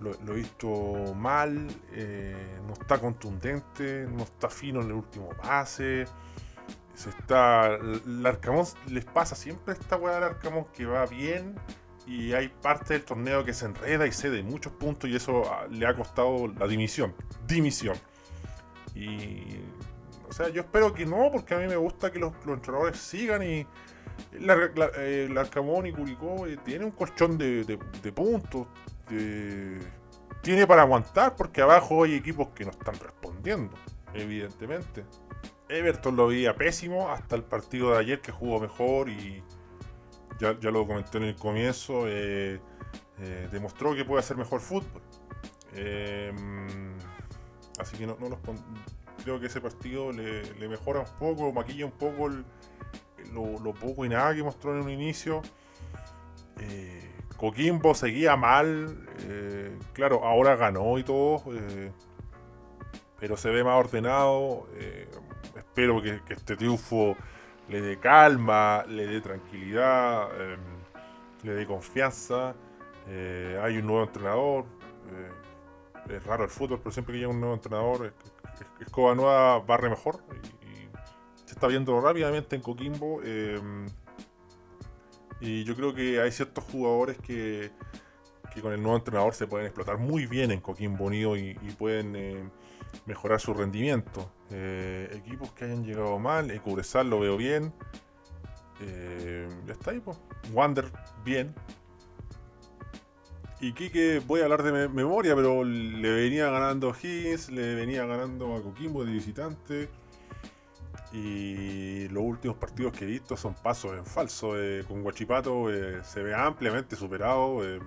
lo, 0.00 0.12
he 0.12 0.36
visto 0.36 1.14
mal, 1.14 1.66
eh, 1.92 2.58
no 2.66 2.72
está 2.72 2.98
contundente, 2.98 4.06
no 4.10 4.22
está 4.22 4.48
fino 4.48 4.80
en 4.80 4.88
el 4.88 4.92
último 4.94 5.30
pase. 5.30 6.06
Se 6.94 7.10
está. 7.10 7.74
El 7.76 8.24
Arcamón 8.26 8.66
les 8.88 9.04
pasa 9.04 9.36
siempre 9.36 9.74
esta 9.74 9.96
weá 9.96 10.14
del 10.14 10.24
Arcamón 10.24 10.66
que 10.72 10.86
va 10.86 11.06
bien 11.06 11.54
y 12.08 12.32
hay 12.32 12.48
parte 12.48 12.94
del 12.94 13.04
torneo 13.04 13.44
que 13.44 13.52
se 13.52 13.66
enreda 13.66 14.06
y 14.06 14.12
cede 14.12 14.42
muchos 14.42 14.72
puntos 14.72 15.10
y 15.10 15.16
eso 15.16 15.42
ah, 15.52 15.66
le 15.70 15.86
ha 15.86 15.94
costado 15.94 16.48
la 16.58 16.66
dimisión. 16.66 17.14
Dimisión. 17.46 17.96
Y. 18.94 19.60
O 20.26 20.32
sea, 20.32 20.48
yo 20.48 20.62
espero 20.62 20.94
que 20.94 21.04
no, 21.04 21.30
porque 21.30 21.54
a 21.54 21.58
mí 21.58 21.66
me 21.66 21.76
gusta 21.76 22.10
que 22.10 22.18
los, 22.18 22.32
los 22.46 22.56
entrenadores 22.56 22.96
sigan 22.98 23.42
y. 23.42 23.66
La, 24.32 24.56
la- 24.74 24.90
eh, 24.96 25.28
y 25.28 25.92
Curicó 25.92 26.46
eh, 26.46 26.58
tiene 26.64 26.86
un 26.86 26.90
colchón 26.92 27.36
de, 27.36 27.78
puntos. 28.14 28.66
tiene 30.42 30.66
para 30.66 30.82
aguantar, 30.82 31.36
porque 31.36 31.60
abajo 31.60 32.04
hay 32.04 32.14
equipos 32.14 32.48
que 32.48 32.64
no 32.64 32.70
están 32.70 32.98
respondiendo, 32.98 33.76
evidentemente. 34.14 35.04
Everton 35.68 36.16
lo 36.16 36.28
veía 36.28 36.56
pésimo 36.56 37.10
hasta 37.10 37.36
el 37.36 37.42
partido 37.42 37.92
de 37.92 37.98
ayer 37.98 38.20
que 38.20 38.32
jugó 38.32 38.58
mejor 38.58 39.10
y 39.10 39.42
ya, 40.38 40.58
ya 40.60 40.70
lo 40.70 40.86
comenté 40.86 41.18
en 41.18 41.24
el 41.24 41.36
comienzo, 41.36 42.06
eh, 42.06 42.60
eh, 43.18 43.48
demostró 43.50 43.94
que 43.94 44.04
puede 44.04 44.20
hacer 44.20 44.36
mejor 44.36 44.60
fútbol. 44.60 45.02
Eh, 45.74 46.32
así 47.78 47.96
que 47.96 48.06
no, 48.06 48.16
no 48.20 48.28
los 48.28 48.38
pon- 48.40 48.62
creo 49.22 49.38
que 49.40 49.46
ese 49.46 49.60
partido 49.60 50.12
le, 50.12 50.68
mejora 50.68 51.00
un 51.00 51.18
poco, 51.18 51.52
maquilla 51.52 51.86
un 51.86 51.92
poco 51.92 52.28
lo, 52.28 53.74
poco 53.74 54.04
y 54.04 54.08
nada 54.08 54.34
que 54.34 54.42
mostró 54.42 54.74
en 54.74 54.82
un 54.82 54.90
inicio. 54.90 55.42
Coquimbo 57.36 57.94
seguía 57.94 58.36
mal, 58.36 59.06
claro, 59.92 60.24
ahora 60.24 60.56
ganó 60.56 60.98
y 60.98 61.04
todo, 61.04 61.42
pero 63.20 63.36
se 63.36 63.50
ve 63.50 63.62
más 63.62 63.78
ordenado. 63.78 64.66
espero 65.56 66.02
que 66.02 66.20
este 66.30 66.56
triunfo 66.56 67.16
le 67.68 67.80
dé 67.80 67.98
calma, 67.98 68.84
le 68.88 69.06
dé 69.06 69.20
tranquilidad, 69.20 70.28
eh, 70.40 70.56
le 71.44 71.54
dé 71.54 71.66
confianza. 71.66 72.54
eh, 73.10 73.58
hay 73.62 73.78
un 73.78 73.86
nuevo 73.86 74.02
entrenador. 74.04 74.64
eh, 75.10 75.30
es 76.16 76.24
raro 76.26 76.44
el 76.44 76.50
fútbol, 76.50 76.78
pero 76.78 76.90
siempre 76.90 77.12
que 77.14 77.18
llega 77.20 77.30
un 77.30 77.40
nuevo 77.40 77.54
entrenador, 77.54 78.06
es- 78.06 78.60
es- 78.60 78.66
Escoba 78.86 79.14
Nueva 79.14 79.58
barre 79.60 79.88
mejor. 79.90 80.20
Y, 80.62 80.88
se 81.46 81.54
está 81.54 81.66
viendo 81.66 81.98
rápidamente 82.00 82.56
en 82.56 82.62
Coquimbo. 82.62 83.20
eh, 83.24 83.58
y 85.40 85.64
yo 85.64 85.74
creo 85.76 85.94
que 85.94 86.20
hay 86.20 86.32
ciertos 86.32 86.64
jugadores 86.64 87.16
que, 87.18 87.70
que 88.52 88.60
con 88.60 88.72
el 88.72 88.82
nuevo 88.82 88.96
entrenador 88.98 89.34
se 89.34 89.46
pueden 89.46 89.66
explotar 89.66 89.96
muy 89.98 90.26
bien 90.26 90.50
en 90.50 90.60
Coquimbo 90.60 91.04
Unido 91.06 91.36
y, 91.36 91.50
y 91.62 91.70
pueden 91.78 92.16
eh, 92.16 92.50
mejorar 93.06 93.40
su 93.40 93.54
rendimiento. 93.54 94.30
Eh, 94.50 95.10
equipos 95.14 95.52
que 95.52 95.64
hayan 95.66 95.84
llegado 95.84 96.18
mal, 96.18 96.50
eh, 96.50 96.60
Cobresal 96.60 97.10
lo 97.10 97.20
veo 97.20 97.36
bien. 97.36 97.72
Eh, 98.80 99.48
ya 99.66 99.72
está 99.72 99.90
ahí. 99.90 100.02
Wander, 100.52 100.90
bien. 101.24 101.54
Y 103.60 103.72
Kike, 103.72 104.20
voy 104.20 104.40
a 104.40 104.44
hablar 104.44 104.62
de 104.62 104.70
me- 104.72 104.88
memoria, 104.88 105.34
pero 105.34 105.64
le 105.64 106.10
venía 106.12 106.48
ganando 106.48 106.90
Higgins, 106.94 107.50
le 107.50 107.74
venía 107.74 108.06
ganando 108.06 108.54
a 108.54 108.62
Coquimbo 108.62 109.04
de 109.04 109.12
visitante. 109.12 109.88
Y 111.12 112.06
los 112.08 112.22
últimos 112.22 112.56
partidos 112.58 112.92
que 112.92 113.04
he 113.04 113.08
visto 113.08 113.36
son 113.36 113.54
pasos 113.54 113.96
en 113.96 114.04
falso. 114.06 114.52
eh, 114.56 114.84
con 114.86 115.02
Guachipato 115.02 115.72
eh, 115.72 116.02
se 116.04 116.22
ve 116.22 116.34
ampliamente 116.34 116.96
superado. 116.96 117.64
eh, 117.66 117.80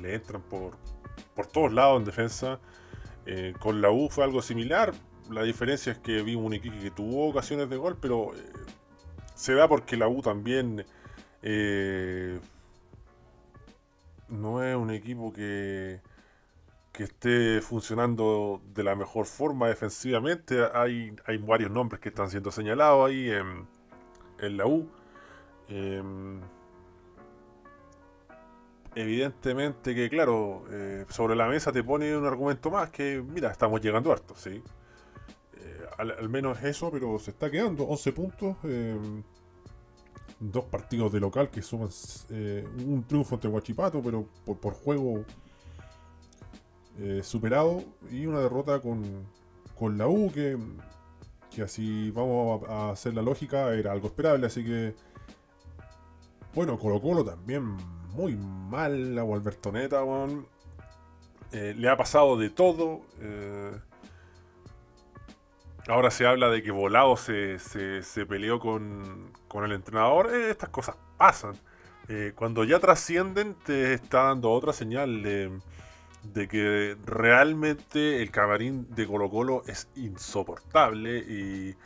le 0.00 0.14
entran 0.14 0.40
por, 0.42 0.76
por 1.34 1.46
todos 1.46 1.72
lados 1.72 1.98
en 2.00 2.06
defensa. 2.06 2.58
Eh, 3.26 3.52
con 3.60 3.82
la 3.82 3.90
U 3.90 4.08
fue 4.08 4.24
algo 4.24 4.40
similar. 4.40 4.92
La 5.32 5.42
diferencia 5.42 5.92
es 5.92 5.98
que 5.98 6.22
vimos 6.22 6.44
un 6.46 6.54
equipo 6.54 6.76
que 6.80 6.90
tuvo 6.90 7.28
ocasiones 7.30 7.68
de 7.70 7.76
gol, 7.76 7.96
pero 8.00 8.34
eh, 8.34 8.38
se 9.34 9.54
da 9.54 9.68
porque 9.68 9.96
la 9.96 10.08
U 10.08 10.22
también 10.22 10.84
Eh, 11.42 12.40
no 14.28 14.62
es 14.64 14.76
un 14.76 14.90
equipo 14.90 15.32
que, 15.32 16.00
que 16.92 17.04
esté 17.04 17.60
funcionando 17.62 18.62
de 18.74 18.84
la 18.84 18.94
mejor 18.96 19.26
forma 19.26 19.68
defensivamente. 19.68 20.64
Hay, 20.74 21.14
hay 21.26 21.38
varios 21.38 21.70
nombres 21.70 22.00
que 22.00 22.08
están 22.10 22.30
siendo 22.30 22.50
señalados 22.50 23.08
ahí 23.08 23.30
en, 23.30 23.66
en 24.40 24.56
la 24.56 24.66
U. 24.66 24.88
Em, 25.68 26.40
evidentemente 28.94 29.94
que, 29.94 30.08
claro, 30.10 30.64
eh, 30.70 31.04
sobre 31.08 31.34
la 31.36 31.48
mesa 31.48 31.72
te 31.72 31.82
pone 31.82 32.16
un 32.16 32.26
argumento 32.26 32.70
más 32.70 32.90
que, 32.90 33.22
mira, 33.26 33.50
estamos 33.50 33.80
llegando 33.80 34.12
harto, 34.12 34.34
¿sí? 34.36 34.62
Eh, 35.98 36.14
al, 36.18 36.28
menos 36.28 36.62
eso, 36.62 36.90
pero 36.90 37.18
se 37.18 37.30
está 37.32 37.50
quedando 37.50 37.84
11 37.84 38.12
puntos. 38.12 38.56
Em, 38.64 39.22
dos 40.40 40.64
partidos 40.64 41.12
de 41.12 41.20
local 41.20 41.50
que 41.50 41.62
suman 41.62 41.88
eh, 42.30 42.66
un 42.84 43.04
triunfo 43.04 43.36
ante 43.36 43.46
Guachipato, 43.46 44.02
pero 44.02 44.26
por, 44.44 44.74
juego 44.74 45.24
superado, 47.22 47.82
y 48.10 48.26
una 48.26 48.40
derrota 48.40 48.80
con, 48.80 49.02
con 49.78 49.96
la 49.96 50.08
U, 50.08 50.30
que, 50.32 50.58
que 51.50 51.62
así 51.62 52.10
vamos 52.10 52.68
a 52.68 52.90
hacer 52.90 53.14
la 53.14 53.22
lógica, 53.22 53.72
era 53.72 53.92
algo 53.92 54.08
esperable, 54.08 54.46
así 54.46 54.64
que 54.64 54.94
bueno, 56.54 56.78
Colo 56.78 57.00
Colo 57.00 57.24
también 57.24 57.76
muy 58.14 58.36
mal 58.36 59.18
a 59.18 59.24
Walbertoneta, 59.24 60.02
eh, 61.52 61.74
le 61.76 61.88
ha 61.88 61.96
pasado 61.96 62.36
de 62.36 62.50
todo. 62.50 63.00
Eh, 63.20 63.72
ahora 65.88 66.10
se 66.10 66.26
habla 66.26 66.48
de 66.48 66.62
que 66.62 66.70
Volado 66.70 67.16
se, 67.16 67.58
se, 67.58 68.26
peleó 68.26 68.58
con, 68.58 69.32
con, 69.48 69.64
el 69.64 69.72
entrenador. 69.72 70.34
Eh, 70.34 70.50
estas 70.50 70.70
cosas 70.70 70.96
pasan. 71.16 71.54
cuando 72.34 72.64
ya 72.64 72.78
trascienden, 72.78 73.54
te 73.54 73.94
está 73.94 74.24
dando 74.24 74.50
otra 74.50 74.72
señal 74.72 75.22
de, 75.22 75.50
de, 76.22 76.48
que 76.48 76.96
realmente 77.04 78.22
el 78.22 78.30
camarín 78.30 78.86
de 78.94 79.06
Colo 79.06 79.30
Colo 79.30 79.62
es 79.66 79.88
insoportable 79.96 81.18
y, 81.18 81.76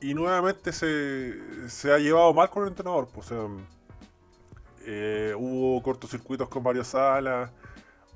y 0.00 0.14
nuevamente 0.14 0.72
se, 0.72 1.68
se 1.68 1.92
ha 1.92 1.98
llevado 1.98 2.32
mal 2.32 2.50
con 2.50 2.62
el 2.64 2.70
entrenador. 2.70 3.08
Eh, 4.86 5.34
hubo 5.36 5.82
cortocircuitos 5.82 6.48
con 6.48 6.62
varios 6.62 6.88
salas, 6.88 7.50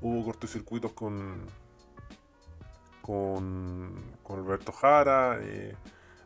hubo 0.00 0.24
cortocircuitos 0.24 0.92
con, 0.92 1.46
con, 3.04 4.14
Alberto 4.28 4.72
Jara. 4.72 5.38
Eh, 5.40 5.76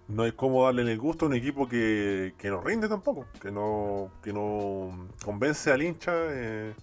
no 0.09 0.23
hay 0.23 0.33
cómo 0.33 0.65
darle 0.65 0.91
el 0.91 0.99
gusto 0.99 1.27
a 1.27 1.29
un 1.29 1.35
equipo 1.35 1.69
que, 1.69 2.35
que 2.39 2.49
no 2.49 2.61
rinde 2.63 2.89
tampoco, 2.89 3.27
que 3.43 3.51
no, 3.51 4.11
que 4.23 4.33
no 4.33 5.09
convence 5.25 5.71
al 5.73 5.83
hincha. 5.83 6.13
Eh, 6.15 6.75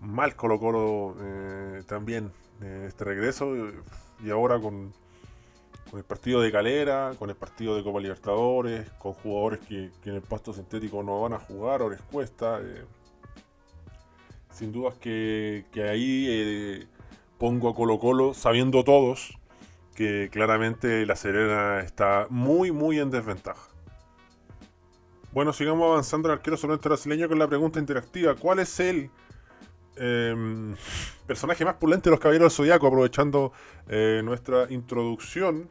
mal 0.00 0.34
Colo 0.34 0.58
Colo 0.58 1.14
también 1.86 2.32
este 2.86 3.04
regreso 3.04 3.54
y 4.22 4.30
ahora 4.30 4.58
con, 4.58 4.92
con 5.90 5.98
el 5.98 6.04
partido 6.04 6.40
de 6.40 6.52
Calera, 6.52 7.14
con 7.18 7.30
el 7.30 7.36
partido 7.36 7.76
de 7.76 7.82
Copa 7.82 8.00
Libertadores, 8.00 8.88
con 8.90 9.12
jugadores 9.12 9.60
que, 9.60 9.90
en 10.04 10.14
el 10.14 10.22
pasto 10.22 10.52
sintético 10.52 11.02
no 11.02 11.20
van 11.20 11.32
a 11.32 11.38
jugar 11.38 11.82
o 11.82 11.90
les 11.90 12.00
cuesta. 12.02 12.60
Eh, 12.60 12.84
sin 14.52 14.72
dudas 14.72 14.94
que, 14.98 15.66
que 15.72 15.88
ahí 15.88 16.26
eh, 16.28 16.86
pongo 17.40 17.70
a 17.70 17.74
Colo 17.74 17.98
Colo, 17.98 18.34
sabiendo 18.34 18.84
todos 18.84 19.38
que 19.96 20.28
claramente 20.30 21.06
la 21.06 21.16
Serena 21.16 21.80
está 21.80 22.26
muy, 22.28 22.70
muy 22.70 23.00
en 23.00 23.10
desventaja. 23.10 23.68
Bueno, 25.32 25.52
sigamos 25.54 25.90
avanzando 25.90 26.28
el 26.28 26.34
arquero 26.34 26.58
solamente 26.58 26.88
brasileño 26.88 27.28
con 27.28 27.38
la 27.38 27.48
pregunta 27.48 27.78
interactiva. 27.80 28.34
¿Cuál 28.34 28.58
es 28.58 28.78
el 28.78 29.10
em, 29.96 30.76
personaje 31.26 31.64
más 31.64 31.76
pulente 31.76 32.10
de 32.10 32.10
los 32.10 32.20
Caballeros 32.20 32.52
del 32.52 32.56
Zodíaco? 32.56 32.86
Aprovechando 32.86 33.52
eh, 33.88 34.20
nuestra 34.22 34.66
introducción. 34.70 35.70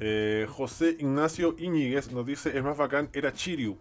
Eh, 0.00 0.46
José 0.48 0.96
Ignacio 0.98 1.54
Iñiguez 1.58 2.10
nos 2.10 2.24
dice: 2.24 2.56
El 2.56 2.62
más 2.62 2.78
bacán 2.78 3.10
era 3.12 3.32
Chiryu. 3.32 3.76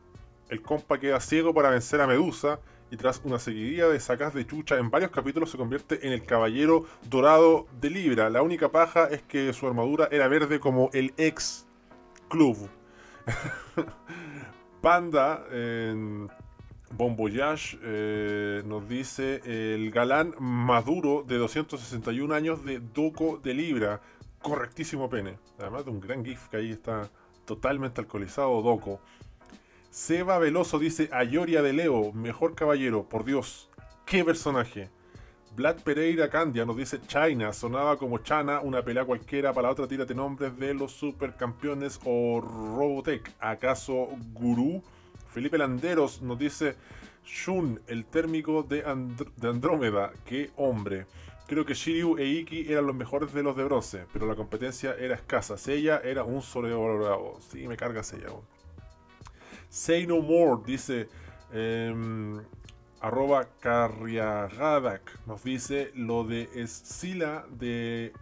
El 0.50 0.62
compa 0.62 1.00
queda 1.00 1.22
ciego 1.22 1.54
para 1.54 1.70
vencer 1.70 2.02
a 2.02 2.08
Medusa 2.08 2.60
y 2.92 2.98
tras 2.98 3.22
una 3.24 3.40
seguidilla 3.40 3.88
de 3.88 4.00
sacas 4.00 4.34
de 4.34 4.46
chucha 4.46 4.78
en 4.78 4.92
varios 4.92 5.12
capítulos 5.12 5.50
se 5.50 5.58
convierte 5.58 6.06
en 6.06 6.14
el 6.14 6.24
caballero 6.24 6.86
dorado 7.10 7.66
de 7.80 7.90
Libra. 7.90 8.30
La 8.30 8.42
única 8.42 8.70
paja 8.70 9.06
es 9.06 9.22
que 9.24 9.52
su 9.54 9.66
armadura 9.66 10.10
era 10.12 10.28
verde 10.28 10.60
como 10.60 10.90
el 10.94 11.14
ex 11.18 11.66
club. 12.28 12.70
Panda 14.82 15.46
en 15.52 16.28
Bon 16.92 17.16
Voyage 17.16 17.78
eh, 17.82 18.62
nos 18.66 18.88
dice 18.90 19.42
el 19.46 19.90
galán 19.92 20.36
maduro 20.40 21.24
de 21.26 21.38
261 21.38 22.34
años 22.34 22.66
de 22.66 22.80
Doco 22.80 23.40
de 23.42 23.54
Libra 23.54 24.02
correctísimo 24.42 25.10
pene. 25.10 25.38
Además 25.60 25.86
de 25.86 25.92
un 25.92 26.02
gran 26.02 26.26
GIF 26.26 26.50
que 26.50 26.58
ahí 26.58 26.72
está 26.72 27.10
totalmente 27.46 28.02
alcoholizado, 28.02 28.62
Doco. 28.62 29.00
Seba 29.92 30.40
Veloso 30.40 30.80
dice 30.80 31.10
Ayoria 31.12 31.62
de 31.62 31.74
Leo, 31.74 32.14
mejor 32.14 32.56
caballero, 32.56 33.10
por 33.10 33.26
Dios, 33.26 33.70
qué 34.06 34.24
personaje. 34.24 34.90
Vlad 35.54 35.82
Pereira 35.84 36.30
Candia 36.30 36.64
nos 36.66 36.78
dice 36.78 37.02
China, 37.08 37.52
sonaba 37.52 37.98
como 37.98 38.20
Chana, 38.20 38.62
una 38.62 38.86
pelea 38.86 39.04
cualquiera, 39.04 39.52
para 39.52 39.68
la 39.68 39.74
otra 39.74 39.90
tírate 39.90 40.16
nombres 40.16 40.58
de 40.58 40.74
los 40.74 40.94
supercampeones 40.94 42.00
o 42.06 42.40
Robotech. 42.40 43.34
¿Acaso 43.42 44.08
Gurú? 44.32 44.82
Felipe 45.34 45.58
Landeros 45.58 46.22
nos 46.22 46.40
dice 46.40 46.78
Shun, 47.26 47.82
el 47.88 48.06
térmico 48.06 48.64
de, 48.64 48.86
Andrómeda, 48.86 50.14
qué 50.24 50.52
hombre. 50.56 51.06
Creo 51.48 51.66
que 51.66 51.74
Shiryu 51.74 52.18
e 52.18 52.28
Iki 52.28 52.72
eran 52.72 52.88
los 52.88 52.96
mejores 52.96 53.34
de 53.34 53.44
los 53.44 53.58
de 53.58 53.66
bronce, 53.66 54.06
pero 54.14 54.26
la 54.26 54.36
competencia 54.36 54.96
era 54.98 55.16
escasa. 55.16 55.58
Seiya 55.58 56.00
era 56.02 56.24
un 56.24 56.42
sobrevalorado. 56.42 57.42
Sí, 57.42 57.68
me 57.68 57.76
carga 57.76 58.04
Seiya. 58.04 58.30
Say 59.72 60.06
No 60.06 60.22
More 60.22 60.62
dice. 60.66 61.08
Em, 61.54 62.40
arroba 63.00 63.46
Carriagadak 63.60 65.26
nos 65.26 65.44
dice 65.44 65.92
lo 65.96 66.24
de 66.24 66.50
Escila 66.56 67.46
de 67.50 68.14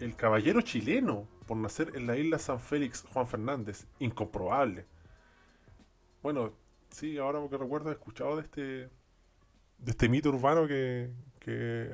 el 0.00 0.14
caballero 0.16 0.60
chileno 0.60 1.26
por 1.46 1.56
nacer 1.56 1.92
en 1.94 2.06
la 2.06 2.16
isla 2.16 2.38
San 2.38 2.60
Félix 2.60 3.04
Juan 3.12 3.26
Fernández. 3.28 3.86
Incomprobable. 4.00 4.86
Bueno, 6.20 6.52
sí, 6.90 7.16
ahora 7.16 7.40
que 7.48 7.56
recuerdo 7.56 7.90
he 7.90 7.92
escuchado 7.92 8.36
de 8.36 8.42
este 8.42 8.62
de 9.78 9.90
este 9.92 10.08
mito 10.08 10.30
urbano 10.30 10.66
que, 10.66 11.10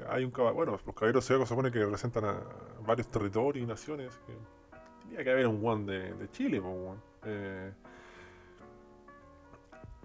hay 0.08 0.24
un 0.24 0.30
caballo. 0.30 0.54
Bueno, 0.54 0.72
los 0.84 0.94
caballeros 0.94 1.24
se 1.24 1.46
supone 1.46 1.70
que 1.70 1.78
representan 1.78 2.24
a 2.24 2.42
varios 2.86 3.08
territorios 3.08 3.62
y 3.62 3.66
naciones. 3.66 4.18
Que 4.26 4.32
tenía 5.02 5.22
que 5.22 5.30
haber 5.30 5.46
un 5.46 5.64
one 5.64 5.92
de, 5.92 6.28
Chile, 6.30 6.60
eh, 7.24 7.72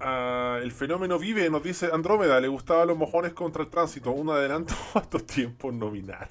ah, 0.02 0.60
el 0.62 0.72
fenómeno 0.72 1.18
vive, 1.20 1.50
nos 1.50 1.64
dice 1.64 1.90
Andrómeda, 1.92 2.40
le 2.40 2.48
gustaban 2.48 2.88
los 2.88 2.98
mojones 2.98 3.34
contra 3.34 3.64
el 3.64 3.70
tránsito, 3.70 4.12
un 4.12 4.30
adelanto 4.30 4.74
a 4.96 5.00
estos 5.00 5.26
tiempos 5.26 5.74
nominar. 5.74 6.30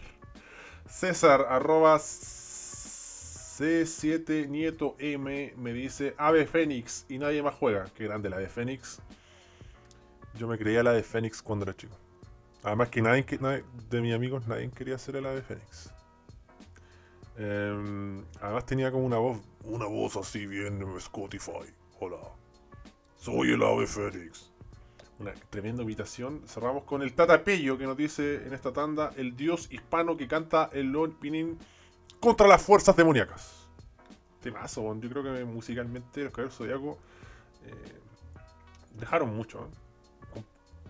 César, 0.88 1.46
arroba 1.48 1.96
C7 3.58 4.48
Nieto 4.48 4.96
M, 4.98 5.54
me 5.56 5.72
dice 5.72 6.14
Ave 6.16 6.46
Fénix 6.46 7.04
y 7.08 7.18
nadie 7.18 7.42
más 7.42 7.54
juega. 7.54 7.86
Qué 7.94 8.04
grande 8.04 8.30
la 8.30 8.38
de 8.38 8.48
Fénix. 8.48 9.00
Yo 10.34 10.46
me 10.46 10.56
creía 10.56 10.82
la 10.82 10.92
de 10.92 11.02
Fénix 11.02 11.42
cuando 11.42 11.64
era 11.64 11.76
chico. 11.76 11.96
Además 12.62 12.88
que 12.88 13.02
nadie, 13.02 13.24
de 13.88 14.00
mis 14.00 14.14
amigos 14.14 14.46
nadie 14.46 14.70
quería 14.70 14.96
hacer 14.96 15.16
el 15.16 15.26
ave 15.26 15.42
fénix. 15.42 15.92
Em, 17.36 18.24
además 18.40 18.66
tenía 18.66 18.90
como 18.90 19.06
una 19.06 19.18
voz, 19.18 19.38
una 19.64 19.86
voz 19.86 20.16
así 20.16 20.46
bien 20.46 20.82
Spotify. 20.96 21.72
Hola, 22.00 22.18
soy 23.18 23.52
el 23.52 23.62
ave 23.62 23.86
fénix. 23.86 24.50
Una 25.18 25.34
tremenda 25.50 25.82
invitación. 25.82 26.42
Cerramos 26.46 26.84
con 26.84 27.02
el 27.02 27.12
Tata 27.12 27.42
Pello 27.42 27.76
que 27.76 27.84
nos 27.84 27.96
dice 27.96 28.46
en 28.46 28.54
esta 28.54 28.72
tanda 28.72 29.12
el 29.16 29.36
dios 29.36 29.68
hispano 29.70 30.16
que 30.16 30.28
canta 30.28 30.70
el 30.72 30.92
Lord 30.92 31.14
Pinin 31.20 31.58
contra 32.20 32.46
las 32.46 32.62
fuerzas 32.62 32.96
demoníacas. 32.96 33.66
Temazo, 34.40 34.94
yo 35.00 35.10
creo 35.10 35.22
que 35.24 35.44
musicalmente 35.44 36.22
los 36.22 36.32
caballeros 36.32 36.56
zodiacos 36.56 36.96
eh, 37.66 38.00
dejaron 38.94 39.34
mucho. 39.34 39.64
¿eh? 39.64 39.88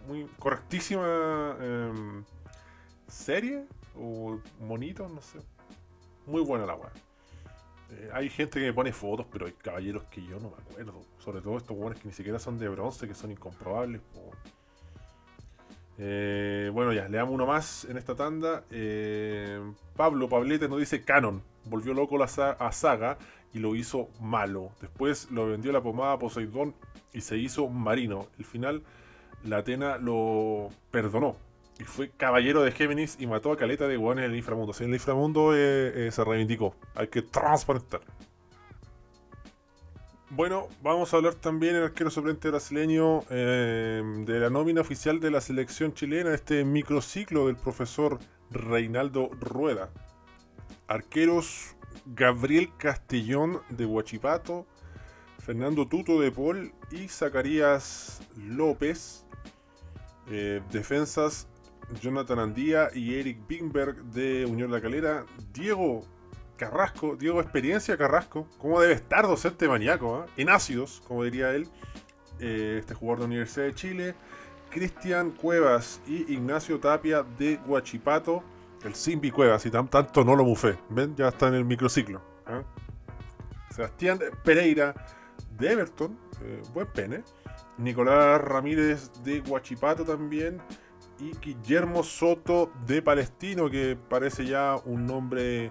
muy 0.09 0.27
correctísima 0.39 1.57
em, 1.61 2.25
serie 3.07 3.67
o 3.95 4.41
monito, 4.61 5.09
no 5.09 5.21
sé. 5.21 5.39
Muy 6.27 6.43
buena 6.43 6.67
la 6.67 6.75
weá. 6.75 6.91
Eh, 7.91 8.11
hay 8.13 8.29
gente 8.29 8.61
que 8.61 8.67
me 8.67 8.73
pone 8.73 8.93
fotos, 8.93 9.27
pero 9.31 9.47
hay 9.47 9.53
caballeros 9.53 10.05
que 10.05 10.23
yo 10.23 10.39
no 10.41 10.51
me 10.51 10.57
acuerdo. 10.57 11.01
Sobre 11.19 11.41
todo 11.41 11.57
estos 11.57 11.77
buenos 11.77 11.99
que 12.01 12.09
ni 12.09 12.15
siquiera 12.15 12.39
son 12.39 12.59
de 12.59 12.69
bronce, 12.69 13.09
que 13.09 13.15
son 13.15 13.31
incomprobables. 13.31 14.01
Eh, 15.99 16.71
bueno, 16.73 16.93
ya, 16.93 17.09
le 17.09 17.17
damos 17.17 17.35
uno 17.35 17.47
más 17.47 17.85
en 17.87 17.97
esta 17.97 18.15
tanda. 18.15 18.65
Eh, 18.71 19.61
Pablo 19.97 20.29
Pablete 20.29 20.69
nos 20.69 20.79
dice 20.79 21.03
Canon. 21.03 21.43
Volvió 21.65 21.93
loco 21.93 22.17
la 22.19 22.25
a 22.25 22.73
Saga 22.73 23.19
y 23.53 23.59
lo 23.59 23.75
hizo 23.75 24.09
malo. 24.21 24.73
Después 24.81 25.31
lo 25.31 25.47
vendió 25.47 25.73
la 25.73 25.83
pomada 25.83 26.19
Poseidón 26.19 26.75
y 27.13 27.23
se 27.23 27.37
hizo 27.37 27.69
marino. 27.69 28.29
El 28.39 28.45
final, 28.45 28.83
la 29.45 29.59
Atena 29.59 29.99
lo 29.99 30.69
perdonó. 30.91 31.37
Y 31.79 31.85
fue 31.85 32.11
caballero 32.11 32.63
de 32.63 32.73
Géminis 32.73 33.17
y 33.21 33.27
mató 33.27 33.53
a 33.53 33.57
caleta 33.57 33.87
de 33.87 33.97
guanes 33.97 34.25
en 34.25 34.33
el 34.33 34.37
inframundo. 34.37 34.71
O 34.71 34.75
sea, 34.75 34.87
el 34.87 34.95
inframundo 34.95 35.55
eh, 35.55 36.09
eh, 36.09 36.11
se 36.11 36.25
reivindicó. 36.25 36.75
Hay 36.95 37.09
que 37.09 37.23
transparentar. 37.23 38.01
Bueno, 40.31 40.69
vamos 40.83 41.15
a 41.15 41.17
hablar 41.17 41.35
también 41.35 41.75
el 41.75 41.85
arquero 41.85 42.11
suplente 42.11 42.51
brasileño 42.51 43.23
eh, 43.31 44.03
de 44.27 44.41
la 44.41 44.51
nómina 44.51 44.83
oficial 44.83 45.21
de 45.21 45.31
la 45.31 45.41
selección 45.41 45.95
chilena, 45.95 46.35
este 46.35 46.65
microciclo 46.65 47.47
del 47.47 47.57
profesor 47.57 48.19
Reinaldo 48.51 49.31
Rueda. 49.41 49.91
Arqueros 50.87 51.77
Gabriel 52.05 52.71
Castellón 52.77 53.63
de 53.71 53.87
Huachipato, 53.87 54.67
Fernando 55.39 55.89
Tuto 55.89 56.21
de 56.21 56.31
Paul 56.31 56.73
y 56.91 57.09
Zacarías 57.09 58.21
López. 58.37 59.25
Eh, 60.31 60.61
defensas 60.71 61.49
Jonathan 62.01 62.39
Andía 62.39 62.89
y 62.95 63.15
Eric 63.15 63.47
Bingberg 63.47 63.97
de 64.05 64.47
Unión 64.47 64.71
La 64.71 64.81
Calera. 64.81 65.25
Diego 65.53 66.07
Carrasco, 66.57 67.17
Diego 67.17 67.41
Experiencia 67.41 67.97
Carrasco. 67.97 68.47
¿Cómo 68.59 68.81
debe 68.81 68.95
estar 68.95 69.27
docente 69.27 69.69
maníaco? 69.69 70.25
Eh? 70.25 70.43
En 70.43 70.51
ácidos, 70.51 71.03
como 71.07 71.25
diría 71.25 71.55
él. 71.55 71.69
Eh, 72.41 72.77
este 72.81 72.95
jugador 72.95 73.21
de 73.21 73.25
Universidad 73.27 73.67
de 73.67 73.75
Chile. 73.75 74.15
Cristian 74.71 75.31
Cuevas 75.31 76.01
y 76.07 76.33
Ignacio 76.33 76.79
Tapia 76.79 77.23
de 77.23 77.59
Huachipato. 77.67 78.43
El 78.85 78.95
Simbi 78.95 79.31
Cuevas, 79.31 79.65
y 79.67 79.71
tanto 79.71 80.25
no 80.25 80.37
lo 80.37 80.45
bufé. 80.45 80.79
¿Ven? 80.91 81.17
Ya 81.17 81.29
está 81.29 81.49
en 81.49 81.55
el 81.55 81.65
microciclo. 81.65 82.21
¿eh? 82.47 82.63
Sebastián 83.71 84.21
Pereira 84.45 84.95
de 85.59 85.73
Everton. 85.73 86.19
buen 86.75 86.87
pene. 86.89 87.23
Nicolás 87.79 88.41
Ramírez 88.41 89.11
de 89.25 89.41
Huachipato 89.41 90.05
también. 90.05 90.61
Y 91.21 91.33
Guillermo 91.39 92.03
Soto 92.03 92.71
de 92.87 93.03
Palestino, 93.03 93.69
que 93.69 93.97
parece 93.97 94.47
ya 94.47 94.77
un 94.85 95.07
nombre 95.07 95.69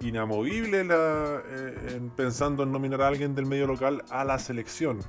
inamovible 0.00 0.86
eh, 0.90 2.10
pensando 2.14 2.62
en 2.62 2.72
nominar 2.72 3.02
a 3.02 3.08
alguien 3.08 3.34
del 3.34 3.46
medio 3.46 3.66
local 3.66 4.04
a 4.10 4.24
la 4.24 4.38
selección. 4.38 5.00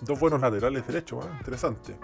Dos 0.00 0.18
buenos 0.20 0.40
laterales 0.40 0.86
derechos, 0.86 1.24
¿eh? 1.24 1.28
interesante. 1.38 1.98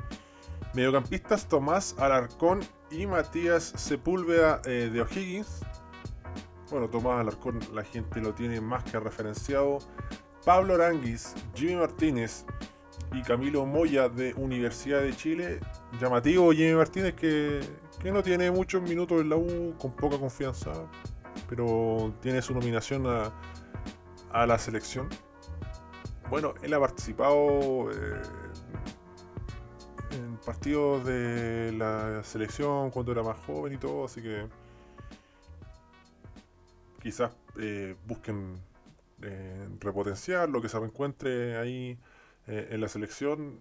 Mediocampistas 0.74 1.49
Tomás 1.49 1.95
Alarcón 1.99 2.61
y 2.91 3.07
Matías 3.07 3.72
Sepúlveda 3.76 4.61
eh, 4.64 4.91
de 4.93 5.01
O'Higgins. 5.01 5.61
Bueno, 6.70 6.89
Tomás 6.89 7.20
Alarcón 7.20 7.61
la 7.72 7.85
gente 7.85 8.20
lo 8.20 8.35
tiene 8.35 8.61
más 8.61 8.82
que 8.85 8.99
referenciado. 8.99 9.78
Pablo 10.45 10.74
Aranguis, 10.74 11.35
Jimmy 11.55 11.76
Martínez 11.76 12.45
y 13.13 13.23
Camilo 13.23 13.67
Moya 13.67 14.09
de 14.09 14.35
Universidad 14.35 15.03
de 15.03 15.15
Chile. 15.15 15.61
Llamativo 16.01 16.53
Jimmy 16.53 16.75
Martínez 16.75 17.15
que, 17.15 17.61
que 18.01 18.13
no 18.13 18.23
tiene 18.23 18.51
muchos 18.51 18.83
minutos 18.83 19.21
en 19.21 19.29
la 19.29 19.37
U, 19.37 19.75
con 19.79 19.93
poca 19.93 20.19
confianza 20.19 20.73
pero 21.49 22.15
tiene 22.21 22.43
su 22.43 22.55
nominación 22.55 23.07
a, 23.07 24.47
la 24.47 24.59
selección. 24.59 25.09
Bueno, 26.29 26.55
él 26.63 26.75
ha 26.75 26.81
participado 26.81 27.91
eh, 27.93 28.23
en 30.11 30.37
partidos 30.39 31.05
de 31.05 31.73
la 31.73 32.23
selección 32.25 32.91
cuando 32.91 33.13
era 33.13 33.23
más 33.23 33.39
joven 33.47 33.75
y 33.75 33.77
todo, 33.77 34.07
así 34.07 34.23
que 34.23 34.49
quizás 37.01 37.31
eh, 37.61 37.95
busquen 38.07 38.61
eh, 39.23 39.69
repotenciar 39.79 40.49
lo 40.49 40.61
que 40.61 40.69
se 40.69 40.79
reencuentre 40.79 41.57
ahí 41.57 41.97
en 42.47 42.81
la 42.81 42.89
selección. 42.89 43.61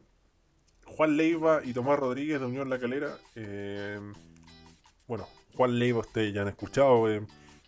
Juan 0.85 1.17
Leiva 1.17 1.61
y 1.63 1.73
Tomás 1.73 1.97
Rodríguez 1.97 2.39
de 2.39 2.45
Unión 2.45 2.69
La 2.69 2.79
Calera. 2.79 3.17
bueno, 5.07 5.27
Juan 5.55 5.79
Leiva, 5.79 5.99
ustedes 5.99 6.33
ya 6.33 6.41
han 6.41 6.47
escuchado 6.49 7.05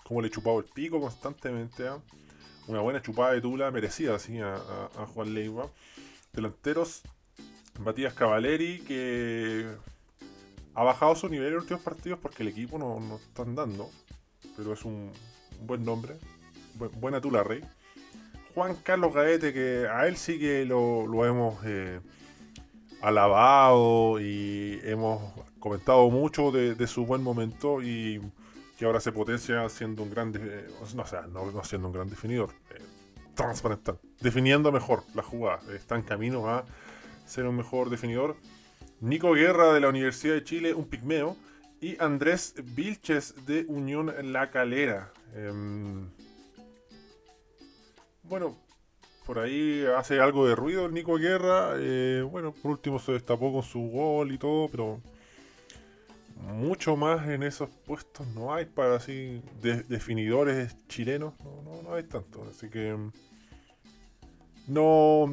como 0.03 0.21
le 0.21 0.27
he 0.27 0.31
chupado 0.31 0.59
el 0.59 0.65
pico 0.65 0.99
constantemente. 0.99 1.87
¿ah? 1.87 1.99
Una 2.67 2.81
buena 2.81 3.01
chupada 3.01 3.33
de 3.33 3.41
tula 3.41 3.71
merecida 3.71 4.15
así 4.15 4.39
a, 4.39 4.57
Juan 5.13 5.33
Leiva. 5.33 5.69
Delanteros, 6.33 7.01
Matías 7.79 8.13
Cavaleri, 8.13 8.79
que 8.81 9.67
ha 10.73 10.83
bajado 10.83 11.15
su 11.15 11.29
nivel 11.29 11.47
en 11.47 11.53
los 11.55 11.63
últimos 11.63 11.83
partidos 11.83 12.19
porque 12.19 12.43
el 12.43 12.49
equipo 12.49 12.77
no, 12.77 12.99
no 12.99 13.15
está 13.15 13.43
andando. 13.43 13.89
Pero 14.57 14.73
es 14.73 14.83
un, 14.83 15.11
buen 15.61 15.83
nombre. 15.83 16.17
buena 16.99 17.21
tula, 17.21 17.43
Rey. 17.43 17.61
Juan 18.55 18.75
Carlos 18.75 19.13
Gaete, 19.13 19.53
que 19.53 19.87
a 19.87 20.07
él 20.07 20.17
sí 20.17 20.39
que 20.39 20.65
lo, 20.65 21.25
hemos 21.25 21.63
eh, 21.65 21.99
alabado 23.01 24.19
y 24.19 24.79
hemos 24.83 25.21
comentado 25.59 26.09
mucho 26.09 26.51
de 26.51 26.87
su 26.87 27.05
buen 27.05 27.21
momento 27.21 27.81
y 27.81 28.21
que 28.77 28.85
ahora 28.85 28.99
se 28.99 29.11
potencia 29.11 29.67
siendo 29.69 30.03
un 30.03 30.09
gran, 30.09 30.33
no, 30.95 31.05
sea, 31.05 31.21
no, 31.27 31.63
siendo 31.63 31.87
un 31.87 31.93
gran 31.93 32.09
definidor, 32.09 32.49
eh, 32.71 32.81
transparental, 33.33 33.99
definiendo 34.19 34.71
mejor 34.71 35.03
la 35.13 35.23
jugada, 35.23 35.59
está 35.73 35.95
en 35.95 36.03
camino 36.03 36.49
a 36.49 36.65
ser 37.25 37.45
un 37.45 37.55
mejor 37.55 37.89
definidor. 37.89 38.35
Nico 38.99 39.33
Guerra 39.33 39.73
de 39.73 39.79
la 39.79 39.89
Universidad 39.89 40.35
de 40.35 40.43
Chile, 40.43 40.73
un 40.73 40.85
pigmeo, 40.85 41.37
y 41.81 42.01
Andrés 42.01 42.55
Vilches 42.63 43.45
de 43.45 43.65
Unión 43.67 44.13
La 44.31 44.49
Calera. 44.51 45.11
Em, 48.25 48.29
bueno, 48.29 48.55
por 49.25 49.39
ahí 49.39 49.85
hace 49.97 50.19
algo 50.19 50.47
de 50.47 50.55
ruido 50.55 50.85
el 50.85 50.93
Nico 50.93 51.17
Guerra. 51.17 51.73
Eh, 51.77 52.23
bueno, 52.29 52.53
por 52.53 52.71
último 52.71 52.99
se 52.99 53.13
destapó 53.13 53.51
con 53.51 53.63
su 53.63 53.79
gol 53.89 54.31
y 54.31 54.37
todo, 54.37 54.69
pero 54.69 55.01
mucho 56.35 56.95
más 56.95 57.27
en 57.27 57.43
esos 57.43 57.69
puestos 57.69 58.27
no 58.27 58.53
hay 58.53 58.65
para 58.65 58.95
así 58.95 59.41
definidores 59.61 60.75
chilenos, 60.87 61.33
no, 61.43 61.81
no, 61.81 61.93
hay 61.95 62.03
tanto, 62.03 62.45
así 62.49 62.69
que 62.69 62.95
no, 64.67 65.27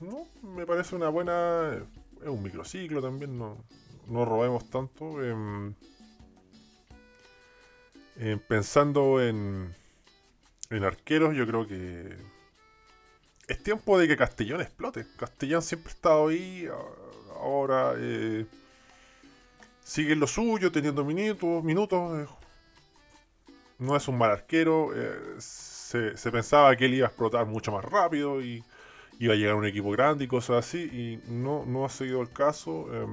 no, 0.00 0.26
me 0.42 0.66
parece 0.66 0.96
una 0.96 1.08
buena, 1.08 1.72
es 2.22 2.28
un 2.28 2.42
microciclo 2.42 3.02
también, 3.02 3.38
no, 3.38 3.58
no 4.08 4.24
robemos 4.24 4.68
tanto. 4.70 5.16
pensando 8.48 9.22
en, 9.22 9.74
en 10.70 10.84
arqueros, 10.84 11.36
yo 11.36 11.46
creo 11.46 11.66
que 11.66 12.16
es 13.46 13.62
tiempo 13.62 13.98
de 13.98 14.08
que 14.08 14.16
Castellón 14.16 14.60
explote. 14.60 15.06
Castellón 15.16 15.62
siempre 15.62 15.90
ha 15.90 15.94
estado 15.94 16.28
ahí, 16.28 16.68
ahora... 17.34 17.94
Eh, 17.96 18.46
sigue 19.86 20.16
lo 20.16 20.26
suyo, 20.26 20.72
teniendo 20.72 21.04
minutos, 21.04 21.62
minutos. 21.62 22.18
Eh, 22.18 22.26
no 23.78 23.96
es 23.96 24.08
un 24.08 24.18
mal 24.18 24.30
arquero. 24.30 24.90
Eh, 24.94 25.36
se, 25.38 26.30
pensaba 26.30 26.74
que 26.76 26.86
él 26.86 26.94
iba 26.94 27.06
a 27.06 27.08
explotar 27.08 27.46
mucho 27.46 27.72
más 27.72 27.84
rápido 27.84 28.42
y 28.42 28.64
iba 29.18 29.34
a 29.34 29.36
llegar 29.36 29.54
a 29.54 29.56
un 29.56 29.66
equipo 29.66 29.90
grande 29.90 30.24
y 30.24 30.28
cosas 30.28 30.66
así. 30.66 30.82
Y 30.82 31.30
no, 31.30 31.64
no 31.66 31.84
ha 31.84 31.88
seguido 31.88 32.20
el 32.20 32.30
caso. 32.30 32.88
Eh, 32.92 33.06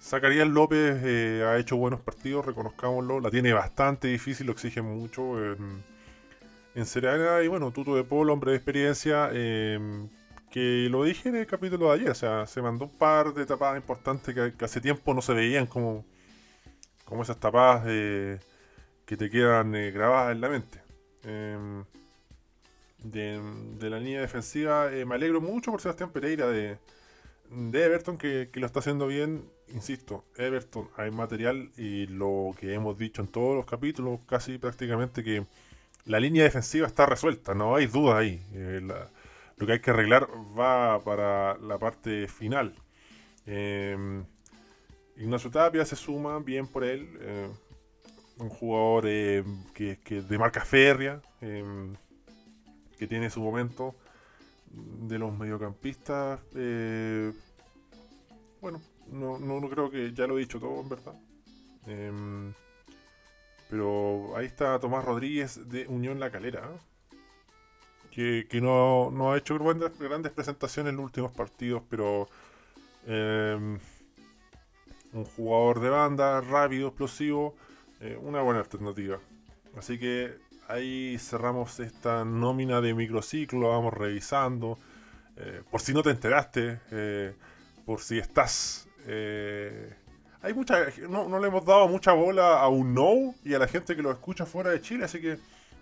Zacarías 0.00 0.46
López 0.48 1.00
eh, 1.02 1.42
ha 1.46 1.56
hecho 1.56 1.76
buenos 1.76 2.00
partidos, 2.00 2.44
reconozcámoslo. 2.44 3.20
La 3.20 3.30
tiene 3.30 3.54
bastante 3.54 4.08
difícil, 4.08 4.46
lo 4.46 4.52
exige 4.52 4.82
mucho. 4.82 5.36
En 6.74 6.86
Serena, 6.86 7.42
y 7.42 7.48
bueno, 7.48 7.70
Tuto 7.70 7.94
de 7.94 8.04
Polo, 8.04 8.32
hombre 8.32 8.52
de 8.52 8.56
experiencia, 8.56 9.30
que 10.54 10.86
lo 10.88 11.02
dije 11.02 11.28
en 11.30 11.36
el 11.36 11.46
capítulo 11.48 11.88
de 11.88 11.94
ayer, 11.94 12.10
o 12.10 12.14
sea, 12.14 12.46
se 12.46 12.62
mandó 12.62 12.84
un 12.84 12.96
par 12.96 13.34
de 13.34 13.44
tapadas 13.44 13.76
importantes 13.76 14.32
que, 14.32 14.64
hace 14.64 14.80
tiempo 14.80 15.12
no 15.12 15.20
se 15.20 15.34
veían 15.34 15.66
como, 15.66 16.04
como 17.04 17.24
esas 17.24 17.40
tapadas 17.40 17.84
que 17.84 19.16
te 19.16 19.30
quedan 19.30 19.74
eh, 19.74 19.90
grabadas 19.90 20.32
en 20.32 20.40
la 20.40 20.48
mente. 20.48 20.80
Em, 21.24 21.84
de, 22.98 23.90
la 23.90 23.98
línea 23.98 24.20
defensiva, 24.20 24.92
eh, 24.92 25.04
me 25.04 25.14
alegro 25.14 25.40
mucho 25.40 25.70
por 25.70 25.80
Sebastián 25.80 26.10
Pereira 26.10 26.46
de, 26.46 26.78
de 27.50 27.84
Everton 27.84 28.16
que, 28.16 28.48
que, 28.52 28.60
lo 28.60 28.66
está 28.66 28.78
haciendo 28.78 29.06
bien. 29.06 29.44
Insisto, 29.68 30.24
Everton 30.36 30.88
hay 30.96 31.10
material 31.10 31.70
y 31.76 32.06
lo 32.06 32.52
que 32.58 32.74
hemos 32.74 32.96
dicho 32.96 33.22
en 33.22 33.28
todos 33.28 33.56
los 33.56 33.66
capítulos, 33.66 34.20
casi 34.26 34.58
prácticamente 34.58 35.24
que 35.24 35.46
la 36.06 36.20
línea 36.20 36.44
defensiva 36.44 36.86
está 36.86 37.06
resuelta, 37.06 37.54
no 37.54 37.76
hay 37.76 37.86
duda 37.86 38.18
ahí. 38.18 38.42
Eh, 38.52 38.80
lo 39.56 39.66
que 39.66 39.72
hay 39.72 39.80
que 39.80 39.90
arreglar 39.90 40.28
va 40.58 41.02
para 41.02 41.56
la 41.58 41.78
parte 41.78 42.26
final. 42.28 42.74
Eh, 43.46 44.24
Ignacio 45.16 45.50
Tapia 45.50 45.84
se 45.84 45.96
suma 45.96 46.38
bien 46.40 46.66
por 46.66 46.84
él. 46.84 47.08
Eh, 47.20 47.50
un 48.38 48.48
jugador 48.48 49.04
eh, 49.06 49.44
que, 49.74 49.96
de 50.22 50.38
marca 50.38 50.64
férrea, 50.64 51.22
que 51.40 53.06
tiene 53.06 53.30
su 53.30 53.40
momento 53.40 53.94
de 54.72 55.20
los 55.20 55.32
mediocampistas. 55.38 56.40
bueno, 58.60 58.82
no, 59.06 59.38
no, 59.38 59.68
creo 59.68 59.88
que 59.88 60.12
ya 60.12 60.26
lo 60.26 60.36
he 60.36 60.40
dicho 60.40 60.58
todo, 60.58 60.80
en 60.80 60.88
verdad. 60.88 61.14
Pero 63.74 64.36
ahí 64.36 64.46
está 64.46 64.78
Tomás 64.78 65.04
Rodríguez 65.04 65.68
de 65.68 65.88
Unión 65.88 66.20
La 66.20 66.30
Calera. 66.30 66.62
Que, 68.12 68.46
que 68.48 68.60
no, 68.60 69.10
no, 69.10 69.32
ha 69.32 69.36
hecho 69.38 69.58
grandes, 69.58 70.30
presentaciones 70.30 70.90
en 70.92 70.96
los 70.96 71.06
últimos 71.06 71.32
partidos, 71.32 71.82
pero 71.90 72.28
eh, 73.08 73.58
un 75.12 75.24
jugador 75.24 75.80
de 75.80 75.88
banda, 75.88 76.40
rápido, 76.40 76.86
explosivo, 76.86 77.56
eh, 78.00 78.16
una 78.22 78.42
buena 78.42 78.60
alternativa. 78.60 79.18
Así 79.76 79.98
que 79.98 80.36
ahí 80.68 81.18
cerramos 81.18 81.80
esta 81.80 82.24
nómina 82.24 82.80
de 82.80 82.94
microciclo, 82.94 83.70
vamos 83.70 83.92
revisando. 83.92 84.78
Eh, 85.36 85.62
por 85.68 85.80
si 85.80 85.92
no 85.92 86.04
te 86.04 86.10
enteraste, 86.10 86.78
eh, 86.92 87.34
por 87.84 88.00
si 88.00 88.20
estás... 88.20 88.86
hay 90.44 90.52
mucha, 90.52 90.76
no, 91.08 91.26
no, 91.26 91.40
le 91.40 91.48
hemos 91.48 91.64
dado 91.64 91.88
mucha 91.88 92.12
bola 92.12 92.60
a 92.60 92.68
un 92.68 92.92
no 92.92 93.34
y 93.44 93.54
a 93.54 93.58
la 93.58 93.66
gente 93.66 93.96
que 93.96 94.02
lo 94.02 94.10
escucha 94.10 94.44
fuera 94.44 94.70
de 94.70 94.80
Chile, 94.82 95.06
así 95.06 95.18
que 95.18 95.38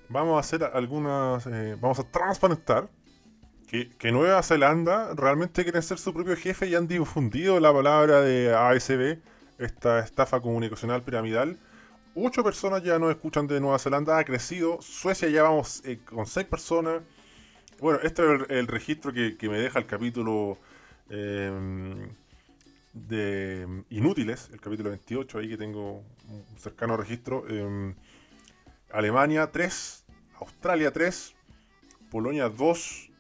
vamos 0.09 0.37
a 0.37 0.41
hacer 0.41 0.63
algunas... 0.63 1.49
vamos 1.81 1.99
a 1.99 2.05
transparentar 2.05 2.89
que, 3.67 3.91
que, 3.91 4.13
Nueva 4.13 4.41
Zelanda 4.45 5.15
realmente 5.15 5.65
quiere 5.65 5.83
ser 5.83 5.99
su 5.99 6.15
propio 6.15 6.37
jefe 6.37 6.69
y 6.69 6.77
han 6.77 6.87
difundido 6.87 7.59
la 7.59 7.73
palabra 7.73 8.21
de 8.21 8.55
ASB, 8.55 9.19
esta 9.59 9.99
estafa 9.99 10.41
comunicacional 10.41 11.03
piramidal. 11.03 11.59
Ocho 12.15 12.45
personas 12.45 12.85
ya 12.85 13.01
nos 13.01 13.11
escuchan 13.11 13.49
de 13.49 13.59
Nueva 13.59 13.81
Zelanda, 13.81 14.19
ha 14.19 14.25
crecido. 14.25 14.81
Suecia 14.81 15.29
ya 15.29 15.43
vamos 15.43 15.83
eh, 15.87 15.99
con 16.05 16.27
seis 16.27 16.47
personas. 16.47 17.03
Bueno, 17.81 17.99
este 18.03 18.23
es 18.23 18.43
el, 18.43 18.57
el 18.59 18.67
registro 18.69 19.13
que, 19.13 19.37
que, 19.37 19.49
me 19.49 19.59
deja 19.59 19.81
el 19.81 19.87
capítulo 19.87 20.59
eh, 21.09 21.51
de 22.93 23.85
Inútiles, 23.91 24.51
el 24.53 24.61
capítulo 24.61 24.91
28, 24.91 25.39
ahí 25.39 25.49
que 25.49 25.57
tengo 25.57 26.05
un 26.29 26.59
cercano 26.59 26.97
registro. 26.97 27.45
Eh, 27.49 27.95
Alemania 28.91 29.51
3, 29.51 30.05
Australia 30.41 30.93
3, 30.93 31.35
Polonia 32.11 32.49
2, 32.49 33.11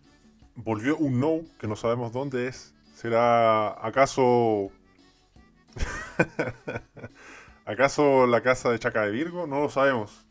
volvió 0.57 0.97
un 0.97 1.19
no, 1.19 1.41
que 1.59 1.67
no 1.67 1.77
sabemos 1.77 2.13
dónde 2.13 2.49
es. 2.49 2.75
¿Será 2.95 3.69
acaso... 3.87 4.71
¿Acaso 7.65 8.27
la 8.27 8.43
casa 8.43 8.71
de 8.71 8.79
Chaca 8.79 9.03
de 9.03 9.13
Virgo? 9.13 9.47
No 9.47 9.61
lo 9.61 9.71
sabemos. 9.71 10.27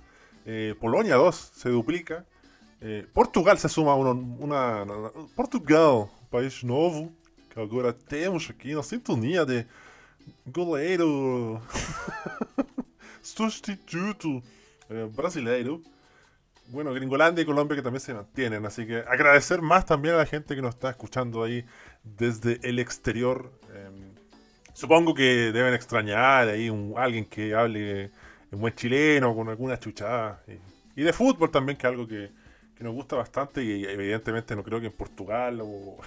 Eh, 0.46 0.76
Polonia 0.80 1.16
2 1.16 1.36
se 1.56 1.70
duplica. 1.70 2.26
Eh, 2.82 3.08
Portugal 3.14 3.58
se 3.58 3.70
suma 3.70 3.96
uno, 3.96 4.12
una, 4.12 4.84
una, 4.84 5.12
Portugal, 5.36 6.10
país 6.30 6.64
novo, 6.64 7.12
que 7.52 7.60
agora 7.60 7.92
temos 7.92 8.50
aqui 8.50 8.74
na 8.74 8.82
sintonia 8.82 9.46
de 9.46 9.68
goleiro 10.48 11.62
substituto 13.22 14.42
eh, 14.90 15.08
brasileiro 15.14 15.82
bueno, 16.68 16.94
Gringolandia 16.94 17.42
y 17.42 17.46
Colombia 17.46 17.76
que 17.76 17.82
también 17.82 18.00
se 18.00 18.14
mantienen. 18.14 18.66
Así 18.66 18.88
que 18.88 19.00
agradecer 19.00 19.62
más 19.62 19.86
también 19.86 20.16
a 20.16 20.20
la 20.20 20.26
gente 20.26 20.56
que 20.56 20.62
nos 20.62 20.76
está 20.76 20.92
escuchando 20.92 21.44
ahí 21.44 21.66
desde 22.02 22.62
el 22.64 22.80
exterior. 22.80 23.52
Eh, 23.74 24.14
supongo 24.74 25.14
que 25.14 25.52
deben 25.52 25.74
extrañar 25.74 26.48
ahí 26.48 26.70
un, 26.70 26.94
alguien 26.96 27.26
que 27.26 27.54
hable 27.54 28.12
en 28.52 28.62
buen 28.62 28.74
chileno, 28.74 29.36
con 29.36 29.50
alguna 29.50 29.78
chuchada. 29.78 30.42
Y, 30.48 31.02
y, 31.02 31.04
de 31.04 31.12
fútbol 31.12 31.52
también, 31.52 31.78
que 31.78 31.88
es 31.88 31.92
algo 31.92 32.08
que, 32.08 32.32
nos 32.82 32.94
gusta 32.94 33.16
bastante. 33.16 33.64
Y 33.64 33.86
evidentemente 33.86 34.56
no 34.56 34.64
creo 34.64 34.80
que 34.80 34.88
en 34.88 34.94
Portugal 34.94 35.60
o 35.62 35.98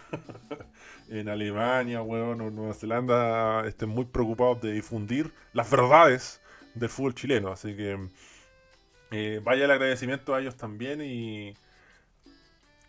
en 1.09 1.29
Alemania 1.29 2.03
o 2.03 2.33
en 2.33 2.55
Nueva 2.55 2.75
Zelanda 2.75 3.67
estén 3.67 3.89
muy 3.89 4.05
preocupados 4.05 4.61
de 4.63 4.73
difundir 4.73 5.33
las 5.53 5.71
verdades 5.71 6.41
del 6.75 6.89
fútbol 6.89 7.15
chileno. 7.15 7.53
Así 7.53 7.77
que 7.77 7.99
eh, 9.11 9.41
vaya 9.45 9.65
el 9.65 9.71
agradecimiento 9.71 10.35
a 10.35 10.41
ellos 10.41 10.57
también 10.57 11.01
y, 11.01 11.55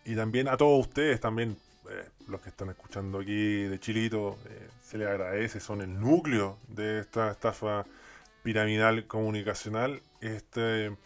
y 0.04 0.16
también 0.16 0.48
a 0.48 0.56
todos 0.56 0.86
ustedes, 0.86 1.20
también 1.20 1.56
eh, 1.90 2.08
los 2.28 2.40
que 2.40 2.48
están 2.48 2.68
escuchando 2.70 3.20
aquí 3.20 3.62
de 3.62 3.78
Chilito, 3.78 4.38
eh, 4.48 4.68
se 4.82 4.98
les 4.98 5.06
agradece, 5.06 5.60
son 5.60 5.82
el 5.82 6.00
núcleo 6.00 6.58
de 6.68 7.00
esta 7.00 7.30
estafa 7.30 7.84
piramidal 8.42 9.06
comunicacional, 9.06 10.02
este, 10.20 10.96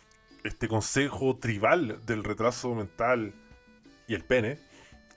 este 0.45 0.69
consejo 0.69 1.37
tribal 1.37 1.99
del 2.07 2.25
retraso 2.25 2.75
mental 2.75 3.35
y 4.07 4.15
el 4.15 4.25
pene. 4.25 4.59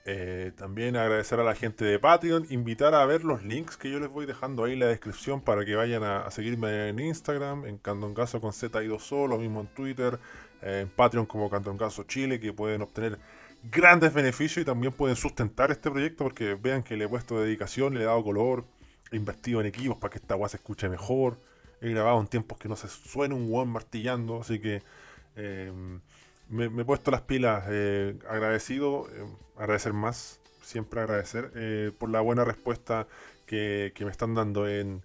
Eh, 0.06 0.52
también 0.56 0.96
agradecer 0.96 1.40
a 1.40 1.44
la 1.44 1.54
gente 1.54 1.84
de 1.84 1.98
Patreon, 1.98 2.46
invitar 2.50 2.94
a 2.94 3.06
ver 3.06 3.24
los 3.24 3.42
links 3.42 3.78
que 3.78 3.90
yo 3.90 3.98
les 4.00 4.10
voy 4.10 4.26
dejando 4.26 4.64
ahí 4.64 4.74
en 4.74 4.80
la 4.80 4.86
descripción 4.86 5.40
para 5.40 5.64
que 5.64 5.74
vayan 5.76 6.04
a, 6.04 6.30
seguirme 6.30 6.90
en 6.90 6.98
Instagram, 6.98 7.64
en 7.64 7.78
Candongazo 7.78 8.38
con 8.38 8.52
Z 8.52 8.82
y 8.82 8.86
2 8.86 9.12
O, 9.12 9.26
lo 9.26 9.38
mismo 9.38 9.62
en 9.62 9.68
Twitter, 9.68 10.18
eh, 10.60 10.80
en 10.82 10.88
Patreon 10.90 11.24
como 11.24 11.48
Candongazo 11.48 12.04
Chile, 12.04 12.38
que 12.38 12.52
pueden 12.52 12.82
obtener 12.82 13.18
grandes 13.70 14.12
beneficios 14.12 14.62
y 14.62 14.66
también 14.66 14.92
pueden 14.92 15.16
sustentar 15.16 15.70
este 15.70 15.90
proyecto 15.90 16.24
porque 16.24 16.54
vean 16.54 16.82
que 16.82 16.98
le 16.98 17.06
he 17.06 17.08
puesto 17.08 17.40
dedicación, 17.40 17.94
le 17.94 18.02
he 18.02 18.04
dado 18.04 18.22
color, 18.22 18.66
he 19.10 19.16
invertido 19.16 19.62
en 19.62 19.66
equipos 19.68 19.96
para 19.96 20.10
que 20.10 20.18
esta 20.18 20.34
agua 20.34 20.50
se 20.50 20.58
escuche 20.58 20.86
mejor, 20.90 21.38
he 21.80 21.88
grabado 21.88 22.20
en 22.20 22.26
tiempos 22.26 22.58
que 22.58 22.68
no 22.68 22.76
se 22.76 22.88
suene 22.88 23.34
un 23.34 23.48
one 23.50 23.72
martillando, 23.72 24.42
así 24.42 24.58
que... 24.58 24.82
Eh, 25.36 25.72
me, 26.48 26.64
he 26.66 26.84
puesto 26.84 27.10
las 27.10 27.22
pilas, 27.22 27.64
eh, 27.68 28.16
agradecido, 28.28 29.08
eh, 29.10 29.26
agradecer 29.56 29.92
más, 29.92 30.40
siempre 30.62 31.00
agradecer 31.00 31.50
eh, 31.54 31.92
por 31.98 32.10
la 32.10 32.20
buena 32.20 32.44
respuesta 32.44 33.06
que, 33.46 33.92
que, 33.94 34.04
me 34.04 34.10
están 34.10 34.34
dando 34.34 34.68
en 34.68 35.02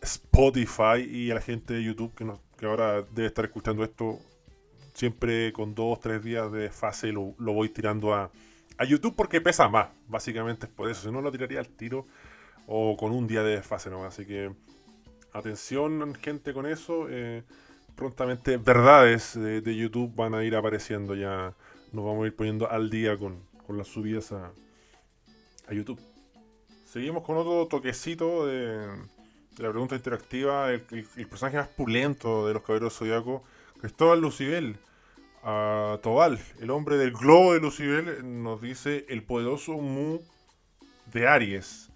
Spotify 0.00 1.00
y 1.08 1.30
a 1.30 1.34
la 1.34 1.40
gente 1.40 1.74
de 1.74 1.82
YouTube 1.82 2.14
que, 2.14 2.24
nos, 2.24 2.40
que 2.58 2.66
ahora 2.66 3.02
debe 3.02 3.26
estar 3.26 3.44
escuchando 3.44 3.84
esto 3.84 4.18
siempre 4.94 5.52
con 5.52 5.74
dos, 5.74 6.00
tres 6.00 6.22
días 6.22 6.50
de 6.52 6.70
fase 6.70 7.12
lo, 7.12 7.34
lo 7.38 7.52
voy 7.52 7.68
tirando 7.68 8.14
a, 8.14 8.30
a, 8.76 8.84
YouTube 8.84 9.14
porque 9.16 9.40
pesa 9.40 9.68
más, 9.68 9.88
básicamente 10.08 10.66
es 10.66 10.72
por 10.72 10.90
eso, 10.90 11.02
si 11.02 11.10
no 11.10 11.20
lo 11.20 11.30
tiraría 11.30 11.60
al 11.60 11.68
tiro 11.68 12.06
o 12.66 12.96
con 12.96 13.12
un 13.12 13.26
día 13.26 13.42
de 13.42 13.62
fase 13.62 13.90
nomás, 13.90 14.14
así 14.14 14.26
que 14.26 14.52
atención 15.32 16.14
gente 16.14 16.52
con 16.52 16.66
eso. 16.66 17.06
Eh, 17.08 17.42
prontamente 17.94 18.56
verdades 18.56 19.34
de, 19.34 19.76
YouTube 19.76 20.14
van 20.14 20.34
a 20.34 20.44
ir 20.44 20.56
apareciendo 20.56 21.14
ya. 21.14 21.54
Nos 21.92 22.04
vamos 22.04 22.24
a 22.24 22.26
ir 22.26 22.36
poniendo 22.36 22.70
al 22.70 22.90
día 22.90 23.18
con, 23.18 23.42
con 23.66 23.76
las 23.76 23.88
subidas 23.88 24.32
a, 24.32 24.52
a, 25.68 25.74
YouTube. 25.74 26.00
Seguimos 26.84 27.22
con 27.22 27.36
otro 27.36 27.66
toquecito 27.68 28.46
de, 28.46 28.86
la 29.58 29.70
pregunta 29.70 29.94
interactiva. 29.94 30.70
El, 30.70 30.82
personaje 31.28 31.58
más 31.58 31.68
pulento 31.68 32.46
de 32.46 32.54
los 32.54 32.62
caballeros 32.62 32.96
zodiaco, 32.96 33.42
Cristóbal 33.80 34.20
Lucibel. 34.20 34.76
A 35.44 35.98
Tobal, 36.04 36.38
el 36.60 36.70
hombre 36.70 36.96
del 36.96 37.10
globo 37.10 37.52
de 37.52 37.58
Lucibel, 37.58 38.44
nos 38.44 38.62
dice 38.62 39.04
el 39.08 39.24
poderoso 39.24 39.72
Mu 39.72 40.20
de 41.12 41.26
Aries. 41.26 41.90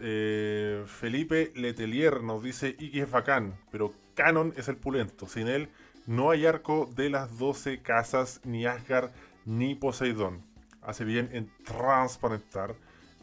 Eh, 0.00 0.82
Felipe 0.86 1.52
Letelier 1.54 2.22
nos 2.22 2.42
dice 2.42 2.74
Iki 2.78 3.00
es 3.00 3.10
bacán, 3.10 3.54
pero 3.70 3.92
Canon 4.20 4.52
es 4.56 4.68
el 4.68 4.76
pulento. 4.76 5.26
Sin 5.26 5.48
él 5.48 5.70
no 6.06 6.30
hay 6.30 6.44
arco 6.44 6.90
de 6.94 7.08
las 7.08 7.38
12 7.38 7.80
casas, 7.80 8.42
ni 8.44 8.66
Asgard, 8.66 9.10
ni 9.46 9.74
Poseidón. 9.74 10.42
Hace 10.82 11.04
bien 11.04 11.30
en 11.32 11.50
transparentar 11.64 12.74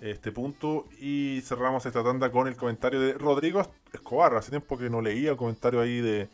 este 0.02 0.32
punto. 0.32 0.88
Y 1.00 1.42
cerramos 1.42 1.86
esta 1.86 2.04
tanda 2.04 2.32
con 2.32 2.48
el 2.48 2.56
comentario 2.56 3.00
de 3.00 3.14
Rodrigo 3.14 3.62
Escobar. 3.94 4.36
Hace 4.36 4.50
tiempo 4.50 4.76
que 4.76 4.90
no 4.90 5.02
leía 5.02 5.32
el 5.32 5.38
comentario 5.38 5.82
ahí 5.82 6.02
de, 6.02 6.30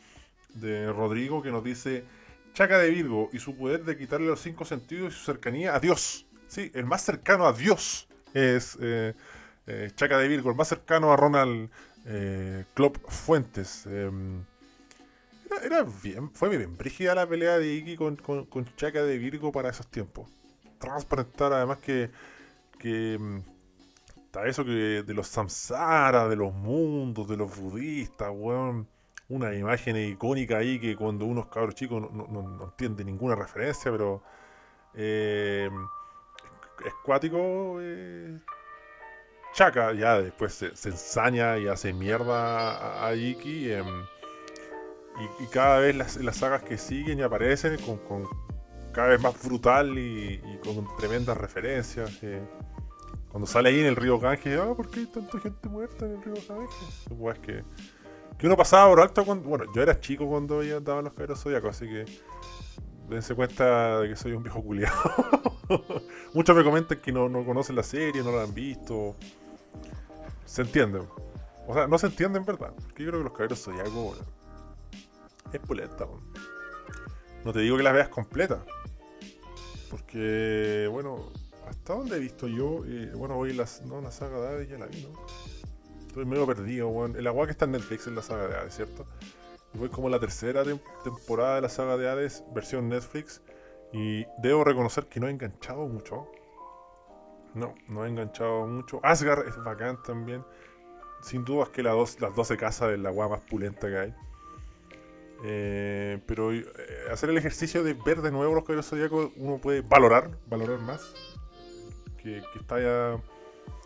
Rodrigo 0.93 1.41
que 1.41 1.51
nos 1.51 1.63
dice: 1.63 2.05
Chaca 2.53 2.77
de 2.77 2.89
Virgo 2.89 3.29
y 3.33 3.39
su 3.39 3.57
poder 3.57 3.83
de 3.83 3.97
quitarle 3.97 4.27
los 4.27 4.39
cinco 4.39 4.63
sentidos 4.63 5.13
y 5.13 5.17
su 5.17 5.25
cercanía 5.25 5.75
a 5.75 5.79
Dios. 5.79 6.25
Sí, 6.47 6.71
el 6.73 6.85
más 6.85 7.03
cercano 7.03 7.47
a 7.47 7.51
Dios 7.53 8.07
es 8.33 8.77
eh, 8.81 9.13
eh, 9.67 9.91
Chaca 9.95 10.17
de 10.17 10.29
Virgo, 10.29 10.51
el 10.51 10.55
más 10.55 10.69
cercano 10.69 11.11
a 11.11 11.17
Ronald 11.17 11.69
eh, 12.05 12.63
Klopp 12.73 12.97
Fuentes. 13.09 13.85
Era, 15.61 15.65
era, 15.65 15.89
bien, 16.03 16.31
fue 16.31 16.49
bien 16.49 16.77
brígida 16.77 17.15
la 17.15 17.27
pelea 17.27 17.57
de 17.57 17.73
Iki 17.73 17.95
con, 17.95 18.15
con, 18.15 18.45
con, 18.45 18.65
Chaca 18.75 19.03
de 19.03 19.17
Virgo 19.17 19.51
para 19.51 19.69
esos 19.69 19.87
tiempos. 19.87 20.29
Transparentar 20.79 21.53
además 21.53 21.79
que, 21.79 22.09
que 22.79 23.19
está 24.25 24.45
eso 24.47 24.65
que 24.65 25.03
de 25.05 25.13
los 25.13 25.27
samsara, 25.27 26.27
de 26.27 26.35
los 26.35 26.53
mundos, 26.53 27.27
de 27.27 27.37
los 27.37 27.55
budistas, 27.57 28.29
weón. 28.33 28.87
Una 29.29 29.55
imagen 29.55 29.95
icónica 29.95 30.57
ahí 30.57 30.79
que 30.79 30.95
cuando 30.95 31.25
unos 31.25 31.47
cabros 31.47 31.75
chicos 31.75 32.01
no, 32.01 32.27
no, 32.27 32.41
no 32.41 33.03
ninguna 33.05 33.35
referencia, 33.35 33.89
pero 33.91 34.21
eh, 34.93 35.69
es 36.85 36.93
cuático. 37.03 37.77
Eh, 37.81 38.39
Chaka 39.53 39.93
ya 39.93 40.21
después 40.21 40.53
se, 40.53 40.89
ensaña 40.89 41.57
y 41.57 41.67
hace 41.67 41.93
mierda 41.93 43.05
a, 43.05 43.15
Iki. 43.15 43.71
Eh, 43.71 43.83
y, 45.39 45.45
cada 45.47 45.79
vez 45.79 45.95
las, 45.95 46.17
las, 46.17 46.37
sagas 46.37 46.63
que 46.63 46.77
siguen 46.77 47.19
y 47.19 47.21
aparecen 47.21 47.77
con, 47.81 47.97
con 47.99 48.27
cada 48.91 49.09
vez 49.09 49.21
más 49.21 49.41
brutal 49.43 49.97
y, 49.97 50.41
con 50.63 50.87
tremendas 50.97 51.37
referencias. 51.37 52.11
Eh, 52.23 52.41
cuando 53.29 53.47
sale 53.47 53.69
ahí 53.69 53.79
en 53.79 53.87
el 53.87 53.95
río 53.95 54.19
Ganges, 54.19 54.59
ah, 54.59 54.73
¿por 54.75 54.89
qué 54.89 55.01
hay 55.01 55.05
tanta 55.07 55.39
gente 55.39 55.69
muerta 55.69 56.05
en 56.05 56.13
el 56.13 56.23
río 56.23 56.35
Ganges? 56.47 57.05
Pues 57.17 57.39
que 57.39 57.63
que 58.37 58.47
uno 58.47 58.57
pasaba 58.57 58.89
por 58.89 58.99
alto 59.01 59.25
cuando. 59.25 59.47
Bueno, 59.47 59.65
yo 59.73 59.81
era 59.81 59.99
chico 59.99 60.27
cuando 60.27 60.57
veía 60.59 60.77
andaban 60.77 61.03
los 61.05 61.13
caballeros 61.13 61.41
zodiacos, 61.41 61.75
así 61.75 61.87
que. 61.87 62.05
Dense 63.09 63.35
cuenta 63.35 63.99
de 63.99 64.09
que 64.09 64.15
soy 64.15 64.31
un 64.31 64.43
viejo 64.43 64.63
culiado. 64.63 64.97
Muchos 66.33 66.55
me 66.55 66.63
comentan 66.63 66.99
que 66.99 67.11
no, 67.11 67.27
no 67.27 67.45
conocen 67.45 67.75
la 67.75 67.83
serie, 67.83 68.23
no 68.23 68.31
la 68.31 68.43
han 68.43 68.53
visto. 68.53 69.15
Se 70.45 70.61
entiende. 70.61 71.01
O 71.67 71.73
sea, 71.73 71.85
no 71.87 71.97
se 71.97 72.07
entiende 72.07 72.39
en 72.39 72.45
verdad. 72.45 72.73
Porque 72.73 73.03
yo 73.03 73.09
creo 73.09 73.19
que 73.19 73.23
los 73.25 73.33
caballeros 73.33 73.61
zodiacos 73.61 74.19
es 75.57 75.63
pulenta. 75.63 76.07
No 77.43 77.51
te 77.53 77.59
digo 77.59 77.77
que 77.77 77.83
la 77.83 77.91
veas 77.91 78.09
completa. 78.09 78.63
Porque, 79.89 80.87
bueno, 80.91 81.31
hasta 81.67 81.93
donde 81.93 82.17
he 82.17 82.19
visto 82.19 82.47
yo, 82.47 82.83
eh, 82.85 83.11
bueno, 83.15 83.37
hoy 83.37 83.53
la, 83.53 83.65
no, 83.85 84.01
la 84.01 84.11
saga 84.11 84.39
de 84.39 84.47
Hades 84.47 84.69
ya 84.69 84.77
la 84.77 84.87
vi, 84.87 85.03
¿no? 85.03 85.25
Estoy 86.07 86.25
medio 86.25 86.45
perdido, 86.45 86.89
weón. 86.89 87.15
El 87.15 87.27
agua 87.27 87.45
que 87.45 87.51
está 87.51 87.65
en 87.65 87.71
Netflix 87.71 88.07
es 88.07 88.13
la 88.13 88.21
saga 88.21 88.47
de 88.47 88.55
Hades, 88.55 88.75
¿cierto? 88.75 89.05
Y 89.73 89.77
voy 89.77 89.89
como 89.89 90.09
la 90.09 90.19
tercera 90.19 90.63
tem- 90.63 90.81
temporada 91.03 91.55
de 91.55 91.61
la 91.61 91.69
saga 91.69 91.97
de 91.97 92.07
Hades, 92.09 92.43
versión 92.53 92.89
Netflix. 92.89 93.41
Y 93.91 94.25
debo 94.39 94.63
reconocer 94.63 95.05
que 95.05 95.19
no 95.19 95.27
he 95.27 95.31
enganchado 95.31 95.85
mucho. 95.87 96.27
No, 97.53 97.75
no 97.87 98.05
he 98.05 98.09
enganchado 98.09 98.65
mucho. 98.65 98.99
Asgard 99.03 99.47
es 99.47 99.55
bacán 99.63 100.01
también. 100.01 100.43
Sin 101.21 101.45
duda 101.45 101.63
es 101.63 101.69
que 101.69 101.83
la 101.83 101.91
dos, 101.91 102.19
las 102.19 102.35
12 102.35 102.57
casas 102.57 102.91
es 102.93 102.99
la 102.99 103.09
agua 103.09 103.29
más 103.29 103.41
pulenta 103.41 103.87
que 103.87 103.97
hay. 103.97 104.15
Eh, 105.45 106.19
pero 106.25 106.53
eh, 106.53 106.65
hacer 107.11 107.29
el 107.29 107.37
ejercicio 107.37 107.83
de 107.83 107.93
ver 107.93 108.21
de 108.21 108.31
nuevo 108.31 108.53
los 108.53 108.63
caballeros 108.63 108.87
zodíacos, 108.89 109.31
uno 109.35 109.57
puede 109.57 109.81
valorar, 109.81 110.31
valorar 110.47 110.79
más. 110.79 111.01
Que, 112.17 112.41
que 112.53 112.59
está 112.59 112.79
ya. 112.79 113.17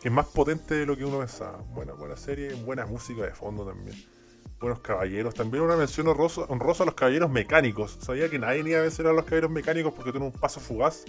que 0.02 0.10
es 0.10 0.14
más 0.14 0.28
potente 0.28 0.76
de 0.76 0.86
lo 0.86 0.96
que 0.96 1.04
uno 1.06 1.20
pensaba. 1.20 1.58
Buena, 1.74 1.94
buena 1.94 2.16
serie, 2.16 2.54
buena 2.54 2.86
música 2.86 3.24
de 3.24 3.34
fondo 3.34 3.66
también. 3.66 3.98
Buenos 4.60 4.80
caballeros. 4.82 5.34
También 5.34 5.64
una 5.64 5.76
mención 5.76 6.08
honrosa, 6.08 6.42
honrosa 6.48 6.84
a 6.84 6.86
los 6.88 6.96
caballeros 6.96 7.30
mecánicos. 7.32 7.98
Sabía 8.02 8.30
que 8.30 8.38
nadie 8.40 8.62
iba 8.68 8.80
a 8.80 8.82
vencer 8.84 9.08
a 9.08 9.14
los 9.14 9.24
caballeros 9.24 9.52
mecánicos 9.52 9.94
porque 9.94 10.12
tienen 10.12 10.32
un 10.32 10.40
paso 10.40 10.60
fugaz. 10.60 11.06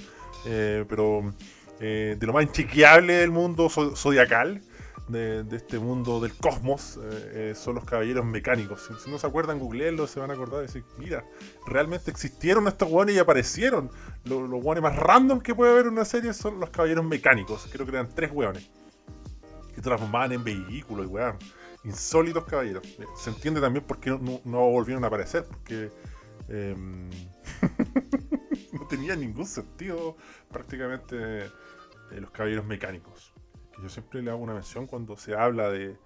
eh, 0.47 0.85
pero 0.89 1.33
de 1.79 2.19
lo 2.23 2.33
más 2.33 2.43
inchequeable 2.45 3.13
del 3.15 3.31
mundo 3.31 3.69
zo- 3.69 3.95
zodiacal. 3.97 4.61
De, 5.09 5.45
este 5.57 5.79
mundo 5.79 6.21
del 6.21 6.35
cosmos 6.37 6.99
eh, 7.03 7.51
eh, 7.51 7.55
son 7.57 7.77
los 7.77 7.85
caballeros 7.85 8.27
mecánicos. 8.27 8.91
Si, 9.03 9.11
no 9.11 9.19
se 9.19 9.27
acuerdan, 9.27 9.59
googleenlo, 9.59 10.07
se 10.07 10.21
van 10.21 10.31
a 10.31 10.35
acordar 10.35 10.59
y 10.63 10.67
decir, 10.67 10.85
mira, 10.99 11.25
realmente 11.67 12.11
existieron 12.11 12.69
estos 12.69 12.89
guanes 12.91 13.17
y 13.17 13.19
aparecieron. 13.19 13.91
Lo- 14.25 14.47
Los 14.47 14.63
guanes 14.63 14.83
más 14.83 14.95
random 14.97 15.41
que 15.41 15.55
puede 15.55 15.73
haber 15.73 15.87
en 15.87 15.93
una 15.93 16.05
serie 16.05 16.35
son 16.35 16.61
los 16.61 16.69
caballeros 16.69 17.07
mecánicos. 17.07 17.67
Creo 17.73 17.87
que 17.87 17.93
eran 17.93 18.09
tres 18.15 18.31
hueones. 18.33 18.69
Que 19.75 19.81
transformaban 19.81 20.33
en 20.33 20.45
vehículos 20.45 21.07
y 21.07 21.09
weón. 21.09 21.37
Insólitos 21.85 22.45
caballeros. 22.45 22.83
Se 23.17 23.31
entiende 23.31 23.61
también 23.63 23.87
por 23.87 23.99
qué 24.01 24.11
no, 24.11 24.19
no- 24.19 24.41
no 24.45 24.59
volvieron 24.71 25.05
a 25.05 25.07
aparecer. 25.07 25.45
Porque 25.45 25.91
em, 26.49 27.09
no 28.73 28.87
tenía 28.89 29.17
ningún 29.17 29.47
sentido 29.47 30.17
prácticamente 30.51 31.17
eh, 31.47 31.51
los 32.21 32.31
caballeros 32.31 32.67
mecánicos. 32.67 33.28
Yo 33.83 33.89
siempre 33.89 34.23
le 34.23 34.31
hago 34.31 34.41
una 34.41 34.55
mención 34.55 34.87
cuando 34.87 35.17
se 35.17 35.37
habla 35.37 35.71
de, 35.71 35.97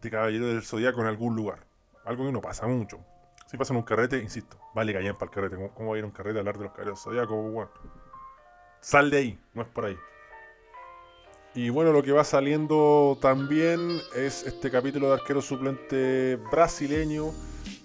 de 0.00 0.10
caballeros 0.10 0.48
del 0.48 0.62
zodiaco 0.62 1.00
en 1.00 1.06
algún 1.06 1.36
lugar. 1.36 1.66
Algo 2.04 2.24
que 2.24 2.32
no 2.32 2.40
pasa 2.40 2.66
mucho. 2.66 2.98
Si 3.46 3.56
pasa 3.56 3.72
en 3.72 3.78
un 3.78 3.82
carrete, 3.82 4.18
insisto, 4.18 4.58
vale 4.74 4.92
callan 4.92 5.14
para 5.14 5.26
el 5.26 5.34
carrete. 5.34 5.56
¿Cómo, 5.56 5.74
cómo 5.74 5.90
va 5.90 5.96
a 5.96 5.98
ir 5.98 6.04
un 6.04 6.12
carrete 6.12 6.38
a 6.38 6.40
hablar 6.40 6.56
de 6.56 6.64
los 6.64 6.72
caballeros 6.72 7.04
del 7.04 7.12
zodiaco? 7.12 7.36
Bueno, 7.42 7.70
sal 8.80 9.10
de 9.10 9.18
ahí, 9.18 9.40
no 9.54 9.62
es 9.62 9.68
por 9.68 9.86
ahí. 9.86 9.98
Y 11.54 11.68
bueno, 11.68 11.92
lo 11.92 12.02
que 12.02 12.12
va 12.12 12.22
saliendo 12.22 13.18
también 13.20 14.00
es 14.14 14.44
este 14.46 14.70
capítulo 14.70 15.08
de 15.08 15.14
arquero 15.14 15.42
suplente 15.42 16.36
brasileño. 16.50 17.32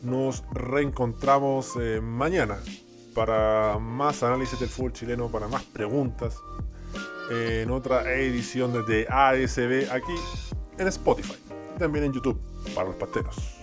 Nos 0.03 0.43
reencontramos 0.51 1.75
eh, 1.81 1.99
mañana 1.99 2.59
para 3.15 3.79
más 3.79 4.21
análisis 4.21 4.59
del 4.59 4.69
fútbol 4.69 4.93
chileno, 4.93 5.31
para 5.31 5.47
más 5.47 5.63
preguntas 5.63 6.37
en 7.29 7.71
otra 7.71 8.11
edición 8.13 8.85
de 8.85 9.07
ASB 9.09 9.91
aquí 9.91 10.15
en 10.77 10.87
Spotify 10.87 11.35
también 11.77 12.05
en 12.05 12.13
YouTube 12.13 12.39
para 12.73 12.87
los 12.87 12.95
pasteros. 12.95 13.54